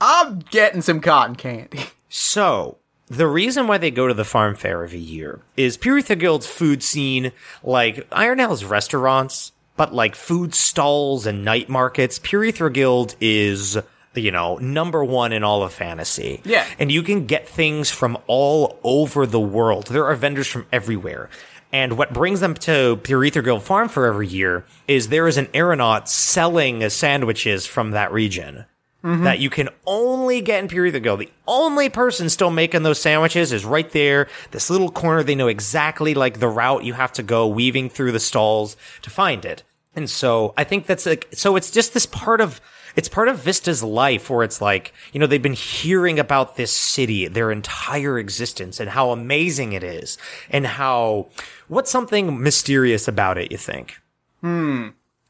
I'm 0.00 0.40
getting 0.50 0.82
some 0.82 1.00
cotton 1.00 1.36
candy. 1.36 1.80
So, 2.10 2.78
the 3.08 3.26
reason 3.26 3.66
why 3.66 3.76
they 3.76 3.90
go 3.90 4.08
to 4.08 4.14
the 4.14 4.24
farm 4.24 4.54
fair 4.54 4.82
every 4.82 4.98
year 4.98 5.40
is 5.58 5.76
Puretha 5.76 6.18
Guild's 6.18 6.46
food 6.46 6.82
scene, 6.82 7.32
like 7.62 8.06
Iron 8.10 8.38
Ironhell's 8.38 8.64
restaurants, 8.64 9.52
but 9.76 9.94
like 9.94 10.14
food 10.14 10.54
stalls 10.54 11.26
and 11.26 11.44
night 11.44 11.68
markets. 11.68 12.18
Puretha 12.18 12.72
Guild 12.72 13.14
is, 13.20 13.78
you 14.14 14.30
know, 14.30 14.56
number 14.56 15.04
one 15.04 15.32
in 15.32 15.44
all 15.44 15.62
of 15.62 15.72
fantasy. 15.72 16.40
Yeah. 16.44 16.66
And 16.78 16.90
you 16.90 17.02
can 17.02 17.26
get 17.26 17.46
things 17.46 17.90
from 17.90 18.16
all 18.26 18.78
over 18.82 19.26
the 19.26 19.40
world. 19.40 19.88
There 19.88 20.06
are 20.06 20.16
vendors 20.16 20.48
from 20.48 20.66
everywhere. 20.72 21.28
And 21.72 21.98
what 21.98 22.14
brings 22.14 22.40
them 22.40 22.54
to 22.54 22.98
Puretha 23.02 23.44
Guild 23.44 23.62
Farm 23.62 23.90
for 23.90 24.06
every 24.06 24.28
year 24.28 24.64
is 24.86 25.08
there 25.08 25.28
is 25.28 25.36
an 25.36 25.48
aeronaut 25.54 26.08
selling 26.08 26.88
sandwiches 26.88 27.66
from 27.66 27.90
that 27.90 28.12
region 28.12 28.64
that 29.02 29.38
you 29.38 29.48
can 29.48 29.68
only 29.86 30.40
get 30.40 30.62
in 30.62 30.68
Puretha 30.68 31.02
Guild. 31.02 31.20
The 31.20 31.30
only 31.46 31.88
person 31.88 32.28
still 32.28 32.50
making 32.50 32.82
those 32.82 33.00
sandwiches 33.00 33.52
is 33.52 33.64
right 33.64 33.90
there, 33.92 34.28
this 34.50 34.70
little 34.70 34.90
corner. 34.90 35.22
They 35.22 35.34
know 35.34 35.48
exactly 35.48 36.14
like 36.14 36.40
the 36.40 36.48
route 36.48 36.84
you 36.84 36.94
have 36.94 37.12
to 37.12 37.22
go, 37.22 37.46
weaving 37.46 37.90
through 37.90 38.12
the 38.12 38.20
stalls 38.20 38.76
to 39.02 39.10
find 39.10 39.44
it. 39.44 39.62
And 39.94 40.10
so 40.10 40.52
I 40.56 40.64
think 40.64 40.86
that's 40.86 41.06
like, 41.06 41.28
so 41.32 41.56
it's 41.56 41.70
just 41.70 41.94
this 41.94 42.06
part 42.06 42.40
of, 42.40 42.60
it's 42.96 43.08
part 43.08 43.28
of 43.28 43.38
Vista's 43.38 43.82
life 43.82 44.30
where 44.30 44.42
it's 44.42 44.60
like, 44.60 44.92
you 45.12 45.20
know, 45.20 45.26
they've 45.26 45.40
been 45.40 45.52
hearing 45.52 46.18
about 46.18 46.56
this 46.56 46.72
city 46.72 47.28
their 47.28 47.50
entire 47.50 48.18
existence 48.18 48.80
and 48.80 48.90
how 48.90 49.10
amazing 49.10 49.72
it 49.72 49.84
is 49.84 50.18
and 50.50 50.66
how, 50.66 51.28
what's 51.68 51.90
something 51.90 52.42
mysterious 52.42 53.08
about 53.08 53.38
it, 53.38 53.50
you 53.52 53.58
think? 53.58 53.96
Hmm. 54.40 54.88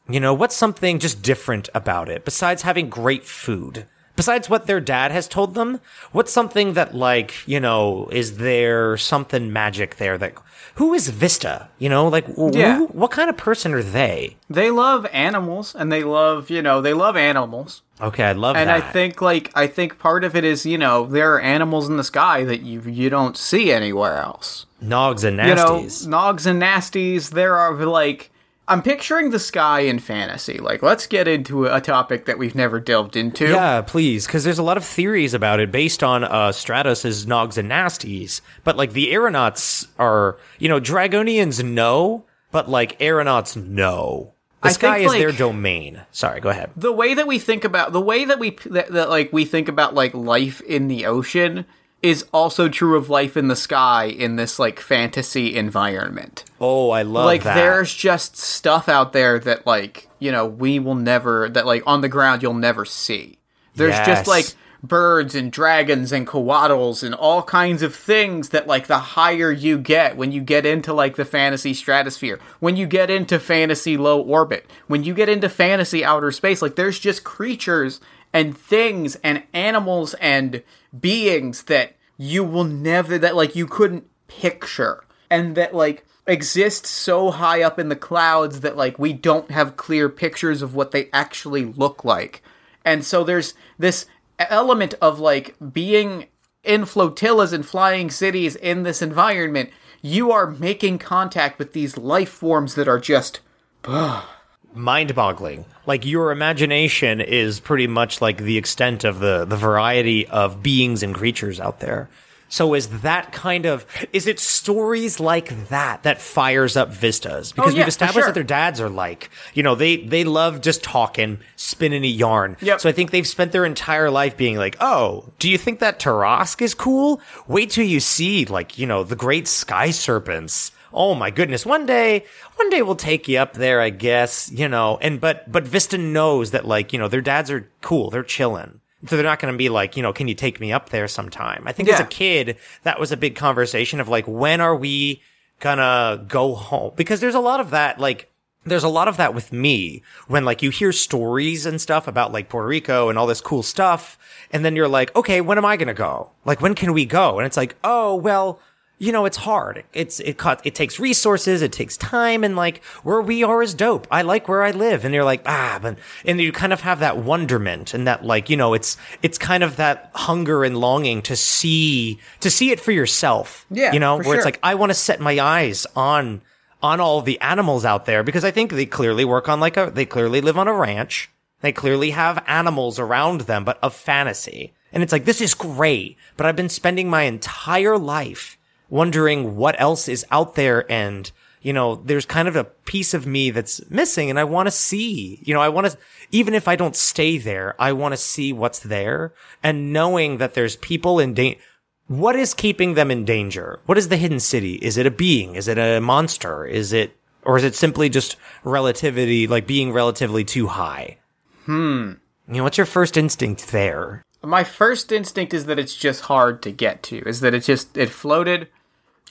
You 0.08 0.20
know, 0.20 0.32
what's 0.32 0.56
something 0.56 0.98
just 0.98 1.22
different 1.22 1.68
about 1.74 2.08
it 2.08 2.24
besides 2.24 2.62
having 2.62 2.88
great 2.88 3.24
food? 3.24 3.86
Besides 4.16 4.50
what 4.50 4.66
their 4.66 4.80
dad 4.80 5.12
has 5.12 5.28
told 5.28 5.54
them, 5.54 5.80
what's 6.10 6.32
something 6.32 6.72
that 6.72 6.92
like, 6.94 7.46
you 7.46 7.60
know, 7.60 8.08
is 8.10 8.38
there 8.38 8.96
something 8.96 9.52
magic 9.52 9.96
there 9.96 10.18
that 10.18 10.34
who 10.74 10.92
is 10.94 11.08
Vista? 11.08 11.68
You 11.78 11.88
know, 11.88 12.08
like 12.08 12.26
Yeah. 12.36 12.80
what 12.86 13.12
kind 13.12 13.30
of 13.30 13.36
person 13.36 13.72
are 13.74 13.82
they? 13.82 14.36
They 14.50 14.70
love 14.72 15.06
animals 15.12 15.72
and 15.74 15.92
they 15.92 16.02
love, 16.02 16.50
you 16.50 16.62
know, 16.62 16.80
they 16.80 16.94
love 16.94 17.16
animals. 17.16 17.82
Okay, 18.00 18.24
I 18.24 18.32
love 18.32 18.56
And 18.56 18.68
that. 18.68 18.74
And 18.76 18.84
I 18.84 18.90
think 18.92 19.20
like 19.22 19.52
I 19.54 19.66
think 19.68 19.98
part 20.00 20.24
of 20.24 20.34
it 20.34 20.42
is, 20.42 20.66
you 20.66 20.78
know, 20.78 21.06
there 21.06 21.34
are 21.34 21.40
animals 21.40 21.88
in 21.88 21.96
the 21.96 22.02
sky 22.04 22.42
that 22.44 22.62
you 22.62 22.80
you 22.86 23.10
don't 23.10 23.36
see 23.36 23.70
anywhere 23.70 24.16
else. 24.18 24.66
Nogs 24.82 25.22
and 25.22 25.36
You 25.36 25.54
know, 25.54 25.82
nasties. 25.82 26.06
nogs 26.08 26.44
and 26.46 26.60
nasties, 26.60 27.30
there 27.30 27.56
are 27.56 27.74
like 27.86 28.30
I'm 28.68 28.82
picturing 28.82 29.30
the 29.30 29.38
sky 29.38 29.80
in 29.80 29.98
fantasy. 29.98 30.58
Like 30.58 30.82
let's 30.82 31.06
get 31.06 31.26
into 31.26 31.64
a 31.64 31.80
topic 31.80 32.26
that 32.26 32.38
we've 32.38 32.54
never 32.54 32.78
delved 32.78 33.16
into. 33.16 33.48
Yeah, 33.48 33.80
please, 33.80 34.26
because 34.26 34.44
there's 34.44 34.58
a 34.58 34.62
lot 34.62 34.76
of 34.76 34.84
theories 34.84 35.32
about 35.32 35.58
it 35.58 35.72
based 35.72 36.02
on 36.02 36.22
uh, 36.22 36.50
Stratos' 36.50 37.24
Nogs 37.24 37.56
and 37.56 37.70
Nasties. 37.70 38.42
But 38.64 38.76
like 38.76 38.92
the 38.92 39.10
aeronauts 39.10 39.88
are, 39.98 40.38
you 40.58 40.68
know, 40.68 40.80
Dragonians 40.80 41.64
know, 41.64 42.26
but 42.50 42.68
like 42.68 43.00
aeronauts 43.00 43.56
know. 43.56 44.34
The 44.62 44.68
I 44.68 44.72
sky 44.72 44.98
think, 44.98 45.12
is 45.12 45.18
their 45.18 45.32
domain. 45.32 46.02
Sorry, 46.10 46.40
go 46.40 46.48
ahead. 46.50 46.72
the 46.76 46.92
way 46.92 47.14
that 47.14 47.26
we 47.26 47.38
think 47.38 47.64
about 47.64 47.92
the 47.92 48.00
way 48.00 48.24
that 48.24 48.38
we 48.38 48.50
that, 48.66 48.88
that 48.88 49.08
like 49.08 49.32
we 49.32 49.44
think 49.44 49.68
about 49.68 49.94
like 49.94 50.12
life 50.14 50.60
in 50.60 50.88
the 50.88 51.06
ocean 51.06 51.64
is 52.02 52.24
also 52.32 52.68
true 52.68 52.96
of 52.96 53.10
life 53.10 53.36
in 53.36 53.48
the 53.48 53.56
sky 53.56 54.04
in 54.04 54.36
this 54.36 54.58
like 54.58 54.78
fantasy 54.78 55.56
environment. 55.56 56.44
Oh, 56.60 56.90
I 56.90 57.02
love 57.02 57.24
it. 57.24 57.26
like 57.26 57.42
that. 57.42 57.54
there's 57.54 57.92
just 57.92 58.36
stuff 58.36 58.88
out 58.88 59.12
there 59.12 59.38
that 59.40 59.66
like 59.66 60.08
you 60.18 60.30
know 60.30 60.46
we 60.46 60.78
will 60.78 60.94
never 60.94 61.48
that 61.48 61.66
like 61.66 61.82
on 61.86 62.00
the 62.00 62.08
ground 62.08 62.42
you'll 62.42 62.54
never 62.54 62.84
see 62.84 63.38
there's 63.74 63.90
Yes. 63.94 64.06
just 64.06 64.26
like 64.28 64.46
birds 64.80 65.34
and 65.34 65.50
dragons 65.50 66.12
and 66.12 66.24
coatls 66.24 67.02
and 67.02 67.12
all 67.12 67.42
kinds 67.42 67.82
of 67.82 67.92
things 67.94 68.50
that 68.50 68.68
like 68.68 68.86
the 68.86 68.98
higher 68.98 69.50
you 69.50 69.76
get 69.76 70.16
when 70.16 70.30
you 70.30 70.40
get 70.40 70.64
into 70.64 70.92
like 70.92 71.16
the 71.16 71.24
fantasy 71.24 71.74
stratosphere 71.74 72.38
when 72.60 72.76
you 72.76 72.86
get 72.86 73.10
into 73.10 73.40
fantasy 73.40 73.96
low 73.96 74.20
orbit 74.20 74.70
when 74.86 75.02
you 75.02 75.12
get 75.14 75.28
into 75.28 75.48
fantasy 75.48 76.04
outer 76.04 76.30
space 76.30 76.62
like 76.62 76.76
there's 76.76 77.00
just 77.00 77.24
creatures 77.24 78.00
and 78.32 78.56
things 78.56 79.16
and 79.24 79.42
animals 79.52 80.14
and 80.14 80.62
beings 80.98 81.64
that 81.64 81.96
you 82.16 82.44
will 82.44 82.64
never 82.64 83.18
that 83.18 83.36
like 83.36 83.54
you 83.54 83.66
couldn't 83.66 84.06
picture 84.26 85.04
and 85.30 85.54
that 85.56 85.74
like 85.74 86.04
exist 86.26 86.86
so 86.86 87.30
high 87.30 87.62
up 87.62 87.78
in 87.78 87.88
the 87.88 87.96
clouds 87.96 88.60
that 88.60 88.76
like 88.76 88.98
we 88.98 89.12
don't 89.12 89.50
have 89.50 89.76
clear 89.76 90.08
pictures 90.08 90.62
of 90.62 90.74
what 90.74 90.90
they 90.90 91.08
actually 91.12 91.64
look 91.64 92.04
like. 92.04 92.42
And 92.84 93.04
so 93.04 93.24
there's 93.24 93.54
this 93.78 94.06
element 94.38 94.94
of 95.00 95.18
like 95.18 95.56
being 95.72 96.26
in 96.62 96.84
flotillas 96.84 97.52
and 97.52 97.64
flying 97.64 98.10
cities 98.10 98.56
in 98.56 98.82
this 98.82 99.00
environment. 99.00 99.70
You 100.02 100.30
are 100.30 100.50
making 100.50 100.98
contact 100.98 101.58
with 101.58 101.72
these 101.72 101.96
life 101.96 102.28
forms 102.28 102.74
that 102.74 102.88
are 102.88 103.00
just 103.00 103.40
mind 104.74 105.14
boggling. 105.14 105.64
Like 105.86 106.04
your 106.06 106.30
imagination 106.30 107.20
is 107.20 107.60
pretty 107.60 107.86
much 107.86 108.20
like 108.20 108.38
the 108.38 108.56
extent 108.58 109.04
of 109.04 109.20
the 109.20 109.44
the 109.44 109.56
variety 109.56 110.26
of 110.28 110.62
beings 110.62 111.02
and 111.02 111.14
creatures 111.14 111.58
out 111.60 111.80
there. 111.80 112.08
So 112.50 112.72
is 112.72 113.02
that 113.02 113.30
kind 113.30 113.66
of 113.66 113.84
is 114.10 114.26
it 114.26 114.40
stories 114.40 115.20
like 115.20 115.68
that 115.68 116.02
that 116.04 116.18
fires 116.20 116.78
up 116.78 116.88
vistas? 116.90 117.52
Oh, 117.52 117.54
because 117.56 117.74
Oh, 117.74 117.76
yeah, 117.76 117.82
we've 117.82 117.88
established 117.88 118.14
sure. 118.20 118.24
that 118.28 118.34
their 118.34 118.42
dads 118.42 118.80
are 118.80 118.88
like, 118.88 119.28
you 119.52 119.62
know, 119.62 119.74
they 119.74 119.96
they 119.98 120.24
love 120.24 120.62
just 120.62 120.82
talking, 120.82 121.40
spinning 121.56 122.04
a 122.04 122.08
yarn. 122.08 122.56
Yep. 122.62 122.80
So 122.80 122.88
I 122.88 122.92
think 122.92 123.10
they've 123.10 123.26
spent 123.26 123.52
their 123.52 123.66
entire 123.66 124.10
life 124.10 124.36
being 124.38 124.56
like, 124.56 124.76
"Oh, 124.80 125.26
do 125.38 125.50
you 125.50 125.58
think 125.58 125.80
that 125.80 125.98
Tarrasque 125.98 126.62
is 126.62 126.72
cool? 126.74 127.20
Wait 127.46 127.68
till 127.70 127.84
you 127.84 128.00
see 128.00 128.46
like, 128.46 128.78
you 128.78 128.86
know, 128.86 129.04
the 129.04 129.16
great 129.16 129.46
sky 129.46 129.90
serpents." 129.90 130.72
Oh 130.92 131.14
my 131.14 131.30
goodness. 131.30 131.66
One 131.66 131.86
day, 131.86 132.24
one 132.56 132.70
day 132.70 132.82
we'll 132.82 132.96
take 132.96 133.28
you 133.28 133.38
up 133.38 133.54
there, 133.54 133.80
I 133.80 133.90
guess, 133.90 134.50
you 134.50 134.68
know. 134.68 134.98
And 135.00 135.20
but 135.20 135.50
but 135.50 135.64
Vista 135.64 135.98
knows 135.98 136.50
that 136.52 136.66
like, 136.66 136.92
you 136.92 136.98
know, 136.98 137.08
their 137.08 137.20
dads 137.20 137.50
are 137.50 137.70
cool. 137.82 138.10
They're 138.10 138.22
chilling. 138.22 138.80
So 139.06 139.14
they're 139.14 139.24
not 139.24 139.38
going 139.38 139.54
to 139.54 139.58
be 139.58 139.68
like, 139.68 139.96
you 139.96 140.02
know, 140.02 140.12
can 140.12 140.26
you 140.26 140.34
take 140.34 140.58
me 140.58 140.72
up 140.72 140.88
there 140.88 141.06
sometime? 141.06 141.62
I 141.66 141.72
think 141.72 141.88
as 141.88 142.00
a 142.00 142.04
kid, 142.04 142.56
that 142.82 142.98
was 142.98 143.12
a 143.12 143.16
big 143.16 143.36
conversation 143.36 144.00
of 144.00 144.08
like, 144.08 144.26
when 144.26 144.60
are 144.60 144.74
we 144.74 145.22
gonna 145.60 146.24
go 146.26 146.54
home? 146.54 146.92
Because 146.96 147.20
there's 147.20 147.34
a 147.34 147.40
lot 147.40 147.60
of 147.60 147.70
that, 147.70 148.00
like, 148.00 148.28
there's 148.64 148.84
a 148.84 148.88
lot 148.88 149.08
of 149.08 149.16
that 149.16 149.34
with 149.34 149.52
me 149.52 150.02
when 150.26 150.44
like 150.44 150.62
you 150.62 150.70
hear 150.70 150.92
stories 150.92 151.64
and 151.64 151.80
stuff 151.80 152.06
about 152.08 152.32
like 152.32 152.48
Puerto 152.48 152.68
Rico 152.68 153.08
and 153.08 153.18
all 153.18 153.26
this 153.26 153.40
cool 153.40 153.62
stuff. 153.62 154.18
And 154.50 154.64
then 154.64 154.76
you're 154.76 154.88
like, 154.88 155.14
okay, 155.16 155.40
when 155.40 155.58
am 155.58 155.64
I 155.64 155.76
going 155.76 155.88
to 155.88 155.94
go? 155.94 156.32
Like, 156.44 156.60
when 156.60 156.74
can 156.74 156.92
we 156.92 157.04
go? 157.04 157.38
And 157.38 157.46
it's 157.46 157.56
like, 157.56 157.76
oh, 157.84 158.14
well, 158.16 158.60
you 158.98 159.12
know, 159.12 159.24
it's 159.24 159.36
hard. 159.36 159.84
It's, 159.92 160.18
it 160.20 160.38
cut, 160.38 160.60
it 160.64 160.74
takes 160.74 160.98
resources. 160.98 161.62
It 161.62 161.72
takes 161.72 161.96
time. 161.96 162.42
And 162.42 162.56
like 162.56 162.82
where 163.04 163.20
we 163.20 163.42
are 163.44 163.62
is 163.62 163.74
dope. 163.74 164.06
I 164.10 164.22
like 164.22 164.48
where 164.48 164.62
I 164.62 164.72
live. 164.72 165.04
And 165.04 165.14
you're 165.14 165.24
like, 165.24 165.42
ah, 165.46 165.78
but, 165.80 165.98
and 166.24 166.40
you 166.40 166.52
kind 166.52 166.72
of 166.72 166.80
have 166.80 167.00
that 167.00 167.18
wonderment 167.18 167.94
and 167.94 168.06
that 168.06 168.24
like, 168.24 168.50
you 168.50 168.56
know, 168.56 168.74
it's, 168.74 168.96
it's 169.22 169.38
kind 169.38 169.62
of 169.62 169.76
that 169.76 170.10
hunger 170.14 170.64
and 170.64 170.78
longing 170.78 171.22
to 171.22 171.36
see, 171.36 172.18
to 172.40 172.50
see 172.50 172.70
it 172.70 172.80
for 172.80 172.92
yourself. 172.92 173.66
Yeah, 173.70 173.92
You 173.92 174.00
know, 174.00 174.18
where 174.18 174.36
it's 174.36 174.44
like, 174.44 174.58
I 174.62 174.74
want 174.74 174.90
to 174.90 174.94
set 174.94 175.20
my 175.20 175.38
eyes 175.38 175.86
on, 175.94 176.42
on 176.82 177.00
all 177.00 177.22
the 177.22 177.40
animals 177.40 177.84
out 177.84 178.06
there 178.06 178.22
because 178.22 178.44
I 178.44 178.50
think 178.50 178.72
they 178.72 178.86
clearly 178.86 179.24
work 179.24 179.48
on 179.48 179.60
like 179.60 179.76
a, 179.76 179.90
they 179.92 180.06
clearly 180.06 180.40
live 180.40 180.58
on 180.58 180.68
a 180.68 180.74
ranch. 180.74 181.30
They 181.60 181.72
clearly 181.72 182.10
have 182.10 182.44
animals 182.46 182.98
around 182.98 183.42
them, 183.42 183.64
but 183.64 183.78
of 183.82 183.94
fantasy. 183.94 184.74
And 184.92 185.02
it's 185.02 185.12
like, 185.12 185.24
this 185.24 185.40
is 185.40 185.54
great, 185.54 186.16
but 186.36 186.46
I've 186.46 186.56
been 186.56 186.68
spending 186.68 187.10
my 187.10 187.22
entire 187.22 187.98
life 187.98 188.57
wondering 188.88 189.56
what 189.56 189.80
else 189.80 190.08
is 190.08 190.24
out 190.30 190.54
there. 190.54 190.90
And, 190.90 191.30
you 191.62 191.72
know, 191.72 191.96
there's 191.96 192.26
kind 192.26 192.48
of 192.48 192.56
a 192.56 192.64
piece 192.64 193.14
of 193.14 193.26
me 193.26 193.50
that's 193.50 193.88
missing 193.90 194.30
and 194.30 194.38
I 194.38 194.44
want 194.44 194.66
to 194.66 194.70
see, 194.70 195.40
you 195.42 195.54
know, 195.54 195.60
I 195.60 195.68
want 195.68 195.86
to, 195.88 195.98
even 196.30 196.54
if 196.54 196.68
I 196.68 196.76
don't 196.76 196.96
stay 196.96 197.38
there, 197.38 197.74
I 197.78 197.92
want 197.92 198.12
to 198.12 198.16
see 198.16 198.52
what's 198.52 198.80
there 198.80 199.32
and 199.62 199.92
knowing 199.92 200.38
that 200.38 200.54
there's 200.54 200.76
people 200.76 201.18
in 201.18 201.34
danger. 201.34 201.60
What 202.06 202.36
is 202.36 202.54
keeping 202.54 202.94
them 202.94 203.10
in 203.10 203.26
danger? 203.26 203.80
What 203.84 203.98
is 203.98 204.08
the 204.08 204.16
hidden 204.16 204.40
city? 204.40 204.76
Is 204.76 204.96
it 204.96 205.04
a 205.06 205.10
being? 205.10 205.56
Is 205.56 205.68
it 205.68 205.76
a 205.76 206.00
monster? 206.00 206.64
Is 206.64 206.94
it, 206.94 207.14
or 207.42 207.58
is 207.58 207.64
it 207.64 207.74
simply 207.74 208.08
just 208.08 208.36
relativity, 208.64 209.46
like 209.46 209.66
being 209.66 209.92
relatively 209.92 210.42
too 210.42 210.68
high? 210.68 211.18
Hmm. 211.66 212.12
You 212.46 212.54
know, 212.54 212.62
what's 212.64 212.78
your 212.78 212.86
first 212.86 213.18
instinct 213.18 213.72
there? 213.72 214.24
my 214.42 214.64
first 214.64 215.10
instinct 215.10 215.52
is 215.52 215.66
that 215.66 215.78
it's 215.78 215.96
just 215.96 216.22
hard 216.22 216.62
to 216.62 216.70
get 216.70 217.02
to. 217.04 217.18
Is 217.28 217.40
that 217.40 217.54
it 217.54 217.64
just 217.64 217.96
it 217.96 218.10
floated? 218.10 218.68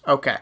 Okay. 0.07 0.37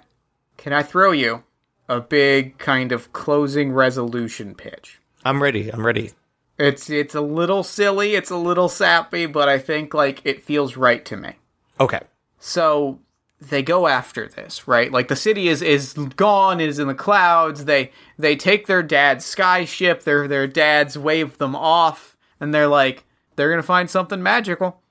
Can 0.57 0.73
I 0.73 0.83
throw 0.83 1.11
you 1.11 1.43
a 1.89 1.99
big 1.99 2.57
kind 2.57 2.91
of 2.91 3.11
closing 3.13 3.71
resolution 3.71 4.55
pitch? 4.55 4.99
I'm 5.23 5.41
ready. 5.41 5.69
I'm 5.69 5.85
ready. 5.85 6.11
It's 6.57 6.89
it's 6.89 7.15
a 7.15 7.21
little 7.21 7.63
silly, 7.63 8.15
it's 8.15 8.29
a 8.29 8.37
little 8.37 8.69
sappy, 8.69 9.25
but 9.25 9.49
I 9.49 9.59
think 9.59 9.93
like 9.93 10.21
it 10.23 10.43
feels 10.43 10.77
right 10.77 11.03
to 11.05 11.17
me. 11.17 11.33
Okay. 11.79 11.99
So 12.39 12.99
they 13.41 13.61
go 13.61 13.87
after 13.87 14.27
this, 14.27 14.67
right? 14.67 14.91
Like 14.91 15.09
the 15.09 15.15
city 15.15 15.49
is 15.49 15.61
is 15.61 15.93
gone, 15.93 16.61
is 16.61 16.79
in 16.79 16.87
the 16.87 16.95
clouds. 16.95 17.65
They 17.65 17.91
they 18.17 18.35
take 18.37 18.67
their 18.67 18.83
dad's 18.83 19.25
skyship. 19.25 20.03
Their 20.03 20.27
their 20.27 20.47
dads 20.47 20.97
wave 20.97 21.37
them 21.39 21.55
off, 21.55 22.15
and 22.39 22.53
they're 22.53 22.67
like, 22.67 23.03
they're 23.35 23.49
gonna 23.49 23.63
find 23.63 23.89
something 23.89 24.23
magical. 24.23 24.81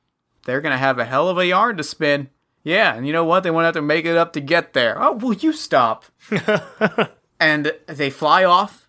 They're 0.44 0.60
gonna 0.60 0.76
have 0.76 0.98
a 0.98 1.06
hell 1.06 1.30
of 1.30 1.38
a 1.38 1.46
yarn 1.46 1.78
to 1.78 1.84
spin. 1.84 2.28
Yeah, 2.64 2.94
and 2.94 3.06
you 3.06 3.12
know 3.12 3.24
what? 3.24 3.44
They 3.44 3.50
won't 3.50 3.66
have 3.66 3.74
to 3.74 3.82
make 3.82 4.06
it 4.06 4.16
up 4.16 4.32
to 4.32 4.40
get 4.40 4.72
there. 4.72 5.00
Oh, 5.00 5.12
will 5.12 5.34
you 5.34 5.52
stop? 5.52 6.06
and 7.40 7.72
they 7.86 8.10
fly 8.10 8.44
off 8.44 8.84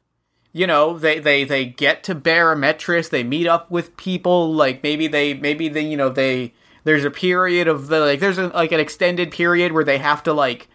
you 0.55 0.65
know 0.65 0.97
they 0.97 1.19
they 1.19 1.43
they 1.43 1.65
get 1.65 2.01
to 2.01 2.15
barometris 2.15 3.09
they 3.09 3.23
meet 3.23 3.45
up 3.45 3.69
with 3.69 3.97
people 3.97 4.53
like 4.53 4.82
maybe 4.82 5.05
they 5.05 5.34
maybe 5.34 5.67
they 5.67 5.82
you 5.82 5.97
know 5.97 6.07
they 6.07 6.53
there's 6.86 7.03
a 7.03 7.11
period 7.11 7.67
of 7.67 7.88
the 7.88 7.99
like 7.99 8.21
there's 8.21 8.38
a, 8.38 8.47
like 8.47 8.71
an 8.71 8.80
extended 8.80 9.32
period 9.32 9.73
where 9.73 9.84
they 9.84 9.97
have 9.97 10.23
to 10.23 10.32
like 10.32 10.69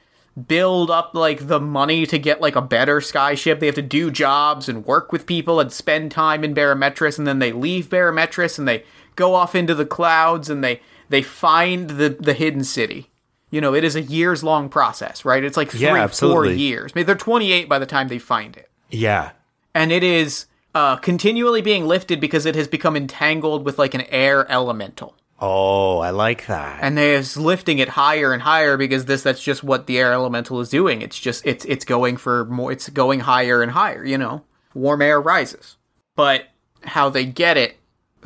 build 0.46 0.90
up 0.90 1.14
like 1.14 1.46
the 1.46 1.58
money 1.58 2.04
to 2.04 2.18
get 2.18 2.42
like 2.42 2.56
a 2.56 2.60
better 2.60 3.00
skyship 3.00 3.58
they 3.58 3.66
have 3.66 3.74
to 3.74 3.80
do 3.80 4.10
jobs 4.10 4.68
and 4.68 4.84
work 4.84 5.12
with 5.12 5.24
people 5.24 5.58
and 5.58 5.72
spend 5.72 6.10
time 6.10 6.44
in 6.44 6.54
barometris 6.54 7.16
and 7.16 7.26
then 7.26 7.38
they 7.38 7.50
leave 7.50 7.88
barometris 7.88 8.58
and 8.58 8.68
they 8.68 8.84
go 9.16 9.34
off 9.34 9.54
into 9.54 9.74
the 9.74 9.86
clouds 9.86 10.50
and 10.50 10.62
they 10.62 10.78
they 11.10 11.20
find 11.22 11.90
the 11.90 12.08
the 12.18 12.32
hidden 12.32 12.64
city 12.64 13.10
you 13.50 13.60
know 13.60 13.74
it 13.74 13.84
is 13.84 13.94
a 13.96 14.00
years 14.02 14.42
long 14.42 14.68
process 14.68 15.24
right 15.24 15.44
it's 15.44 15.56
like 15.56 15.70
three 15.70 15.80
Yeah, 15.80 16.06
four 16.06 16.46
years 16.46 16.94
maybe 16.94 17.04
they're 17.04 17.14
28 17.16 17.68
by 17.68 17.78
the 17.78 17.86
time 17.86 18.08
they 18.08 18.18
find 18.18 18.56
it 18.56 18.70
Yeah. 18.90 19.32
and 19.74 19.92
it 19.92 20.02
is 20.02 20.46
uh, 20.74 20.96
continually 20.96 21.60
being 21.60 21.84
lifted 21.86 22.20
because 22.20 22.46
it 22.46 22.54
has 22.54 22.68
become 22.68 22.96
entangled 22.96 23.64
with 23.64 23.76
like 23.76 23.92
an 23.92 24.02
air 24.02 24.48
elemental. 24.48 25.16
Oh, 25.40 25.98
I 25.98 26.10
like 26.10 26.46
that. 26.46 26.78
and 26.80 26.96
they 26.96 27.12
is 27.14 27.36
lifting 27.36 27.80
it 27.80 27.88
higher 27.88 28.32
and 28.32 28.42
higher 28.42 28.76
because 28.76 29.06
this 29.06 29.24
that's 29.24 29.42
just 29.42 29.64
what 29.64 29.86
the 29.88 29.98
air 29.98 30.12
elemental 30.12 30.60
is 30.60 30.68
doing. 30.68 31.02
It's 31.02 31.18
just 31.18 31.44
it's 31.44 31.64
it's 31.64 31.84
going 31.84 32.18
for 32.18 32.44
more 32.44 32.70
it's 32.70 32.88
going 32.88 33.18
higher 33.20 33.62
and 33.62 33.72
higher, 33.72 34.04
you 34.04 34.16
know. 34.16 34.44
Warm 34.74 35.02
air 35.02 35.20
rises. 35.20 35.76
But 36.14 36.44
how 36.84 37.08
they 37.08 37.24
get 37.24 37.56
it, 37.56 37.76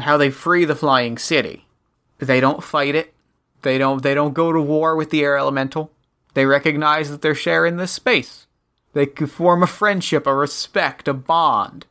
how 0.00 0.18
they 0.18 0.28
free 0.28 0.66
the 0.66 0.76
flying 0.76 1.16
city. 1.16 1.63
They 2.18 2.40
don't 2.40 2.62
fight 2.62 2.94
it. 2.94 3.14
They 3.62 3.78
don't 3.78 4.02
they 4.02 4.14
don't 4.14 4.34
go 4.34 4.52
to 4.52 4.60
war 4.60 4.94
with 4.96 5.10
the 5.10 5.22
air 5.22 5.36
elemental. 5.36 5.90
They 6.34 6.46
recognize 6.46 7.10
that 7.10 7.22
they're 7.22 7.34
sharing 7.34 7.76
this 7.76 7.92
space. 7.92 8.46
They 8.92 9.06
form 9.06 9.62
a 9.62 9.68
friendship, 9.68 10.26
a 10.26 10.34
respect, 10.34 11.08
a 11.08 11.14
bond. 11.14 11.86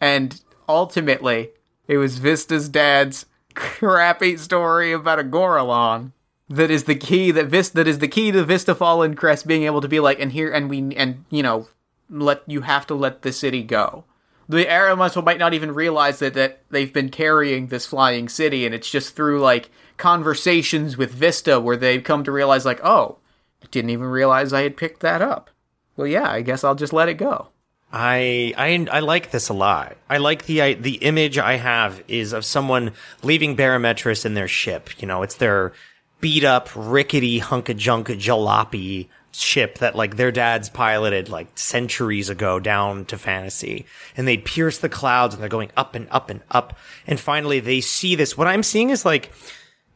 And 0.00 0.40
ultimately, 0.68 1.50
it 1.86 1.98
was 1.98 2.18
Vista's 2.18 2.68
dad's 2.68 3.26
crappy 3.54 4.36
story 4.36 4.92
about 4.92 5.18
a 5.18 5.24
Gorillon 5.24 6.12
that 6.48 6.70
is 6.70 6.84
the 6.84 6.94
key 6.94 7.30
that 7.30 7.46
Vista 7.46 7.76
that 7.76 7.88
is 7.88 7.98
the 7.98 8.08
key 8.08 8.30
to 8.32 8.44
Vista 8.44 8.74
Fallen 8.74 9.14
Crest 9.14 9.46
being 9.46 9.64
able 9.64 9.80
to 9.80 9.88
be 9.88 10.00
like 10.00 10.20
and 10.20 10.32
here 10.32 10.52
and 10.52 10.70
we 10.70 10.94
and 10.94 11.24
you 11.30 11.42
know 11.42 11.68
let 12.08 12.42
you 12.46 12.62
have 12.62 12.86
to 12.86 12.94
let 12.94 13.22
the 13.22 13.32
city 13.32 13.62
go. 13.62 14.04
The 14.48 14.70
air 14.70 14.86
elemental 14.86 15.22
might 15.22 15.38
not 15.38 15.54
even 15.54 15.74
realize 15.74 16.20
that 16.20 16.34
that 16.34 16.62
they've 16.70 16.92
been 16.92 17.08
carrying 17.08 17.66
this 17.66 17.86
flying 17.86 18.28
city 18.28 18.64
and 18.64 18.74
it's 18.74 18.90
just 18.90 19.16
through 19.16 19.40
like 19.40 19.70
conversations 19.96 20.96
with 20.96 21.10
Vista 21.10 21.58
where 21.58 21.76
they 21.76 22.00
come 22.00 22.22
to 22.24 22.32
realize 22.32 22.64
like 22.64 22.80
oh 22.84 23.18
I 23.62 23.66
didn't 23.70 23.90
even 23.90 24.06
realize 24.06 24.52
I 24.52 24.62
had 24.62 24.76
picked 24.76 25.00
that 25.00 25.22
up. 25.22 25.50
Well 25.96 26.06
yeah, 26.06 26.30
I 26.30 26.42
guess 26.42 26.62
I'll 26.64 26.74
just 26.74 26.92
let 26.92 27.08
it 27.08 27.14
go. 27.14 27.48
I 27.92 28.52
I 28.56 28.86
I 28.90 29.00
like 29.00 29.30
this 29.30 29.48
a 29.48 29.54
lot. 29.54 29.96
I 30.08 30.18
like 30.18 30.46
the 30.46 30.62
I, 30.62 30.74
the 30.74 30.96
image 30.96 31.38
I 31.38 31.56
have 31.56 32.02
is 32.08 32.32
of 32.32 32.44
someone 32.44 32.92
leaving 33.22 33.56
Barometris 33.56 34.26
in 34.26 34.34
their 34.34 34.48
ship. 34.48 34.90
You 35.00 35.08
know, 35.08 35.22
it's 35.22 35.36
their 35.36 35.72
beat 36.20 36.44
up, 36.44 36.68
rickety, 36.74 37.38
hunk 37.38 37.68
of 37.68 37.76
junk 37.76 38.08
jalopy 38.08 39.08
ship 39.40 39.78
that 39.78 39.94
like 39.94 40.16
their 40.16 40.32
dads 40.32 40.68
piloted 40.68 41.28
like 41.28 41.48
centuries 41.58 42.28
ago 42.28 42.58
down 42.60 43.04
to 43.06 43.18
fantasy. 43.18 43.86
And 44.16 44.26
they 44.26 44.38
pierce 44.38 44.78
the 44.78 44.88
clouds 44.88 45.34
and 45.34 45.42
they're 45.42 45.48
going 45.48 45.70
up 45.76 45.94
and 45.94 46.08
up 46.10 46.30
and 46.30 46.40
up. 46.50 46.78
And 47.06 47.18
finally 47.20 47.60
they 47.60 47.80
see 47.80 48.14
this. 48.14 48.36
What 48.36 48.46
I'm 48.46 48.62
seeing 48.62 48.90
is 48.90 49.04
like 49.04 49.32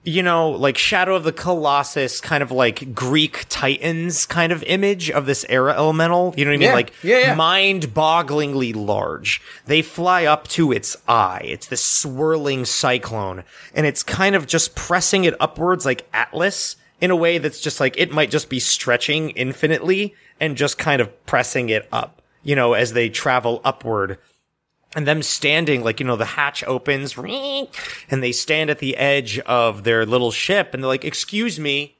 you 0.02 0.22
know, 0.22 0.50
like 0.50 0.78
Shadow 0.78 1.14
of 1.14 1.24
the 1.24 1.32
Colossus, 1.32 2.22
kind 2.22 2.42
of 2.42 2.50
like 2.50 2.94
Greek 2.94 3.44
Titans 3.50 4.24
kind 4.24 4.50
of 4.50 4.62
image 4.62 5.10
of 5.10 5.26
this 5.26 5.44
air 5.48 5.68
elemental. 5.68 6.32
You 6.38 6.46
know 6.46 6.52
what 6.52 6.54
I 6.54 6.58
mean? 6.58 6.68
Yeah. 6.68 6.74
Like 6.74 6.92
Yeah, 7.02 7.18
yeah. 7.18 7.34
mind 7.34 7.88
bogglingly 7.88 8.74
large. 8.74 9.42
They 9.66 9.82
fly 9.82 10.24
up 10.24 10.48
to 10.48 10.72
its 10.72 10.96
eye. 11.06 11.42
It's 11.44 11.66
this 11.66 11.84
swirling 11.84 12.64
cyclone 12.64 13.44
and 13.74 13.84
it's 13.84 14.02
kind 14.02 14.34
of 14.34 14.46
just 14.46 14.74
pressing 14.74 15.24
it 15.24 15.34
upwards 15.38 15.84
like 15.84 16.08
Atlas 16.14 16.76
in 17.00 17.10
a 17.10 17.16
way 17.16 17.38
that's 17.38 17.60
just 17.60 17.80
like 17.80 17.98
it 17.98 18.12
might 18.12 18.30
just 18.30 18.48
be 18.48 18.60
stretching 18.60 19.30
infinitely 19.30 20.14
and 20.38 20.56
just 20.56 20.78
kind 20.78 21.00
of 21.00 21.26
pressing 21.26 21.68
it 21.68 21.88
up, 21.92 22.22
you 22.42 22.56
know, 22.56 22.74
as 22.74 22.92
they 22.92 23.08
travel 23.08 23.60
upward. 23.64 24.18
And 24.96 25.06
them 25.06 25.22
standing 25.22 25.84
like 25.84 26.00
you 26.00 26.06
know 26.06 26.16
the 26.16 26.24
hatch 26.24 26.64
opens 26.64 27.16
and 27.16 28.22
they 28.22 28.32
stand 28.32 28.70
at 28.70 28.80
the 28.80 28.96
edge 28.96 29.38
of 29.40 29.84
their 29.84 30.04
little 30.04 30.32
ship 30.32 30.74
and 30.74 30.82
they're 30.82 30.88
like 30.88 31.04
excuse 31.04 31.60
me 31.60 31.96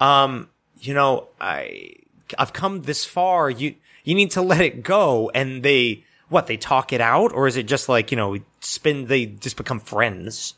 um 0.00 0.48
you 0.78 0.94
know 0.94 1.28
i 1.38 1.92
i've 2.38 2.52
come 2.52 2.82
this 2.82 3.04
far. 3.04 3.50
You 3.50 3.74
you 4.04 4.14
need 4.14 4.30
to 4.32 4.42
let 4.42 4.60
it 4.60 4.82
go. 4.82 5.30
And 5.34 5.62
they 5.62 6.04
what 6.28 6.46
they 6.46 6.56
talk 6.56 6.92
it 6.92 7.00
out? 7.00 7.32
Or 7.32 7.46
is 7.46 7.56
it 7.56 7.64
just 7.64 7.88
like 7.88 8.10
you 8.10 8.16
know 8.16 8.38
spin 8.60 9.06
they 9.06 9.26
just 9.26 9.56
become 9.56 9.80
friends? 9.80 10.54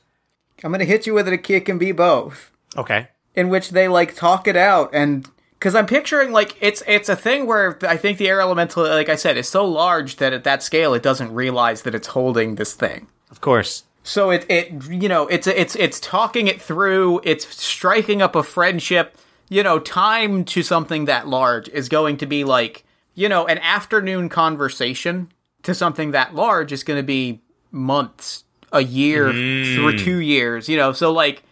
I'm 0.63 0.71
gonna 0.71 0.85
hit 0.85 1.07
you 1.07 1.15
with 1.15 1.27
it. 1.27 1.35
a 1.35 1.39
kick 1.39 1.67
can 1.67 1.79
be 1.79 1.93
both. 1.93 2.51
okay 2.77 3.09
in 3.35 3.49
which 3.49 3.71
they 3.71 3.89
like 3.89 4.15
talk 4.15 4.47
it 4.47 4.57
out 4.57 4.91
and 4.93 5.29
because 5.55 5.75
i'm 5.75 5.87
picturing 5.87 6.33
like 6.33 6.57
it's 6.61 6.83
it's 6.87 7.09
a 7.09 7.17
thing 7.17 7.47
where 7.47 7.79
i 7.87 7.97
think 7.97 8.19
the 8.19 8.29
air 8.29 8.41
elemental 8.41 8.83
like 8.83 9.09
i 9.09 9.17
said 9.17 9.37
is 9.37 9.49
so 9.49 9.65
large 9.65 10.17
that 10.17 10.33
at 10.33 10.45
that 10.45 10.63
scale 10.63 10.95
it 10.95 11.03
doesn't 11.03 11.33
realize 11.33 11.83
that 11.83 11.95
it's 11.95 12.09
holding 12.09 12.57
this 12.57 12.75
thing. 12.75 13.07
Of 13.31 13.41
course. 13.41 13.85
So 14.03 14.31
it 14.31 14.45
it 14.49 14.91
you 14.91 15.09
know 15.09 15.27
it's 15.29 15.47
it's 15.47 15.75
it's 15.77 15.99
talking 16.01 16.47
it 16.47 16.61
through 16.61 17.21
it's 17.25 17.47
striking 17.55 18.21
up 18.21 18.37
a 18.37 18.43
friendship 18.43 19.17
you 19.49 19.63
know 19.63 19.79
time 19.79 20.45
to 20.47 20.63
something 20.63 21.07
that 21.07 21.29
large 21.29 21.69
is 21.69 21.89
going 21.89 22.17
to 22.19 22.27
be 22.27 22.45
like 22.45 22.85
you 23.15 23.29
know 23.29 23.47
an 23.47 23.59
afternoon 23.59 24.29
conversation 24.29 25.33
to 25.63 25.75
something 25.75 26.11
that 26.11 26.35
large 26.35 26.73
is 26.73 26.83
going 26.83 26.99
to 26.99 27.05
be 27.05 27.41
months 27.71 28.45
a 28.73 28.83
year 28.83 29.31
through 29.31 29.99
two 29.99 30.19
years 30.19 30.69
you 30.69 30.77
know? 30.77 30.93
So 30.93 31.13
like 31.13 31.43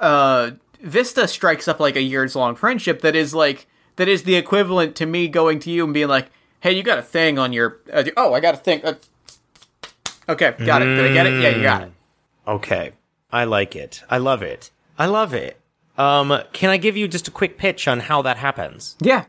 uh 0.00 0.52
Vista 0.80 1.26
strikes 1.28 1.66
up 1.68 1.80
like 1.80 1.96
a 1.96 2.02
years 2.02 2.36
long 2.36 2.54
friendship 2.54 3.00
that 3.02 3.16
is 3.16 3.34
like 3.34 3.66
that 3.96 4.08
is 4.08 4.22
the 4.22 4.36
equivalent 4.36 4.94
to 4.96 5.06
me 5.06 5.28
going 5.28 5.58
to 5.60 5.70
you 5.70 5.84
and 5.84 5.92
being 5.94 6.08
like, 6.08 6.30
"Hey, 6.60 6.72
you 6.72 6.82
got 6.82 6.98
a 6.98 7.02
thing 7.02 7.38
on 7.38 7.52
your 7.52 7.78
uh, 7.92 8.04
oh, 8.16 8.32
I 8.34 8.40
got 8.40 8.54
a 8.54 8.58
thing." 8.58 8.84
Uh, 8.84 8.94
okay, 10.28 10.54
got 10.64 10.82
it. 10.82 10.86
Did 10.86 11.10
I 11.10 11.14
get 11.14 11.26
it? 11.26 11.42
Yeah, 11.42 11.48
you 11.50 11.62
got 11.62 11.82
it. 11.82 11.92
okay 12.46 12.92
i 13.30 13.44
like 13.44 13.76
it 13.76 14.02
i 14.08 14.16
love 14.16 14.40
it 14.42 14.70
i 14.98 15.04
love 15.04 15.34
it 15.34 15.60
um 15.98 16.32
can 16.54 16.70
i 16.70 16.78
give 16.78 16.96
you 16.96 17.06
just 17.06 17.28
a 17.28 17.30
quick 17.30 17.58
pitch 17.58 17.86
on 17.86 18.00
how 18.00 18.22
that 18.22 18.38
happens 18.38 18.96
Yeah. 19.02 19.26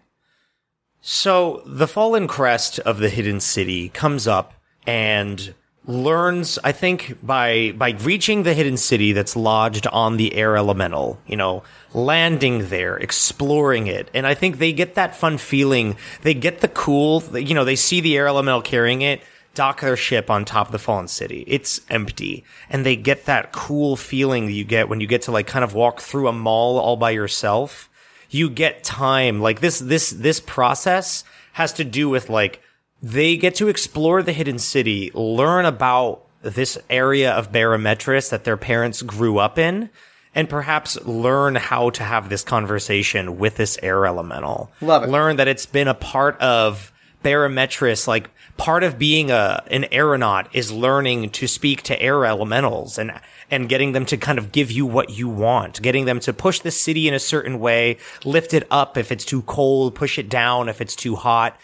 So 1.02 1.62
the 1.66 1.88
fallen 1.88 2.28
crest 2.28 2.80
of 2.80 3.00
the 3.00 3.10
hidden 3.10 3.40
city 3.40 3.90
comes 3.90 4.28
up 4.28 4.54
and 4.88 5.54
learns, 5.90 6.60
I 6.64 6.72
think, 6.72 7.18
by 7.24 7.74
by 7.76 7.92
reaching 7.92 8.44
the 8.44 8.54
hidden 8.54 8.78
city 8.78 9.12
that's 9.12 9.36
lodged 9.36 9.88
on 9.88 10.18
the 10.18 10.36
air 10.36 10.56
elemental, 10.56 11.20
you 11.26 11.36
know, 11.36 11.64
landing 11.94 12.70
there, 12.70 12.96
exploring 12.98 13.88
it. 13.88 14.10
And 14.14 14.28
I 14.28 14.36
think 14.36 14.60
they 14.60 14.72
get 14.72 14.96
that 14.96 15.16
fun 15.16 15.38
feeling. 15.38 15.98
They 16.22 16.36
get 16.36 16.62
the 16.62 16.68
cool, 16.68 17.24
you 17.38 17.56
know, 17.56 17.66
they 17.66 17.76
see 17.76 18.02
the 18.02 18.16
air 18.16 18.28
elemental 18.28 18.62
carrying 18.62 19.02
it, 19.02 19.22
dock 19.56 19.82
their 19.82 19.98
ship 19.98 20.30
on 20.30 20.46
top 20.46 20.68
of 20.68 20.72
the 20.72 20.80
fallen 20.80 21.08
city. 21.08 21.44
It's 21.48 21.82
empty. 21.90 22.44
And 22.70 22.86
they 22.86 22.96
get 22.96 23.26
that 23.26 23.52
cool 23.52 23.96
feeling 23.96 24.46
that 24.46 24.54
you 24.54 24.64
get 24.64 24.90
when 24.90 25.02
you 25.02 25.08
get 25.08 25.24
to 25.24 25.32
like 25.32 25.48
kind 25.48 25.64
of 25.64 25.74
walk 25.74 26.02
through 26.02 26.28
a 26.28 26.34
mall 26.34 26.78
all 26.78 26.98
by 26.98 27.10
yourself 27.10 27.90
you 28.30 28.48
get 28.48 28.84
time 28.84 29.42
like 29.42 29.60
this 29.60 29.80
this 29.80 30.12
this 30.12 30.40
process 30.40 31.24
has 31.54 31.74
to 31.74 31.84
do 31.84 32.08
with 32.08 32.30
like 32.30 32.62
they 33.02 33.38
get 33.38 33.56
to 33.56 33.68
explore 33.68 34.22
the 34.22 34.34
hidden 34.34 34.60
city 34.60 35.12
learn 35.14 35.66
about 35.66 36.26
this 36.42 36.78
area 36.90 37.32
of 37.32 37.52
barometris 37.52 38.30
that 38.30 38.44
their 38.44 38.58
parents 38.58 39.02
grew 39.02 39.38
up 39.38 39.58
in 39.58 39.90
and 40.36 40.50
perhaps 40.50 41.00
learn 41.06 41.56
how 41.56 41.90
to 41.90 42.04
have 42.04 42.30
this 42.30 42.44
conversation 42.44 43.38
with 43.38 43.56
this 43.58 43.78
air 43.82 44.06
elemental 44.06 44.72
Love 44.82 45.04
it. 45.04 45.10
learn 45.10 45.38
that 45.38 45.48
it's 45.48 45.66
been 45.66 45.88
a 45.88 45.94
part 45.94 46.40
of 46.40 46.92
barometris 47.24 48.08
like 48.08 48.30
part 48.58 48.84
of 48.84 49.00
being 49.00 49.32
a 49.32 49.64
an 49.72 49.86
aeronaut 49.92 50.48
is 50.54 50.72
learning 50.72 51.30
to 51.30 51.48
speak 51.48 51.82
to 51.82 52.00
air 52.02 52.26
elementals 52.26 52.98
and 52.98 53.12
and 53.52 53.68
getting 53.68 53.94
them 53.94 54.06
to 54.06 54.18
kind 54.18 54.38
of 54.38 54.52
give 54.52 54.70
you 54.70 54.86
what 54.86 55.10
you 55.10 55.28
want, 55.28 55.82
getting 55.82 56.06
them 56.06 56.20
to 56.20 56.32
push 56.32 56.60
the 56.60 56.70
city 56.70 57.08
in 57.08 57.16
a 57.16 57.20
certain 57.20 57.60
way, 57.60 57.98
lift 58.24 58.54
it 58.54 58.68
up 58.70 58.96
if 58.96 59.12
it's 59.12 59.26
too 59.26 59.42
cold, 59.44 59.96
push 59.96 60.20
it 60.20 60.30
down 60.30 60.70
if 60.70 60.82
it's 60.82 60.96
too 60.96 61.16
hot, 61.16 61.58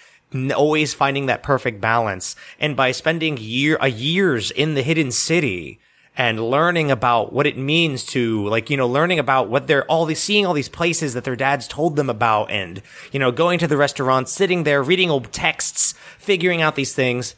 always 0.56 0.94
finding 0.94 1.26
that 1.26 1.44
perfect 1.44 1.82
balance. 1.82 2.36
And 2.60 2.76
by 2.76 2.92
spending 2.92 3.38
year, 3.38 3.78
a 3.82 3.90
years 3.90 4.52
in 4.52 4.76
the 4.76 4.84
hidden 4.84 5.12
city 5.12 5.80
and 6.18 6.40
learning 6.40 6.92
about 6.92 7.34
what 7.34 7.46
it 7.46 7.58
means 7.58 8.06
to, 8.06 8.48
like, 8.48 8.70
you 8.70 8.78
know, 8.78 8.88
learning 8.88 9.20
about 9.20 9.50
what 9.50 9.68
they're 9.68 9.86
all 9.86 10.06
these, 10.06 10.22
seeing 10.22 10.46
all 10.46 10.54
these 10.54 10.70
places 10.70 11.14
that 11.14 11.26
their 11.26 11.36
dads 11.36 11.68
told 11.68 11.96
them 11.96 12.10
about 12.10 12.50
and, 12.50 12.82
you 13.12 13.20
know, 13.20 13.32
going 13.32 13.60
to 13.60 13.68
the 13.68 13.78
restaurant 13.78 14.30
sitting 14.30 14.64
there, 14.64 14.82
reading 14.82 15.10
old 15.12 15.32
texts, 15.32 15.94
figuring 16.18 16.62
out 16.62 16.76
these 16.76 16.94
things 16.94 17.36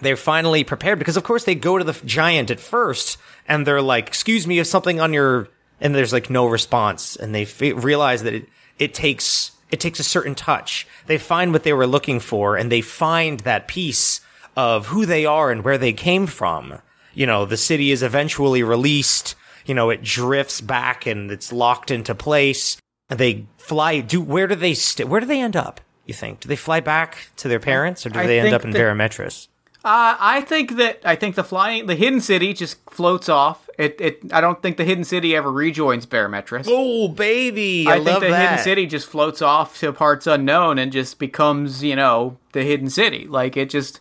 they're 0.00 0.16
finally 0.16 0.64
prepared 0.64 0.98
because 0.98 1.16
of 1.16 1.24
course 1.24 1.44
they 1.44 1.54
go 1.54 1.78
to 1.78 1.84
the 1.84 1.92
giant 2.04 2.50
at 2.50 2.60
first 2.60 3.16
and 3.46 3.66
they're 3.66 3.82
like 3.82 4.08
excuse 4.08 4.46
me 4.46 4.56
have 4.56 4.66
something 4.66 5.00
on 5.00 5.12
your 5.12 5.48
and 5.80 5.94
there's 5.94 6.12
like 6.12 6.30
no 6.30 6.46
response 6.46 7.16
and 7.16 7.34
they 7.34 7.42
f- 7.42 7.60
realize 7.60 8.22
that 8.22 8.34
it, 8.34 8.48
it 8.78 8.94
takes 8.94 9.52
it 9.74 9.80
takes 9.80 10.00
a 10.00 10.04
certain 10.04 10.34
touch. 10.34 10.86
They 11.06 11.18
find 11.18 11.52
what 11.52 11.64
they 11.64 11.72
were 11.72 11.86
looking 11.86 12.20
for 12.20 12.56
and 12.56 12.70
they 12.70 12.80
find 12.80 13.40
that 13.40 13.66
piece 13.68 14.20
of 14.56 14.86
who 14.86 15.04
they 15.04 15.26
are 15.26 15.50
and 15.50 15.64
where 15.64 15.78
they 15.78 15.92
came 15.92 16.26
from. 16.26 16.78
You 17.12 17.26
know 17.26 17.44
the 17.44 17.56
city 17.56 17.90
is 17.90 18.02
eventually 18.02 18.62
released. 18.62 19.34
You 19.66 19.74
know 19.74 19.90
it 19.90 20.02
drifts 20.02 20.60
back 20.60 21.06
and 21.06 21.30
it's 21.30 21.52
locked 21.52 21.90
into 21.90 22.14
place. 22.14 22.76
And 23.10 23.18
they 23.18 23.46
fly 23.58 24.00
do 24.00 24.20
where 24.20 24.46
do 24.46 24.54
they 24.54 24.74
st- 24.74 25.08
where 25.08 25.20
do 25.20 25.26
they 25.26 25.40
end 25.40 25.56
up 25.56 25.80
you 26.06 26.14
think? 26.14 26.40
Do 26.40 26.48
they 26.48 26.56
fly 26.56 26.80
back 26.80 27.30
to 27.36 27.48
their 27.48 27.60
parents 27.60 28.06
or 28.06 28.10
do 28.10 28.20
I 28.20 28.26
they 28.26 28.40
end 28.40 28.54
up 28.54 28.64
in 28.64 28.70
that- 28.70 28.78
barometris 28.80 29.48
Uh, 29.84 30.16
I 30.18 30.40
think 30.40 30.76
that 30.76 31.00
I 31.04 31.14
think 31.14 31.34
the 31.34 31.44
flying 31.44 31.84
the 31.86 31.94
hidden 31.94 32.22
city 32.22 32.54
just 32.54 32.78
floats 32.88 33.28
off. 33.28 33.68
It 33.78 34.00
it 34.00 34.32
I 34.32 34.40
don't 34.40 34.62
think 34.62 34.78
the 34.78 34.84
hidden 34.84 35.04
city 35.04 35.36
ever 35.36 35.52
rejoins 35.52 36.06
Barometris. 36.06 36.64
Oh, 36.66 37.08
baby! 37.08 37.86
I, 37.86 37.96
I 37.96 38.00
think 38.04 38.20
the 38.20 38.28
that. 38.28 38.40
hidden 38.50 38.64
city 38.64 38.86
just 38.86 39.06
floats 39.06 39.42
off 39.42 39.78
to 39.80 39.92
parts 39.92 40.26
unknown 40.26 40.78
and 40.78 40.90
just 40.90 41.18
becomes, 41.18 41.84
you 41.84 41.96
know, 41.96 42.38
the 42.52 42.62
hidden 42.62 42.88
city. 42.88 43.26
Like 43.26 43.58
it 43.58 43.68
just 43.68 44.00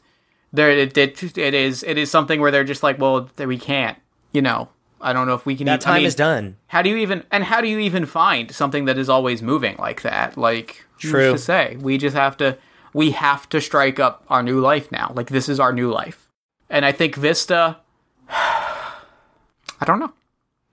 There, 0.54 0.70
it, 0.70 0.98
it, 0.98 1.38
it 1.38 1.54
is 1.54 1.84
it 1.84 1.98
is 1.98 2.10
something 2.10 2.40
where 2.40 2.52
they're 2.52 2.64
just 2.64 2.84
like, 2.84 2.98
well, 2.98 3.30
we 3.38 3.58
can't. 3.58 3.98
You 4.32 4.42
know, 4.42 4.70
I 5.02 5.12
don't 5.12 5.28
know 5.28 5.34
if 5.36 5.46
we 5.46 5.56
can. 5.58 5.66
That 5.66 5.82
even- 5.82 5.90
I 5.90 5.92
time 5.92 6.00
mean, 6.00 6.08
is 6.08 6.16
done. 6.16 6.56
How 6.68 6.82
do 6.82 6.90
you 6.90 6.96
even 6.98 7.24
and 7.30 7.44
how 7.44 7.60
do 7.60 7.68
you 7.68 7.80
even 7.80 8.06
find 8.06 8.52
something 8.52 8.86
that 8.86 8.98
is 8.98 9.10
always 9.10 9.42
moving 9.42 9.76
like 9.80 10.02
that? 10.04 10.38
Like 10.38 10.86
True. 10.98 11.34
to 11.34 11.38
say 11.38 11.76
we 11.82 11.98
just 11.98 12.16
have 12.16 12.38
to 12.38 12.58
we 12.94 13.12
have 13.12 13.50
to 13.50 13.60
strike 13.60 14.00
up 14.00 14.24
our 14.30 14.44
new 14.44 14.60
life 14.60 14.92
now. 14.92 15.12
Like 15.16 15.30
this 15.30 15.50
is 15.50 15.60
our 15.60 15.74
new 15.74 15.92
life, 15.92 16.30
and 16.70 16.86
I 16.86 16.92
think 16.92 17.16
Vista. 17.16 17.78
I 18.30 19.86
don't 19.86 20.00
know. 20.00 20.14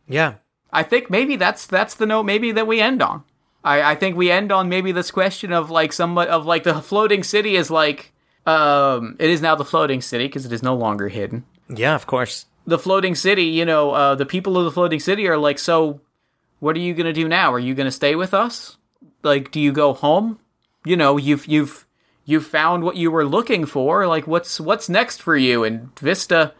Yeah. 0.08 0.34
I 0.72 0.82
think 0.82 1.10
maybe 1.10 1.36
that's 1.36 1.66
that's 1.66 1.94
the 1.94 2.06
note 2.06 2.24
maybe 2.24 2.52
that 2.52 2.66
we 2.66 2.80
end 2.80 3.02
on. 3.02 3.24
I, 3.64 3.92
I 3.92 3.94
think 3.94 4.16
we 4.16 4.30
end 4.30 4.52
on 4.52 4.68
maybe 4.68 4.92
this 4.92 5.10
question 5.10 5.52
of 5.52 5.70
like 5.70 5.92
somewhat 5.92 6.28
of 6.28 6.46
like 6.46 6.64
the 6.64 6.80
floating 6.80 7.22
city 7.22 7.56
is 7.56 7.70
like 7.70 8.12
um 8.46 9.16
it 9.18 9.30
is 9.30 9.42
now 9.42 9.54
the 9.54 9.64
floating 9.64 10.00
city 10.00 10.26
because 10.26 10.46
it 10.46 10.52
is 10.52 10.62
no 10.62 10.74
longer 10.74 11.08
hidden. 11.08 11.44
Yeah, 11.68 11.94
of 11.94 12.06
course. 12.06 12.46
The 12.66 12.78
floating 12.78 13.14
city, 13.14 13.44
you 13.44 13.64
know, 13.64 13.92
uh, 13.92 14.14
the 14.14 14.26
people 14.26 14.56
of 14.58 14.64
the 14.64 14.70
floating 14.70 15.00
city 15.00 15.26
are 15.26 15.38
like, 15.38 15.58
so 15.58 16.00
what 16.58 16.76
are 16.76 16.80
you 16.80 16.94
gonna 16.94 17.12
do 17.12 17.28
now? 17.28 17.52
Are 17.52 17.58
you 17.58 17.74
gonna 17.74 17.90
stay 17.90 18.14
with 18.14 18.34
us? 18.34 18.76
Like, 19.22 19.50
do 19.50 19.60
you 19.60 19.72
go 19.72 19.92
home? 19.92 20.38
You 20.84 20.96
know, 20.96 21.16
you've 21.16 21.46
you've 21.46 21.86
you've 22.30 22.46
found 22.46 22.84
what 22.84 22.96
you 22.96 23.10
were 23.10 23.26
looking 23.26 23.66
for. 23.66 24.06
Like, 24.06 24.26
what's 24.26 24.60
what's 24.60 24.88
next 24.88 25.20
for 25.20 25.36
you? 25.36 25.64
And 25.64 25.98
Vista, 25.98 26.54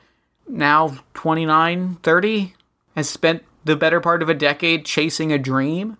now 0.48 0.98
29, 1.14 1.96
30, 2.02 2.54
has 2.96 3.08
spent 3.08 3.44
the 3.64 3.76
better 3.76 4.00
part 4.00 4.22
of 4.22 4.28
a 4.28 4.34
decade 4.34 4.84
chasing 4.84 5.32
a 5.32 5.38
dream. 5.38 5.96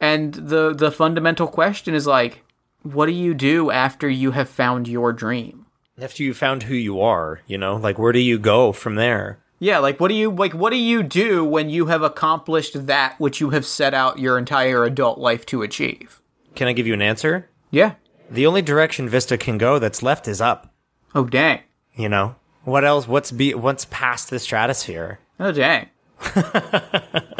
And 0.00 0.34
the 0.34 0.74
the 0.74 0.92
fundamental 0.92 1.46
question 1.46 1.94
is 1.94 2.06
like, 2.06 2.42
what 2.82 3.06
do 3.06 3.12
you 3.12 3.34
do 3.34 3.70
after 3.70 4.08
you 4.08 4.32
have 4.32 4.48
found 4.48 4.88
your 4.88 5.12
dream? 5.12 5.66
After 6.00 6.22
you 6.22 6.34
found 6.34 6.64
who 6.64 6.74
you 6.74 7.00
are, 7.00 7.40
you 7.46 7.56
know, 7.56 7.76
like 7.76 7.98
where 7.98 8.12
do 8.12 8.18
you 8.18 8.38
go 8.38 8.72
from 8.72 8.96
there? 8.96 9.38
Yeah, 9.60 9.78
like 9.78 10.00
what 10.00 10.08
do 10.08 10.14
you 10.14 10.30
like 10.30 10.52
what 10.52 10.70
do 10.70 10.76
you 10.76 11.02
do 11.02 11.44
when 11.44 11.70
you 11.70 11.86
have 11.86 12.02
accomplished 12.02 12.86
that 12.86 13.18
which 13.18 13.40
you 13.40 13.50
have 13.50 13.64
set 13.64 13.94
out 13.94 14.18
your 14.18 14.36
entire 14.36 14.84
adult 14.84 15.18
life 15.18 15.46
to 15.46 15.62
achieve? 15.62 16.20
Can 16.54 16.68
I 16.68 16.72
give 16.72 16.86
you 16.86 16.94
an 16.94 17.02
answer? 17.02 17.48
Yeah. 17.70 17.94
The 18.34 18.46
only 18.46 18.62
direction 18.62 19.08
Vista 19.08 19.38
can 19.38 19.58
go 19.58 19.78
that's 19.78 20.02
left 20.02 20.28
is 20.28 20.40
up. 20.40 20.72
Oh 21.14 21.24
dang. 21.24 21.60
You 21.94 22.08
know 22.08 22.36
what 22.64 22.84
else? 22.84 23.06
What's 23.06 23.30
be 23.30 23.54
what's 23.54 23.84
past 23.86 24.30
the 24.30 24.38
stratosphere? 24.38 25.18
Oh 25.40 25.52
dang. 25.52 25.88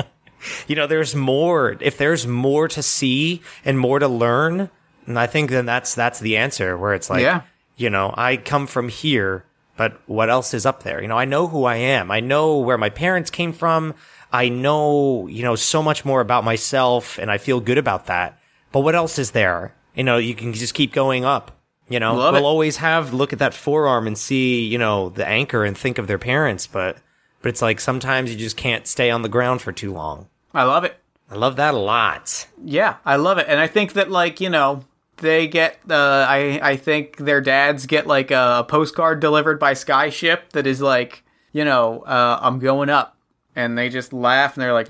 You 0.66 0.76
know, 0.76 0.86
there's 0.86 1.14
more. 1.14 1.76
If 1.80 1.97
there's 1.97 2.26
more 2.26 2.68
to 2.68 2.82
see 2.82 3.40
and 3.64 3.78
more 3.78 3.99
to 3.99 4.09
learn, 4.09 4.68
and 5.07 5.18
I 5.18 5.26
think 5.26 5.49
then 5.51 5.64
that's 5.64 5.95
that's 5.95 6.20
the 6.20 6.36
answer. 6.36 6.76
Where 6.76 6.92
it's 6.92 7.09
like, 7.09 7.22
Yeah. 7.22 7.42
you 7.76 7.88
know, 7.88 8.12
I 8.14 8.36
come 8.36 8.66
from 8.66 8.90
here, 8.90 9.45
but 9.78 9.99
what 10.07 10.28
else 10.28 10.53
is 10.53 10.66
up 10.66 10.82
there? 10.82 11.01
You 11.01 11.09
know, 11.09 11.16
I 11.16 11.24
know 11.24 11.47
who 11.49 11.64
I 11.64 11.76
am. 11.76 12.11
I 12.11 12.20
know 12.20 12.59
where 12.59 12.76
my 12.76 12.90
parents 12.90 13.30
came 13.30 13.53
from. 13.55 13.95
I 14.32 14.51
know, 14.51 15.26
you 15.28 15.42
know, 15.42 15.55
so 15.55 15.82
much 15.82 16.05
more 16.05 16.20
about 16.20 16.45
myself, 16.45 17.18
and 17.18 17.30
I 17.30 17.38
feel 17.38 17.61
good 17.61 17.78
about 17.78 18.07
that. 18.07 18.38
But 18.70 18.80
what 18.80 18.95
else 18.95 19.18
is 19.18 19.30
there? 19.30 19.74
You 19.95 20.05
know, 20.05 20.18
you 20.18 20.34
can 20.34 20.53
just 20.53 20.74
keep 20.74 20.92
going 20.92 21.24
up. 21.24 21.53
You 21.88 22.01
know, 22.01 22.14
Love 22.14 22.32
we'll 22.34 22.45
it. 22.45 22.47
always 22.47 22.76
have 22.78 23.12
look 23.12 23.32
at 23.32 23.38
that 23.40 23.53
forearm 23.53 24.07
and 24.07 24.16
see, 24.16 24.64
you 24.64 24.78
know, 24.78 25.11
the 25.11 25.26
anchor 25.26 25.64
and 25.64 25.76
think 25.76 25.99
of 25.99 26.07
their 26.07 26.18
parents, 26.18 26.66
but 26.66 26.97
but 27.42 27.51
it's 27.51 27.61
like 27.61 27.78
sometimes 27.78 28.30
you 28.32 28.38
just 28.38 28.57
can't 28.57 28.86
stay 28.86 29.11
on 29.11 29.20
the 29.20 29.28
ground 29.28 29.61
for 29.61 29.70
too 29.70 29.92
long. 29.92 30.28
I 30.55 30.62
love 30.62 30.84
it. 30.84 30.97
I 31.30 31.34
love 31.34 31.57
that 31.57 31.74
a 31.74 31.78
lot. 31.78 32.47
Yeah, 32.64 32.97
I 33.05 33.16
love 33.16 33.36
it. 33.36 33.47
And 33.49 33.61
I 33.61 33.66
think 33.66 33.92
that 33.95 34.11
like, 34.11 34.40
you 34.40 34.49
know, 34.49 34.84
they 35.18 35.47
get 35.47 35.78
uh 35.90 36.24
I 36.26 36.59
I 36.62 36.76
think 36.76 37.18
their 37.18 37.42
dads 37.42 37.84
get 37.84 38.07
like 38.07 38.30
a 38.30 38.64
postcard 38.66 39.20
delivered 39.20 39.61
by 39.61 39.74
Skyship 39.74 40.51
that 40.53 40.66
is 40.66 40.80
like, 40.80 41.22
you 41.53 41.64
know, 41.66 42.01
uh 42.07 42.38
I'm 42.40 42.59
going 42.61 42.88
up. 42.88 43.16
And 43.55 43.76
they 43.76 43.88
just 43.90 44.12
laugh 44.14 44.57
and 44.57 44.62
they're 44.62 44.72
like 44.72 44.88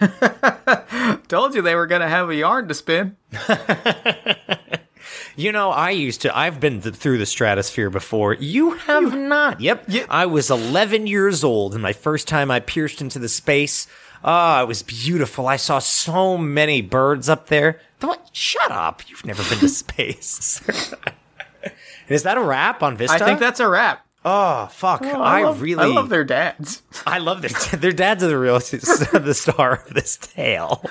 Told 1.28 1.54
you 1.54 1.62
they 1.62 1.74
were 1.74 1.86
gonna 1.86 2.08
have 2.08 2.30
a 2.30 2.34
yarn 2.34 2.68
to 2.68 2.74
spin. 2.74 3.16
You 5.36 5.52
know, 5.52 5.70
I 5.70 5.90
used 5.90 6.22
to, 6.22 6.36
I've 6.36 6.58
been 6.58 6.80
th- 6.82 6.96
through 6.96 7.18
the 7.18 7.24
stratosphere 7.24 7.90
before. 7.90 8.34
You 8.34 8.72
have 8.72 9.14
not. 9.16 9.60
Yep. 9.60 9.88
I 10.10 10.26
was 10.26 10.50
11 10.50 11.06
years 11.06 11.44
old 11.44 11.74
and 11.74 11.82
my 11.82 11.92
first 11.92 12.26
time 12.26 12.50
I 12.50 12.58
pierced 12.58 13.00
into 13.00 13.20
the 13.20 13.28
space. 13.28 13.86
Ah, 14.24 14.62
it 14.62 14.66
was 14.66 14.82
beautiful. 14.82 15.46
I 15.46 15.54
saw 15.54 15.78
so 15.78 16.36
many 16.36 16.82
birds 16.82 17.28
up 17.28 17.46
there. 17.46 17.80
What? 18.00 18.30
Shut 18.32 18.72
up. 18.72 19.08
You've 19.08 19.24
never 19.24 19.44
been 19.48 19.60
to 19.60 19.68
space. 19.68 20.60
Is 22.08 22.24
that 22.24 22.36
a 22.36 22.42
wrap 22.42 22.82
on 22.82 22.96
Vista? 22.96 23.14
I 23.22 23.24
think 23.24 23.38
that's 23.38 23.60
a 23.60 23.68
wrap. 23.68 24.04
Oh, 24.24 24.66
fuck. 24.66 25.02
Oh, 25.04 25.22
I, 25.22 25.44
love, 25.44 25.62
really. 25.62 25.84
I 25.84 25.86
love 25.86 26.08
their 26.08 26.24
dads. 26.24 26.82
I 27.06 27.18
love 27.18 27.42
their 27.42 27.50
their 27.78 27.92
dads 27.92 28.22
are 28.22 28.28
the 28.28 28.38
real 28.38 28.58
the 28.58 29.34
star 29.34 29.74
of 29.86 29.94
this 29.94 30.16
tale. 30.16 30.84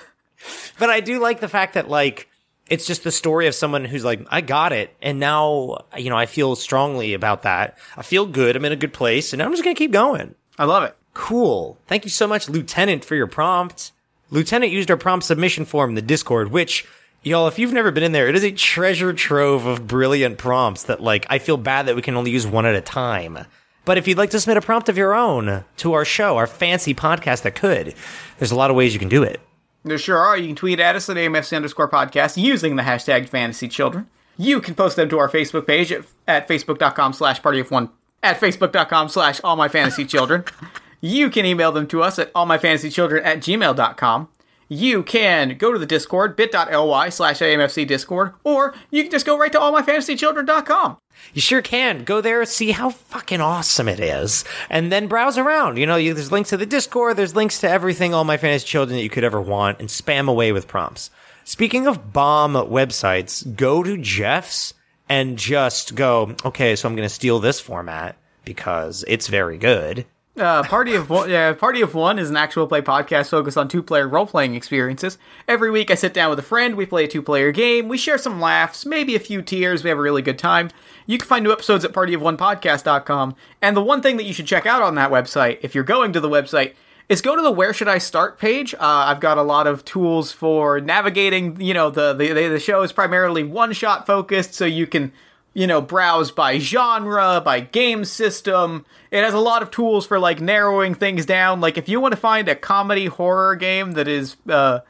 But 0.80 0.90
I 0.90 1.00
do 1.02 1.20
like 1.20 1.40
the 1.40 1.50
fact 1.50 1.74
that 1.74 1.90
like 1.90 2.30
it's 2.70 2.86
just 2.86 3.04
the 3.04 3.12
story 3.12 3.48
of 3.48 3.56
someone 3.56 3.86
who's 3.86 4.06
like, 4.06 4.26
I 4.30 4.42
got 4.42 4.74
it, 4.74 4.96
and 5.02 5.20
now 5.20 5.86
you 5.98 6.10
know 6.10 6.18
I 6.18 6.26
feel 6.26 6.56
strongly 6.56 7.14
about 7.14 7.44
that. 7.44 7.78
I 7.96 8.02
feel 8.02 8.26
good. 8.26 8.56
I'm 8.56 8.66
in 8.66 8.72
a 8.72 8.78
good 8.78 8.94
place, 8.94 9.34
and 9.34 9.42
I'm 9.42 9.52
just 9.52 9.64
gonna 9.64 9.76
keep 9.76 9.92
going. 9.92 10.36
I 10.58 10.66
love 10.66 10.84
it. 10.84 10.96
Cool. 11.14 11.78
Thank 11.88 12.06
you 12.06 12.12
so 12.12 12.28
much, 12.28 12.48
Lieutenant, 12.48 13.04
for 13.04 13.16
your 13.16 13.28
prompt. 13.28 13.92
Lieutenant 14.30 14.72
used 14.72 14.92
our 14.92 14.98
prompt 14.98 15.26
submission 15.26 15.66
form 15.66 15.92
in 15.92 15.96
the 15.96 16.02
Discord, 16.02 16.52
which 16.52 16.86
y'all, 17.24 17.48
if 17.48 17.60
you've 17.60 17.74
never 17.74 17.92
been 17.92 18.04
in 18.04 18.12
there, 18.12 18.28
it 18.28 18.36
is 18.36 18.44
a 18.44 18.52
treasure 18.52 19.14
trove 19.14 19.66
of 19.66 19.88
brilliant 19.88 20.38
prompts 20.38 20.84
that 20.84 21.02
like 21.02 21.26
I 21.30 21.40
feel 21.40 21.58
bad 21.58 21.86
that 21.88 21.96
we 21.96 22.02
can 22.02 22.16
only 22.16 22.32
use 22.32 22.48
one 22.48 22.66
at 22.66 22.76
a 22.76 22.82
time. 22.82 23.40
But 23.86 23.98
if 23.98 24.08
you'd 24.08 24.18
like 24.18 24.32
to 24.32 24.40
submit 24.40 24.58
a 24.58 24.62
prompt 24.62 24.90
of 24.90 24.98
your 24.98 25.14
own 25.16 25.64
to 25.78 25.94
our 25.94 26.04
show, 26.04 26.36
our 26.36 26.48
fancy 26.48 26.94
podcast 26.94 27.44
that 27.44 27.56
could, 27.56 27.94
there's 28.38 28.52
a 28.52 28.56
lot 28.56 28.70
of 28.70 28.76
ways 28.76 28.94
you 28.94 29.00
can 29.00 29.08
do 29.10 29.24
it. 29.24 29.40
There 29.84 29.98
sure 29.98 30.18
are. 30.18 30.38
You 30.38 30.48
can 30.48 30.56
tweet 30.58 30.82
at 30.82 30.98
us 30.98 31.10
at 31.10 31.16
AMFC 31.16 31.56
underscore 31.56 31.90
podcast 31.90 32.36
using 32.36 32.76
the 32.76 32.84
hashtag 32.84 33.30
fantasy 33.30 33.70
children. 33.70 34.10
You 34.38 34.60
can 34.60 34.76
post 34.76 34.98
them 34.98 35.08
to 35.10 35.18
our 35.20 35.30
Facebook 35.30 35.66
page 35.66 35.92
at, 35.92 36.04
at 36.28 36.48
facebook.com 36.48 37.14
slash 37.14 37.42
party 37.42 37.62
of 37.62 37.72
one 37.72 37.90
at 38.22 38.40
facebook.com 38.40 39.08
slash 39.08 39.40
all 39.44 39.56
my 39.56 39.68
fantasy 39.68 40.06
children. 40.06 40.44
You 41.00 41.30
can 41.30 41.46
email 41.46 41.72
them 41.72 41.86
to 41.90 42.02
us 42.02 42.18
at 42.18 42.34
allmyfantasychildren 42.34 43.24
at 43.24 43.38
gmail.com. 43.38 44.30
You 44.70 45.02
can 45.04 45.58
go 45.58 45.72
to 45.72 45.80
the 45.80 45.86
Discord, 45.86 46.36
bit.ly 46.36 47.10
slash 47.10 47.40
AMFC 47.40 47.88
Discord, 47.88 48.34
or 48.44 48.76
you 48.92 49.04
can 49.04 49.12
just 49.12 49.26
go 49.26 49.38
right 49.38 49.52
to 49.52 49.60
allmyfantasychildren.com. 49.60 50.98
You 51.34 51.42
sure 51.42 51.62
can. 51.62 52.04
Go 52.04 52.22
there, 52.22 52.44
see 52.46 52.72
how 52.72 52.90
fucking 52.90 53.42
awesome 53.42 53.88
it 53.88 54.00
is, 54.00 54.44
and 54.70 54.92
then 54.92 55.08
browse 55.08 55.38
around. 55.38 55.78
You 55.78 55.86
know, 55.86 55.96
you, 55.96 56.14
there's 56.14 56.32
links 56.32 56.50
to 56.50 56.58
the 56.58 56.66
Discord, 56.66 57.18
there's 57.18 57.36
links 57.36 57.60
to 57.62 57.70
everything, 57.70 58.14
all 58.14 58.24
my 58.24 58.38
fantasy 58.38 58.66
children 58.66 58.98
that 58.98 59.04
you 59.04 59.10
could 59.10 59.24
ever 59.24 59.42
want, 59.42 59.80
and 59.80 59.90
spam 59.90 60.28
away 60.30 60.52
with 60.52 60.68
prompts. 60.68 61.10
Speaking 61.44 61.88
of 61.88 62.12
bomb 62.12 62.54
websites, 62.54 63.56
go 63.56 63.84
to 63.84 63.98
Jeff's 63.98 64.74
and 65.08 65.38
just 65.38 65.96
go, 65.96 66.36
okay, 66.44 66.76
so 66.76 66.90
I'm 66.90 66.96
going 66.96 67.08
to 67.08 67.14
steal 67.14 67.40
this 67.40 67.62
format 67.62 68.18
because 68.44 69.06
it's 69.08 69.28
very 69.28 69.58
good. 69.58 70.06
Uh, 70.38 70.62
Party 70.64 70.94
of 70.94 71.10
One, 71.10 71.56
Party 71.56 71.82
of 71.82 71.96
One 71.96 72.20
is 72.20 72.30
an 72.30 72.38
actual 72.38 72.68
play 72.68 72.82
podcast 72.82 73.30
focused 73.30 73.58
on 73.58 73.68
two-player 73.68 74.08
role-playing 74.08 74.54
experiences. 74.54 75.18
Every 75.48 75.72
week, 75.72 75.90
I 75.90 75.96
sit 75.96 76.14
down 76.14 76.30
with 76.30 76.38
a 76.38 76.44
friend, 76.44 76.76
we 76.76 76.86
play 76.86 77.06
a 77.06 77.08
two-player 77.08 77.52
game, 77.52 77.88
we 77.88 77.98
share 77.98 78.20
some 78.20 78.40
laughs, 78.40 78.86
maybe 78.86 79.16
a 79.16 79.20
few 79.20 79.42
tears, 79.42 79.84
we 79.84 79.90
have 79.90 79.98
a 79.98 80.02
really 80.02 80.22
good 80.22 80.38
time. 80.38 80.70
You 81.08 81.18
can 81.18 81.28
find 81.28 81.44
new 81.44 81.52
episodes 81.52 81.84
at 81.84 81.92
partyofonepodcast.com. 81.92 83.36
And 83.64 83.76
the 83.76 83.82
one 83.82 84.02
thing 84.02 84.18
that 84.18 84.26
you 84.26 84.34
should 84.34 84.46
check 84.46 84.68
out 84.68 84.84
on 84.84 84.94
that 84.96 85.10
website, 85.10 85.58
if 85.64 85.74
you're 85.74 85.84
going 85.84 86.14
to 86.14 86.20
the 86.20 86.30
website, 86.30 86.76
is 87.10 87.22
go 87.22 87.36
to 87.36 87.42
the 87.42 87.52
Where 87.52 87.74
Should 87.74 87.88
I 87.88 87.98
Start 87.98 88.38
page. 88.38 88.76
Uh, 88.76 88.78
I've 88.80 89.22
got 89.22 89.38
a 89.38 89.44
lot 89.44 89.66
of 89.66 89.86
tools 89.86 90.32
for 90.32 90.80
navigating. 90.82 91.60
You 91.60 91.74
know, 91.74 91.90
the 91.90 92.14
the 92.14 92.34
the 92.34 92.60
show 92.60 92.82
is 92.84 92.92
primarily 92.92 93.44
one-shot 93.44 94.06
focused, 94.06 94.54
so 94.54 94.66
you 94.66 94.86
can 94.86 95.14
you 95.58 95.66
know, 95.66 95.82
browse 95.82 96.30
by 96.30 96.60
genre, 96.60 97.42
by 97.44 97.60
game 97.60 98.06
system. 98.06 98.86
It 99.10 99.24
has 99.24 99.34
a 99.34 99.40
lot 99.40 99.64
of 99.64 99.72
tools 99.72 100.06
for 100.06 100.20
like 100.20 100.40
narrowing 100.40 100.94
things 100.94 101.26
down. 101.26 101.62
Like 101.62 101.80
if 101.80 101.90
you 101.90 102.00
want 102.00 102.12
to 102.12 102.20
find 102.20 102.48
a 102.48 102.56
comedy 102.56 103.08
horror 103.08 103.56
game 103.56 103.94
that 103.94 104.08
is 104.08 104.36
uh 104.48 104.82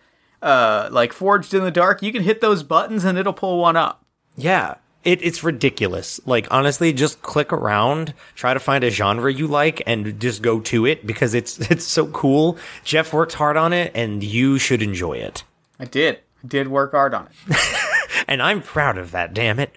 uh 0.41 0.89
like 0.91 1.13
forged 1.13 1.53
in 1.53 1.63
the 1.63 1.71
dark, 1.71 2.01
you 2.01 2.11
can 2.11 2.21
hit 2.21 2.41
those 2.41 2.63
buttons 2.63 3.05
and 3.05 3.17
it'll 3.17 3.31
pull 3.31 3.59
one 3.59 3.77
up. 3.77 4.03
Yeah. 4.35 4.75
It, 5.05 5.23
it's 5.23 5.41
ridiculous. 5.41 6.19
Like 6.25 6.49
honestly, 6.51 6.91
just 6.91 7.21
click 7.21 7.53
around, 7.53 8.13
try 8.35 8.53
to 8.53 8.59
find 8.59 8.83
a 8.83 8.89
genre 8.89 9.31
you 9.31 9.47
like, 9.47 9.81
and 9.87 10.19
just 10.19 10.41
go 10.41 10.59
to 10.59 10.85
it 10.85 11.07
because 11.07 11.33
it's 11.33 11.59
it's 11.71 11.85
so 11.85 12.07
cool. 12.07 12.57
Jeff 12.83 13.13
worked 13.13 13.35
hard 13.35 13.55
on 13.55 13.71
it, 13.71 13.93
and 13.95 14.21
you 14.21 14.59
should 14.59 14.81
enjoy 14.81 15.13
it. 15.13 15.45
I 15.79 15.85
did. 15.85 16.17
I 16.43 16.47
did 16.47 16.67
work 16.67 16.91
hard 16.91 17.13
on 17.13 17.29
it. 17.47 17.57
and 18.27 18.41
I'm 18.41 18.61
proud 18.61 18.97
of 18.97 19.11
that. 19.11 19.33
Damn 19.33 19.61
it. 19.61 19.73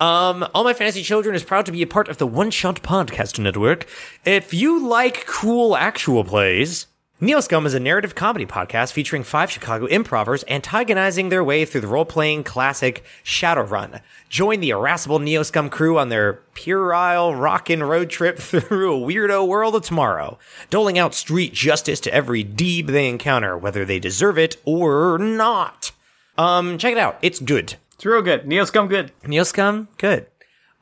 Um, 0.00 0.44
All 0.54 0.64
My 0.64 0.74
Fantasy 0.74 1.02
Children 1.02 1.36
is 1.36 1.44
proud 1.44 1.66
to 1.66 1.72
be 1.72 1.82
a 1.82 1.86
part 1.86 2.08
of 2.08 2.18
the 2.18 2.26
One 2.26 2.50
Shot 2.50 2.82
Podcast 2.82 3.38
Network. 3.38 3.86
If 4.24 4.52
you 4.52 4.84
like 4.86 5.24
cool 5.26 5.76
actual 5.76 6.24
plays, 6.24 6.88
Neo 7.20 7.38
Scum 7.38 7.64
is 7.64 7.74
a 7.74 7.80
narrative 7.80 8.16
comedy 8.16 8.44
podcast 8.44 8.92
featuring 8.92 9.22
five 9.22 9.52
Chicago 9.52 9.86
improvers 9.86 10.44
antagonizing 10.48 11.28
their 11.28 11.44
way 11.44 11.64
through 11.64 11.82
the 11.82 11.86
role-playing 11.86 12.42
classic 12.42 13.04
Shadowrun. 13.24 14.00
Join 14.28 14.58
the 14.58 14.70
irascible 14.70 15.20
Neo 15.20 15.44
Scum 15.44 15.70
crew 15.70 15.96
on 15.96 16.08
their 16.08 16.40
puerile 16.54 17.36
rockin' 17.36 17.84
road 17.84 18.10
trip 18.10 18.38
through 18.40 18.96
a 18.96 19.06
weirdo 19.12 19.46
world 19.46 19.76
of 19.76 19.82
tomorrow, 19.82 20.40
doling 20.70 20.98
out 20.98 21.14
street 21.14 21.52
justice 21.54 22.00
to 22.00 22.12
every 22.12 22.44
deeb 22.44 22.88
they 22.88 23.08
encounter, 23.08 23.56
whether 23.56 23.84
they 23.84 24.00
deserve 24.00 24.38
it 24.38 24.56
or 24.64 25.18
not. 25.18 25.92
Um, 26.36 26.78
check 26.78 26.90
it 26.90 26.98
out. 26.98 27.16
It's 27.22 27.38
good. 27.38 27.76
It's 27.94 28.04
real 28.04 28.22
good. 28.22 28.46
Neo 28.46 28.64
Scum 28.64 28.88
good. 28.88 29.12
Neo 29.26 29.44
Scum, 29.44 29.88
good. 29.98 30.26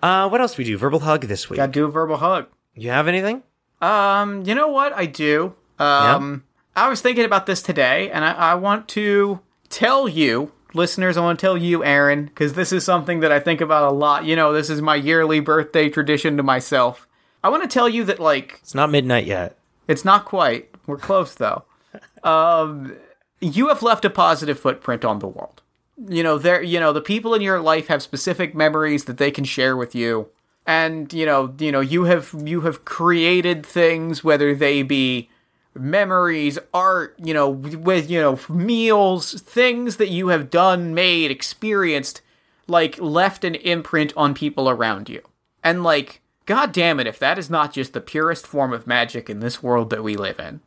Uh, 0.03 0.29
what 0.29 0.41
else 0.41 0.55
do 0.55 0.63
we 0.63 0.65
do? 0.65 0.77
Verbal 0.77 1.01
hug 1.01 1.23
this 1.23 1.49
week. 1.49 1.59
Gotta 1.59 1.73
do 1.73 1.85
a 1.85 1.91
verbal 1.91 2.17
hug. 2.17 2.47
You 2.75 2.91
have 2.91 3.07
anything? 3.07 3.43
Um, 3.81 4.43
you 4.45 4.55
know 4.55 4.69
what? 4.69 4.93
I 4.93 5.07
do. 5.07 5.55
Um, 5.79 6.45
I 6.75 6.89
was 6.89 7.01
thinking 7.01 7.25
about 7.25 7.47
this 7.47 7.63
today, 7.63 8.11
and 8.11 8.25
I, 8.25 8.33
I 8.33 8.55
want 8.55 8.89
to 8.89 9.41
tell 9.69 10.09
you, 10.09 10.53
listeners, 10.75 11.17
I 11.17 11.21
want 11.21 11.39
to 11.39 11.45
tell 11.47 11.57
you, 11.59 11.85
Aaron, 11.85 12.27
because 12.27 12.55
this 12.55 12.73
is 12.73 12.85
something 12.85 13.21
that 13.21 13.31
I 13.33 13.41
think 13.41 13.61
about 13.61 13.91
a 13.91 13.95
lot. 13.95 14.25
You 14.25 14.37
know, 14.37 14.53
this 14.53 14.71
is 14.71 14.81
my 14.81 14.95
yearly 14.97 15.41
birthday 15.41 15.89
tradition 15.89 16.37
to 16.37 16.43
myself. 16.43 17.07
I 17.45 17.49
want 17.49 17.63
to 17.63 17.69
tell 17.69 17.89
you 17.89 18.05
that, 18.05 18.21
like, 18.21 18.59
It's 18.63 18.75
not 18.75 18.91
midnight 18.91 19.27
yet. 19.27 19.59
it's 19.89 20.05
not 20.05 20.25
quite. 20.25 20.71
We're 20.87 20.97
close, 20.97 21.35
though. 21.35 21.65
um, 22.25 22.97
you 23.41 23.69
have 23.69 23.83
left 23.83 24.05
a 24.05 24.11
positive 24.11 24.59
footprint 24.59 25.05
on 25.05 25.19
the 25.19 25.29
world. 25.29 25.62
You 25.97 26.22
know, 26.22 26.38
there. 26.38 26.62
You 26.62 26.80
know, 26.80 26.93
the 26.93 27.01
people 27.01 27.34
in 27.34 27.43
your 27.43 27.61
life 27.61 27.88
have 27.88 28.03
specific 28.03 28.55
memories 28.55 29.05
that 29.05 29.18
they 29.18 29.30
can 29.30 29.45
share 29.45 29.76
with 29.76 29.95
you, 29.95 30.28
and 30.66 31.12
you 31.12 31.26
know, 31.26 31.55
you 31.59 31.70
know, 31.70 31.80
you 31.80 32.05
have 32.05 32.34
you 32.45 32.62
have 32.62 32.84
created 32.84 33.64
things, 33.64 34.24
whether 34.24 34.55
they 34.55 34.82
be 34.82 35.28
memories, 35.74 36.59
art, 36.72 37.14
you 37.22 37.34
know, 37.34 37.49
with 37.49 38.11
you 38.11 38.20
know, 38.20 38.38
meals, 38.49 39.40
things 39.43 39.97
that 39.97 40.09
you 40.09 40.28
have 40.28 40.51
done, 40.51 40.95
made, 40.95 41.30
experienced, 41.30 42.22
like 42.66 42.99
left 42.99 43.45
an 43.45 43.55
imprint 43.57 44.12
on 44.16 44.34
people 44.34 44.68
around 44.68 45.09
you, 45.09 45.22
and 45.62 45.82
like. 45.82 46.20
God 46.45 46.72
damn 46.72 46.99
it, 46.99 47.07
if 47.07 47.20
that 47.20 47.38
is 47.38 47.49
not 47.49 47.72
just 47.72 47.93
the 47.93 48.01
purest 48.01 48.49
form 48.49 48.72
of 48.72 48.84
magic 48.84 49.30
in 49.30 49.38
this 49.38 49.62
world 49.62 49.90
that 49.90 50.03
we 50.03 50.16
live 50.16 50.40
in 50.40 50.61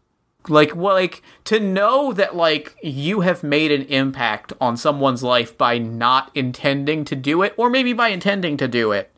like 0.50 0.76
well, 0.76 0.96
like 0.96 1.22
to 1.46 1.60
know 1.60 2.14
that 2.14 2.36
like 2.36 2.76
you 2.84 3.22
have 3.22 3.44
made 3.44 3.72
an 3.72 3.84
impact 3.84 4.54
on 4.62 4.78
someone's 4.78 5.24
life 5.24 5.58
by 5.58 5.78
not 5.78 6.32
intending 6.36 7.06
to 7.06 7.16
do 7.16 7.42
it 7.42 7.54
or 7.58 7.70
maybe 7.70 7.94
by 7.94 8.10
intending 8.10 8.58
to 8.58 8.68
do 8.68 8.92
it 8.92 9.12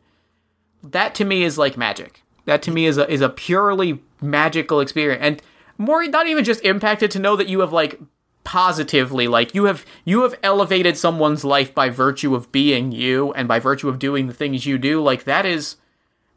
that 0.82 1.14
to 1.16 1.24
me 1.24 1.42
is 1.42 1.58
like 1.58 1.76
magic. 1.76 2.22
That 2.44 2.62
to 2.62 2.70
me 2.70 2.86
is 2.86 2.98
a 2.98 3.10
is 3.10 3.20
a 3.20 3.28
purely 3.28 4.00
magical 4.20 4.80
experience. 4.80 5.22
And 5.22 5.42
more 5.76 6.06
not 6.06 6.26
even 6.26 6.44
just 6.44 6.64
impacted 6.64 7.10
to 7.12 7.18
know 7.18 7.36
that 7.36 7.48
you 7.48 7.60
have 7.60 7.72
like 7.72 8.00
positively 8.44 9.28
like 9.28 9.54
you 9.54 9.64
have 9.64 9.84
you 10.06 10.22
have 10.22 10.34
elevated 10.42 10.96
someone's 10.96 11.44
life 11.44 11.74
by 11.74 11.90
virtue 11.90 12.34
of 12.34 12.50
being 12.50 12.90
you 12.92 13.30
and 13.34 13.46
by 13.46 13.58
virtue 13.58 13.88
of 13.88 13.98
doing 13.98 14.26
the 14.26 14.32
things 14.32 14.66
you 14.66 14.78
do. 14.78 15.02
Like 15.02 15.24
that 15.24 15.44
is 15.44 15.76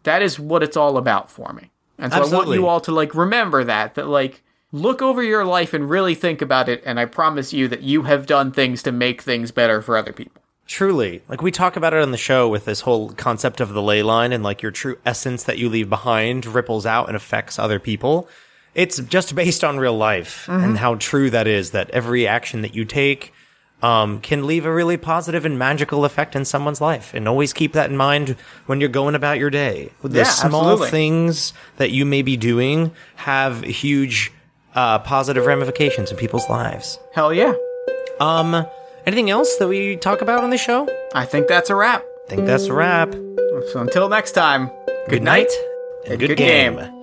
that 0.04 0.22
is 0.22 0.39
what 0.39 0.64
it's 0.64 0.78
all 0.78 0.98
about 0.98 1.30
for 1.30 1.54
me. 1.54 1.72
And 1.98 2.12
so 2.12 2.24
i 2.24 2.26
want 2.26 2.50
you 2.50 2.68
all 2.68 2.82
to 2.82 2.92
like 2.92 3.14
remember 3.16 3.64
that 3.64 3.96
that 3.96 4.08
like 4.08 4.44
look 4.72 5.01
over 5.01 5.22
your 5.22 5.45
life 5.45 5.74
and 5.74 5.89
really 5.89 6.15
think 6.15 6.41
about 6.41 6.69
it 6.69 6.82
and 6.86 6.99
i 6.99 7.05
promise 7.05 7.51
you 7.53 7.67
that 7.67 7.82
you 7.82 8.03
have 8.03 8.26
done 8.26 8.51
things 8.51 8.82
to 8.84 8.91
make 8.91 9.22
things 9.22 9.51
better 9.51 9.82
for 9.82 9.97
other 9.97 10.13
people 10.13 10.41
Truly. 10.72 11.22
Like 11.28 11.41
we 11.41 11.51
talk 11.51 11.76
about 11.76 11.93
it 11.93 12.01
on 12.01 12.11
the 12.11 12.17
show 12.17 12.47
with 12.47 12.63
this 12.63 12.80
whole 12.80 13.09
concept 13.09 13.59
of 13.59 13.74
the 13.74 13.82
ley 13.82 14.03
line 14.03 14.32
and 14.32 14.41
like 14.41 14.61
your 14.61 14.72
true 14.72 14.97
essence 15.05 15.43
that 15.43 15.57
you 15.57 15.67
leave 15.67 15.89
behind 15.89 16.45
ripples 16.45 16.86
out 16.86 17.07
and 17.07 17.15
affects 17.17 17.59
other 17.59 17.78
people. 17.78 18.30
It's 18.74 18.97
just 18.99 19.36
based 19.36 19.65
on 19.65 19.80
real 19.80 19.97
life 19.97 20.47
and 20.47 20.78
how 20.78 20.95
true 20.95 21.30
that 21.30 21.45
is 21.45 21.72
that 21.72 21.89
every 21.89 22.26
action 22.26 22.61
that 22.61 22.74
you 22.74 22.86
take 22.86 23.34
um, 23.84 24.22
can 24.22 24.47
leave 24.47 24.65
a 24.65 24.74
really 24.74 24.95
positive 24.95 25.43
and 25.43 25.59
magical 25.59 26.05
effect 26.05 26.38
in 26.38 26.45
someone's 26.45 26.80
life. 26.80 27.13
And 27.13 27.28
always 27.28 27.51
keep 27.51 27.74
that 27.74 27.89
in 27.89 27.97
mind 27.97 28.38
when 28.67 28.80
you're 28.80 28.88
going 28.88 29.15
about 29.15 29.39
your 29.39 29.49
day. 29.49 29.91
The 30.01 30.19
Yeah, 30.19 30.24
small 30.24 30.61
absolutely. 30.61 30.89
things 30.89 31.53
that 31.78 31.91
you 31.91 32.05
may 32.05 32.22
be 32.22 32.38
doing 32.38 32.91
have 33.15 33.61
huge 33.63 34.32
uh, 34.76 34.99
positive 34.99 35.45
ramifications 35.45 36.11
in 36.11 36.17
people's 36.17 36.49
lives. 36.49 36.99
hell 37.13 37.34
yeah 37.34 37.53
Um, 38.19 38.65
anything 39.05 39.30
else 39.30 39.55
that 39.57 39.67
we 39.67 39.95
talk 39.97 40.22
about 40.22 40.43
on 40.43 40.49
the 40.49 40.57
show? 40.57 40.88
i 41.13 41.26
think 41.26 41.47
that's 41.47 41.69
a 41.69 41.76
wrap 41.76 42.03
I 42.28 42.30
think 42.36 42.45
that's 42.47 42.65
a 42.65 42.74
wrap. 42.74 43.11
so 43.72 43.80
until 43.82 44.07
next 44.09 44.32
time 44.32 44.69
Good 45.09 45.24
night 45.24 45.51
and 46.07 46.19
good, 46.19 46.28
good 46.30 46.38
game. 46.38 46.78
game. 46.78 47.01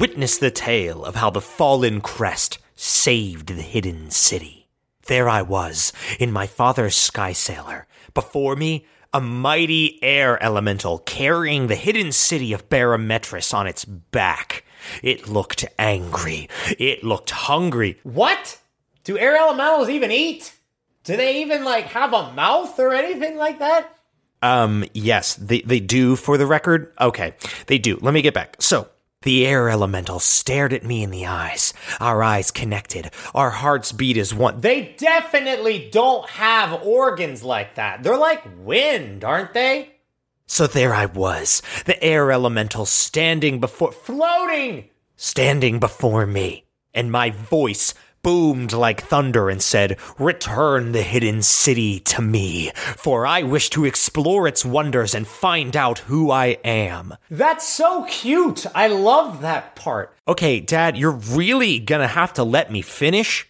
Witness 0.00 0.38
the 0.38 0.50
tale 0.50 1.04
of 1.04 1.16
how 1.16 1.28
the 1.28 1.42
fallen 1.42 2.00
crest 2.00 2.56
saved 2.74 3.48
the 3.48 3.60
hidden 3.60 4.10
city. 4.10 4.66
There 5.08 5.28
I 5.28 5.42
was, 5.42 5.92
in 6.18 6.32
my 6.32 6.46
father's 6.46 6.96
sky 6.96 7.34
sailor. 7.34 7.86
Before 8.14 8.56
me, 8.56 8.86
a 9.12 9.20
mighty 9.20 10.02
air 10.02 10.42
elemental 10.42 11.00
carrying 11.00 11.66
the 11.66 11.74
hidden 11.74 12.12
city 12.12 12.54
of 12.54 12.70
Barometris 12.70 13.52
on 13.52 13.66
its 13.66 13.84
back. 13.84 14.64
It 15.02 15.28
looked 15.28 15.66
angry. 15.78 16.48
It 16.78 17.04
looked 17.04 17.28
hungry. 17.28 18.00
What? 18.02 18.58
Do 19.04 19.18
air 19.18 19.36
elementals 19.36 19.90
even 19.90 20.10
eat? 20.10 20.58
Do 21.04 21.14
they 21.14 21.42
even, 21.42 21.62
like, 21.62 21.88
have 21.88 22.14
a 22.14 22.32
mouth 22.32 22.78
or 22.78 22.94
anything 22.94 23.36
like 23.36 23.58
that? 23.58 23.94
Um, 24.40 24.86
yes, 24.94 25.34
they, 25.34 25.60
they 25.60 25.78
do 25.78 26.16
for 26.16 26.38
the 26.38 26.46
record. 26.46 26.90
Okay, 26.98 27.34
they 27.66 27.76
do. 27.76 27.98
Let 28.00 28.14
me 28.14 28.22
get 28.22 28.32
back. 28.32 28.56
So, 28.60 28.88
the 29.22 29.46
air 29.46 29.68
elemental 29.68 30.18
stared 30.18 30.72
at 30.72 30.82
me 30.82 31.02
in 31.02 31.10
the 31.10 31.26
eyes. 31.26 31.74
Our 32.00 32.22
eyes 32.22 32.50
connected. 32.50 33.10
Our 33.34 33.50
hearts 33.50 33.92
beat 33.92 34.16
as 34.16 34.34
one. 34.34 34.62
They 34.62 34.94
definitely 34.96 35.90
don't 35.92 36.26
have 36.30 36.82
organs 36.82 37.42
like 37.42 37.74
that. 37.74 38.02
They're 38.02 38.16
like 38.16 38.42
wind, 38.60 39.22
aren't 39.22 39.52
they? 39.52 39.90
So 40.46 40.66
there 40.66 40.94
I 40.94 41.04
was, 41.04 41.60
the 41.84 42.02
air 42.02 42.32
elemental 42.32 42.86
standing 42.86 43.60
before, 43.60 43.92
floating, 43.92 44.88
standing 45.16 45.80
before 45.80 46.24
me. 46.26 46.64
And 46.94 47.12
my 47.12 47.28
voice 47.28 47.92
boomed 48.22 48.72
like 48.72 49.02
thunder 49.02 49.48
and 49.48 49.62
said, 49.62 49.98
Return 50.18 50.92
the 50.92 51.02
hidden 51.02 51.42
city 51.42 52.00
to 52.00 52.22
me, 52.22 52.70
for 52.96 53.26
I 53.26 53.42
wish 53.42 53.70
to 53.70 53.84
explore 53.84 54.46
its 54.46 54.64
wonders 54.64 55.14
and 55.14 55.26
find 55.26 55.76
out 55.76 56.00
who 56.00 56.30
I 56.30 56.58
am. 56.64 57.14
That's 57.30 57.66
so 57.66 58.04
cute. 58.04 58.66
I 58.74 58.88
love 58.88 59.40
that 59.42 59.76
part. 59.76 60.16
Okay, 60.28 60.60
Dad, 60.60 60.96
you're 60.96 61.10
really 61.10 61.78
gonna 61.78 62.08
have 62.08 62.32
to 62.34 62.44
let 62.44 62.70
me 62.70 62.82
finish? 62.82 63.46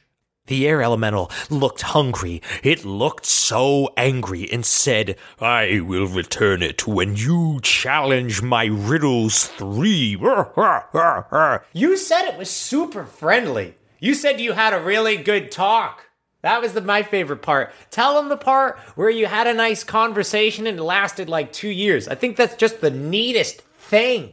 The 0.47 0.67
air 0.67 0.83
elemental 0.83 1.31
looked 1.49 1.83
hungry. 1.83 2.43
It 2.65 2.85
looked 2.85 3.25
so 3.25 3.91
angry 3.97 4.51
and 4.51 4.67
said, 4.67 5.17
I 5.39 5.79
will 5.79 6.09
return 6.09 6.61
it 6.61 6.89
when 6.89 7.15
you 7.15 7.61
challenge 7.63 8.43
my 8.43 8.65
riddles 8.65 9.47
three. 9.47 10.17
You 11.73 11.97
said 11.97 12.25
it 12.27 12.37
was 12.37 12.51
super 12.51 13.05
friendly. 13.05 13.77
You 14.01 14.15
said 14.15 14.41
you 14.41 14.53
had 14.53 14.73
a 14.73 14.81
really 14.81 15.17
good 15.19 15.53
talk. 15.53 16.07
That 16.43 16.63
was 16.63 16.73
the, 16.73 16.81
my 16.81 17.03
favorite 17.03 17.43
part. 17.43 17.73
Tell 17.91 18.15
them 18.15 18.31
the 18.31 18.37
part 18.37 18.79
where 18.97 19.11
you 19.11 19.27
had 19.27 19.47
a 19.47 19.53
nice 19.53 19.85
conversation 19.85 20.67
and 20.67 20.79
it 20.79 20.83
lasted 20.83 21.29
like 21.29 21.53
two 21.53 21.69
years. 21.69 22.09
I 22.09 22.15
think 22.15 22.37
that's 22.37 22.57
just 22.57 22.81
the 22.81 22.91
neatest 22.91 23.61
thing. 23.79 24.33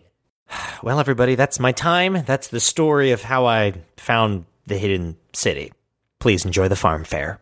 Well, 0.83 0.99
everybody, 0.99 1.35
that's 1.35 1.59
my 1.59 1.71
time. 1.71 2.23
That's 2.25 2.47
the 2.47 2.59
story 2.59 3.11
of 3.11 3.23
how 3.23 3.47
I 3.47 3.73
found 3.97 4.45
the 4.67 4.77
hidden 4.77 5.17
city. 5.33 5.73
Please 6.19 6.45
enjoy 6.45 6.67
the 6.67 6.75
farm 6.75 7.03
fair. 7.03 7.39